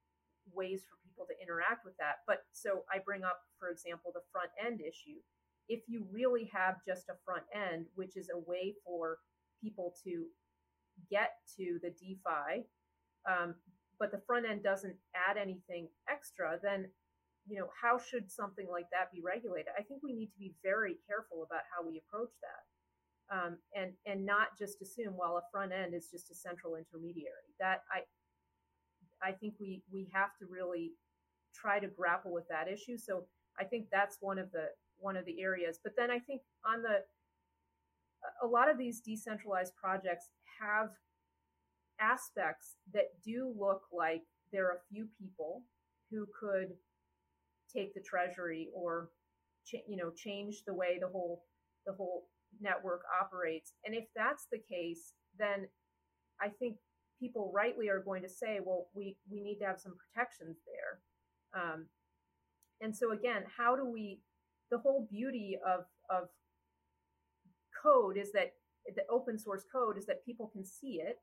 ways 0.53 0.81
for 0.89 0.97
people 1.05 1.25
to 1.29 1.37
interact 1.41 1.85
with 1.85 1.97
that. 1.97 2.25
But 2.25 2.45
so 2.53 2.85
I 2.89 2.99
bring 3.05 3.23
up, 3.23 3.37
for 3.57 3.69
example, 3.69 4.11
the 4.13 4.25
front 4.33 4.49
end 4.57 4.81
issue. 4.81 5.21
If 5.69 5.85
you 5.87 6.05
really 6.11 6.49
have 6.53 6.81
just 6.85 7.09
a 7.09 7.21
front 7.25 7.45
end, 7.53 7.85
which 7.95 8.17
is 8.17 8.29
a 8.33 8.39
way 8.49 8.73
for 8.85 9.17
people 9.61 9.93
to 10.03 10.25
get 11.09 11.31
to 11.57 11.79
the 11.81 11.89
DeFi, 11.89 12.65
um, 13.29 13.55
but 13.99 14.11
the 14.11 14.21
front 14.25 14.45
end 14.45 14.63
doesn't 14.63 14.95
add 15.15 15.37
anything 15.37 15.87
extra, 16.09 16.59
then 16.61 16.87
you 17.47 17.59
know 17.59 17.69
how 17.81 17.97
should 17.97 18.31
something 18.31 18.67
like 18.69 18.85
that 18.91 19.11
be 19.11 19.21
regulated? 19.21 19.73
I 19.77 19.83
think 19.83 20.01
we 20.03 20.13
need 20.13 20.27
to 20.27 20.39
be 20.39 20.53
very 20.63 20.97
careful 21.07 21.43
about 21.43 21.63
how 21.73 21.87
we 21.87 22.01
approach 22.01 22.33
that. 22.41 22.63
Um, 23.31 23.57
and 23.75 23.91
and 24.05 24.25
not 24.25 24.57
just 24.57 24.81
assume 24.81 25.15
well 25.15 25.37
a 25.37 25.43
front 25.51 25.71
end 25.71 25.93
is 25.93 26.09
just 26.09 26.31
a 26.31 26.35
central 26.35 26.75
intermediary 26.75 27.53
that 27.59 27.83
i 27.93 28.01
I 29.21 29.31
think 29.31 29.55
we 29.59 29.83
we 29.91 30.09
have 30.13 30.35
to 30.39 30.45
really 30.49 30.93
try 31.53 31.79
to 31.79 31.87
grapple 31.87 32.31
with 32.31 32.47
that 32.49 32.67
issue. 32.67 32.97
So 32.97 33.25
I 33.59 33.63
think 33.63 33.87
that's 33.91 34.17
one 34.21 34.39
of 34.39 34.51
the 34.51 34.67
one 34.97 35.15
of 35.15 35.25
the 35.25 35.41
areas. 35.41 35.79
But 35.83 35.93
then 35.97 36.11
I 36.11 36.19
think 36.19 36.41
on 36.65 36.81
the 36.81 37.03
a 38.43 38.47
lot 38.47 38.69
of 38.69 38.77
these 38.77 39.01
decentralized 39.01 39.73
projects 39.75 40.29
have 40.61 40.89
aspects 41.99 42.75
that 42.93 43.05
do 43.23 43.53
look 43.57 43.81
like 43.91 44.21
there 44.51 44.65
are 44.67 44.77
a 44.77 44.93
few 44.93 45.07
people 45.19 45.63
who 46.11 46.25
could 46.39 46.69
take 47.73 47.93
the 47.93 48.01
treasury 48.01 48.69
or 48.73 49.09
ch- 49.65 49.85
you 49.87 49.97
know 49.97 50.11
change 50.15 50.63
the 50.65 50.73
way 50.73 50.97
the 50.99 51.07
whole 51.07 51.43
the 51.85 51.93
whole 51.93 52.27
network 52.61 53.01
operates 53.21 53.73
and 53.85 53.93
if 53.93 54.05
that's 54.15 54.47
the 54.51 54.57
case 54.57 55.13
then 55.37 55.67
i 56.41 56.47
think 56.47 56.77
people 57.19 57.51
rightly 57.53 57.89
are 57.89 57.99
going 57.99 58.23
to 58.23 58.29
say, 58.29 58.59
well, 58.63 58.87
we, 58.95 59.17
we 59.29 59.41
need 59.41 59.59
to 59.59 59.65
have 59.65 59.79
some 59.79 59.95
protections 59.97 60.57
there. 60.65 61.61
Um, 61.61 61.85
and 62.81 62.95
so 62.95 63.11
again, 63.11 63.43
how 63.57 63.75
do 63.75 63.85
we, 63.85 64.21
the 64.71 64.77
whole 64.77 65.07
beauty 65.11 65.57
of, 65.65 65.81
of 66.09 66.29
code 67.81 68.17
is 68.17 68.31
that 68.33 68.53
the 68.95 69.03
open 69.09 69.37
source 69.37 69.65
code 69.71 69.97
is 69.97 70.05
that 70.05 70.25
people 70.25 70.47
can 70.47 70.65
see 70.65 71.01
it 71.01 71.17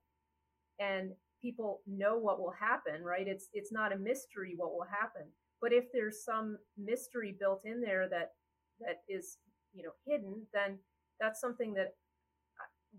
and 0.79 1.13
people 1.43 1.81
know 1.87 2.17
what 2.17 2.39
will 2.39 2.53
happen, 2.59 3.03
right? 3.03 3.27
It's, 3.27 3.49
it's 3.53 3.73
not 3.73 3.93
a 3.93 3.99
mystery 3.99 4.55
what 4.57 4.73
will 4.73 4.87
happen. 4.89 5.27
But 5.61 5.73
if 5.73 5.85
there's 5.93 6.25
some 6.25 6.59
mystery 6.77 7.35
built 7.39 7.63
in 7.65 7.81
there 7.81 8.09
that, 8.09 8.33
that 8.81 9.03
is, 9.09 9.39
you 9.73 9.83
know, 9.83 9.93
hidden, 10.07 10.47
then 10.53 10.79
that's 11.19 11.41
something 11.41 11.75
that 11.75 11.95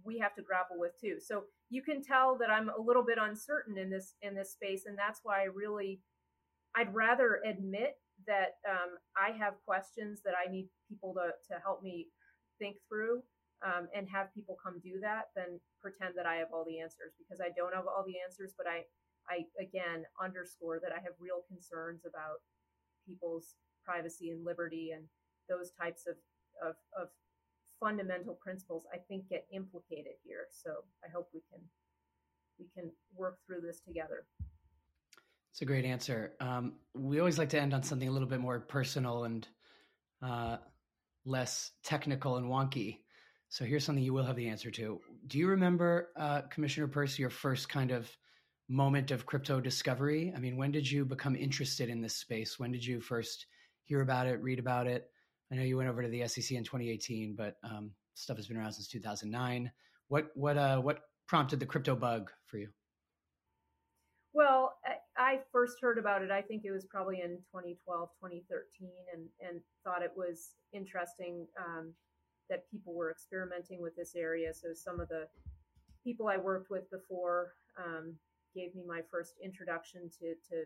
we 0.03 0.19
have 0.19 0.35
to 0.35 0.41
grapple 0.41 0.77
with 0.79 0.91
too. 0.99 1.17
So 1.19 1.43
you 1.69 1.81
can 1.81 2.03
tell 2.03 2.37
that 2.39 2.49
I'm 2.49 2.69
a 2.69 2.81
little 2.81 3.03
bit 3.03 3.17
uncertain 3.19 3.77
in 3.77 3.89
this 3.89 4.15
in 4.21 4.35
this 4.35 4.51
space, 4.51 4.83
and 4.85 4.97
that's 4.97 5.21
why 5.23 5.41
I 5.41 5.45
really 5.45 6.01
I'd 6.75 6.93
rather 6.93 7.41
admit 7.49 7.95
that 8.27 8.57
um, 8.69 8.97
I 9.17 9.37
have 9.37 9.53
questions 9.65 10.21
that 10.25 10.33
I 10.33 10.51
need 10.51 10.69
people 10.89 11.13
to 11.13 11.31
to 11.53 11.61
help 11.61 11.83
me 11.83 12.07
think 12.59 12.77
through 12.89 13.21
um, 13.65 13.87
and 13.95 14.07
have 14.09 14.33
people 14.33 14.57
come 14.61 14.79
do 14.83 14.99
that 15.01 15.33
than 15.35 15.59
pretend 15.81 16.13
that 16.15 16.25
I 16.25 16.35
have 16.35 16.49
all 16.53 16.65
the 16.65 16.79
answers 16.79 17.13
because 17.17 17.41
I 17.41 17.49
don't 17.55 17.73
have 17.73 17.87
all 17.87 18.03
the 18.05 18.21
answers. 18.21 18.53
But 18.57 18.67
I 18.67 18.85
I 19.29 19.45
again 19.59 20.05
underscore 20.21 20.79
that 20.81 20.91
I 20.91 21.01
have 21.01 21.17
real 21.19 21.41
concerns 21.47 22.05
about 22.05 22.45
people's 23.05 23.55
privacy 23.83 24.29
and 24.29 24.45
liberty 24.45 24.91
and 24.93 25.05
those 25.49 25.71
types 25.71 26.05
of 26.07 26.15
of, 26.61 26.75
of 26.99 27.09
fundamental 27.79 28.33
principles 28.33 28.83
I 28.93 28.97
think 28.97 29.29
get 29.29 29.45
implicated 29.51 30.17
here. 30.23 30.47
So 30.49 30.85
I 31.03 31.09
hope 31.13 31.29
we 31.33 31.41
can 31.51 31.61
we 32.59 32.65
can 32.73 32.91
work 33.15 33.39
through 33.45 33.61
this 33.61 33.79
together. 33.81 34.25
It's 35.51 35.61
a 35.61 35.65
great 35.65 35.85
answer. 35.85 36.33
Um, 36.39 36.73
we 36.93 37.19
always 37.19 37.39
like 37.39 37.49
to 37.49 37.59
end 37.59 37.73
on 37.73 37.81
something 37.81 38.07
a 38.07 38.11
little 38.11 38.27
bit 38.27 38.39
more 38.39 38.59
personal 38.59 39.23
and 39.23 39.47
uh, 40.21 40.57
less 41.25 41.71
technical 41.83 42.37
and 42.37 42.47
wonky. 42.47 42.99
So 43.49 43.65
here's 43.65 43.85
something 43.85 44.03
you 44.03 44.13
will 44.13 44.25
have 44.25 44.35
the 44.35 44.49
answer 44.49 44.69
to. 44.71 44.99
Do 45.27 45.37
you 45.37 45.47
remember, 45.47 46.09
uh, 46.17 46.41
Commissioner 46.43 46.87
Peirce, 46.87 47.17
your 47.17 47.29
first 47.29 47.69
kind 47.69 47.91
of 47.91 48.09
moment 48.67 49.11
of 49.11 49.25
crypto 49.25 49.61
discovery? 49.61 50.33
I 50.35 50.39
mean, 50.39 50.57
when 50.57 50.71
did 50.71 50.89
you 50.89 51.05
become 51.05 51.35
interested 51.35 51.89
in 51.89 52.01
this 52.01 52.15
space? 52.15 52.59
When 52.59 52.71
did 52.71 52.85
you 52.85 52.99
first 52.99 53.45
hear 53.83 54.01
about 54.01 54.27
it, 54.27 54.41
read 54.41 54.59
about 54.59 54.87
it? 54.87 55.09
I 55.51 55.55
know 55.55 55.63
you 55.63 55.77
went 55.77 55.89
over 55.89 56.01
to 56.01 56.09
the 56.09 56.27
SEC 56.27 56.57
in 56.57 56.65
2018, 56.65 57.35
but 57.35 57.55
um, 57.63 57.91
stuff 58.15 58.35
has 58.35 58.47
been 58.47 58.57
around 58.57 58.73
since 58.73 58.87
2009. 58.89 59.71
What 60.09 60.27
what 60.35 60.57
uh, 60.57 60.79
what 60.79 60.99
prompted 61.27 61.59
the 61.59 61.65
crypto 61.65 61.95
bug 61.95 62.29
for 62.45 62.57
you? 62.57 62.67
Well, 64.33 64.77
I 65.17 65.39
first 65.51 65.77
heard 65.81 65.97
about 65.97 66.21
it. 66.21 66.31
I 66.31 66.41
think 66.41 66.63
it 66.65 66.71
was 66.71 66.85
probably 66.85 67.21
in 67.21 67.37
2012, 67.51 68.09
2013, 68.21 68.89
and 69.13 69.27
and 69.41 69.61
thought 69.83 70.03
it 70.03 70.11
was 70.15 70.51
interesting 70.73 71.47
um, 71.57 71.93
that 72.49 72.69
people 72.69 72.93
were 72.93 73.11
experimenting 73.11 73.81
with 73.81 73.95
this 73.95 74.15
area. 74.15 74.53
So 74.53 74.69
some 74.73 74.99
of 74.99 75.09
the 75.09 75.27
people 76.03 76.27
I 76.27 76.37
worked 76.37 76.69
with 76.69 76.89
before 76.89 77.53
um, 77.77 78.13
gave 78.55 78.73
me 78.75 78.83
my 78.87 79.01
first 79.11 79.33
introduction 79.43 80.09
to 80.19 80.33
to 80.49 80.63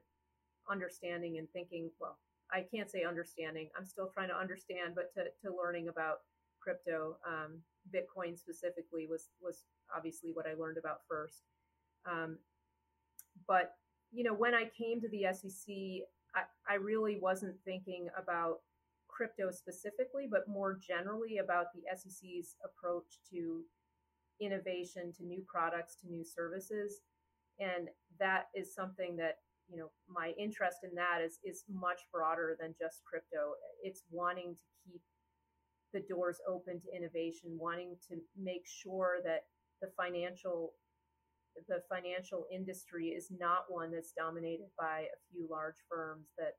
understanding 0.70 1.38
and 1.38 1.50
thinking. 1.52 1.90
Well, 2.00 2.18
I 2.52 2.66
can't 2.74 2.92
say 2.92 3.04
understanding. 3.04 3.70
I'm 3.78 3.86
still 3.86 4.10
trying 4.14 4.30
to 4.30 4.38
understand, 4.38 4.94
but 4.96 5.14
to, 5.16 5.24
to 5.44 5.56
learning 5.56 5.88
about 5.88 6.20
crypto, 6.60 7.18
um, 7.28 7.60
Bitcoin 7.94 8.38
specifically 8.38 9.08
was 9.10 9.30
was 9.42 9.66
obviously 9.96 10.32
what 10.34 10.46
I 10.48 10.54
learned 10.54 10.78
about 10.78 11.02
first. 11.10 11.44
Um, 12.06 12.38
but 13.48 13.76
you 14.12 14.24
know, 14.24 14.34
when 14.34 14.54
I 14.54 14.66
came 14.78 15.00
to 15.02 15.10
the 15.10 15.26
SEC, 15.34 15.74
I, 16.36 16.44
I 16.70 16.76
really 16.76 17.18
wasn't 17.20 17.56
thinking 17.66 18.08
about 18.18 18.60
crypto 19.12 19.52
specifically, 19.52 20.28
but 20.30 20.48
more 20.48 20.78
generally 20.80 21.38
about 21.38 21.68
the 21.74 21.84
SEC's 21.96 22.56
approach 22.64 23.20
to 23.32 23.62
innovation, 24.40 25.12
to 25.18 25.26
new 25.26 25.44
products, 25.48 25.96
to 26.02 26.10
new 26.10 26.24
services. 26.24 27.02
And 27.60 27.90
that 28.20 28.46
is 28.56 28.74
something 28.74 29.16
that 29.18 29.38
you 29.70 29.78
know 29.78 29.90
my 30.10 30.34
interest 30.38 30.80
in 30.84 30.94
that 30.96 31.22
is 31.24 31.40
is 31.44 31.64
much 31.72 32.02
broader 32.12 32.58
than 32.60 32.76
just 32.78 33.02
crypto 33.06 33.54
it's 33.84 34.04
wanting 34.12 34.54
to 34.54 34.64
keep 34.84 35.02
the 35.94 36.04
doors 36.10 36.40
open 36.48 36.80
to 36.82 36.96
innovation 36.96 37.58
wanting 37.58 37.96
to 38.10 38.18
make 38.38 38.66
sure 38.68 39.20
that 39.24 39.46
the 39.82 39.88
financial 39.96 40.74
the 41.68 41.82
financial 41.90 42.46
industry 42.52 43.08
is 43.10 43.28
not 43.40 43.66
one 43.68 43.92
that's 43.92 44.14
dominated 44.18 44.68
by 44.78 45.02
a 45.02 45.20
few 45.32 45.48
large 45.50 45.76
firms 45.90 46.28
that 46.38 46.54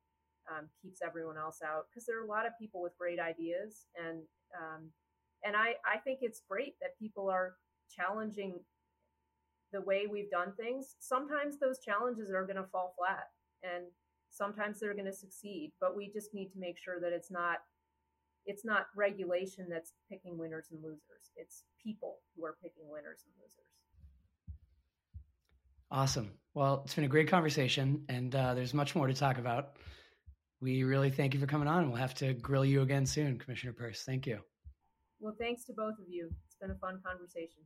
um, 0.51 0.69
keeps 0.81 1.01
everyone 1.03 1.37
else 1.37 1.61
out 1.65 1.87
because 1.91 2.07
there 2.07 2.19
are 2.19 2.25
a 2.25 2.29
lot 2.29 2.47
of 2.47 2.53
people 2.59 2.83
with 2.83 2.97
great 2.99 3.21
ideas 3.21 3.87
and 3.97 4.23
um, 4.57 4.91
and 5.45 5.57
I, 5.57 5.75
I 5.85 5.99
think 5.99 6.21
it's 6.23 6.43
great 6.49 6.75
that 6.81 6.99
people 6.99 7.29
are 7.29 7.55
challenging 7.91 8.61
the 9.73 9.81
way 9.81 10.07
we've 10.11 10.31
done 10.31 10.53
things, 10.57 10.97
sometimes 11.01 11.59
those 11.59 11.79
challenges 11.81 12.31
are 12.31 12.45
going 12.45 12.57
to 12.57 12.69
fall 12.71 12.95
flat 12.99 13.29
and 13.63 13.85
sometimes 14.31 14.79
they're 14.79 14.95
going 14.95 15.07
to 15.07 15.13
succeed, 15.13 15.73
but 15.81 15.97
we 15.97 16.11
just 16.13 16.35
need 16.35 16.51
to 16.53 16.59
make 16.59 16.79
sure 16.79 17.01
that 17.01 17.13
it's 17.13 17.31
not 17.31 17.59
it's 18.45 18.65
not 18.65 18.87
regulation 18.97 19.69
that's 19.71 19.93
picking 20.11 20.37
winners 20.37 20.67
and 20.73 20.83
losers. 20.83 21.31
It's 21.37 21.63
people 21.81 22.19
who 22.35 22.45
are 22.45 22.57
picking 22.61 22.83
winners 22.91 23.21
and 23.25 23.33
losers. 23.41 24.59
Awesome. 25.93 26.33
Well, 26.53 26.83
it's 26.85 26.95
been 26.95 27.05
a 27.05 27.09
great 27.09 27.29
conversation, 27.29 28.05
and 28.09 28.35
uh, 28.35 28.55
there's 28.55 28.75
much 28.75 28.97
more 28.97 29.07
to 29.07 29.15
talk 29.15 29.39
about. 29.39 29.77
We 30.63 30.85
really 30.85 31.11
thank 31.11 31.35
you 31.35 31.41
for 31.41 31.47
coming 31.47 31.67
on. 31.67 31.89
We'll 31.89 31.99
have 31.99 32.15
to 32.15 32.35
grill 32.35 32.65
you 32.65 32.83
again 32.83 33.05
soon, 33.05 33.37
Commissioner 33.37 33.73
Peirce. 33.73 34.05
Thank 34.05 34.29
you. 34.29 34.39
Well, 35.19 35.35
thanks 35.37 35.65
to 35.65 35.73
both 35.73 35.95
of 35.99 36.09
you. 36.09 36.31
It's 36.47 36.55
been 36.55 36.71
a 36.71 36.77
fun 36.77 37.01
conversation. 37.05 37.63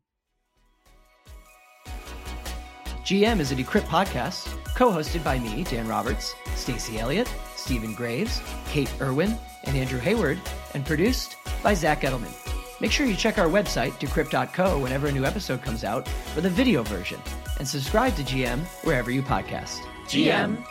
GM 3.05 3.39
is 3.39 3.53
a 3.53 3.55
Decrypt 3.55 3.83
podcast, 3.83 4.49
co-hosted 4.75 5.23
by 5.23 5.39
me, 5.39 5.63
Dan 5.65 5.87
Roberts, 5.87 6.35
Stacy 6.55 6.99
Elliott, 6.99 7.31
Stephen 7.55 7.95
Graves, 7.95 8.41
Kate 8.71 8.93
Irwin, 9.01 9.37
and 9.65 9.77
Andrew 9.77 10.01
Hayward, 10.01 10.41
and 10.73 10.85
produced 10.85 11.37
by 11.63 11.75
Zach 11.75 12.01
Edelman. 12.01 12.33
Make 12.81 12.93
sure 12.93 13.07
you 13.07 13.15
check 13.15 13.39
our 13.39 13.47
website, 13.47 13.93
decrypt.co, 13.93 14.79
whenever 14.79 15.07
a 15.07 15.13
new 15.13 15.27
episode 15.27 15.63
comes 15.63 15.85
out 15.85 16.09
for 16.09 16.41
the 16.41 16.51
video 16.51 16.83
version, 16.83 17.21
and 17.59 17.69
subscribe 17.69 18.17
to 18.17 18.23
GM 18.23 18.61
wherever 18.85 19.11
you 19.11 19.23
podcast. 19.23 19.81
GM 20.07 20.65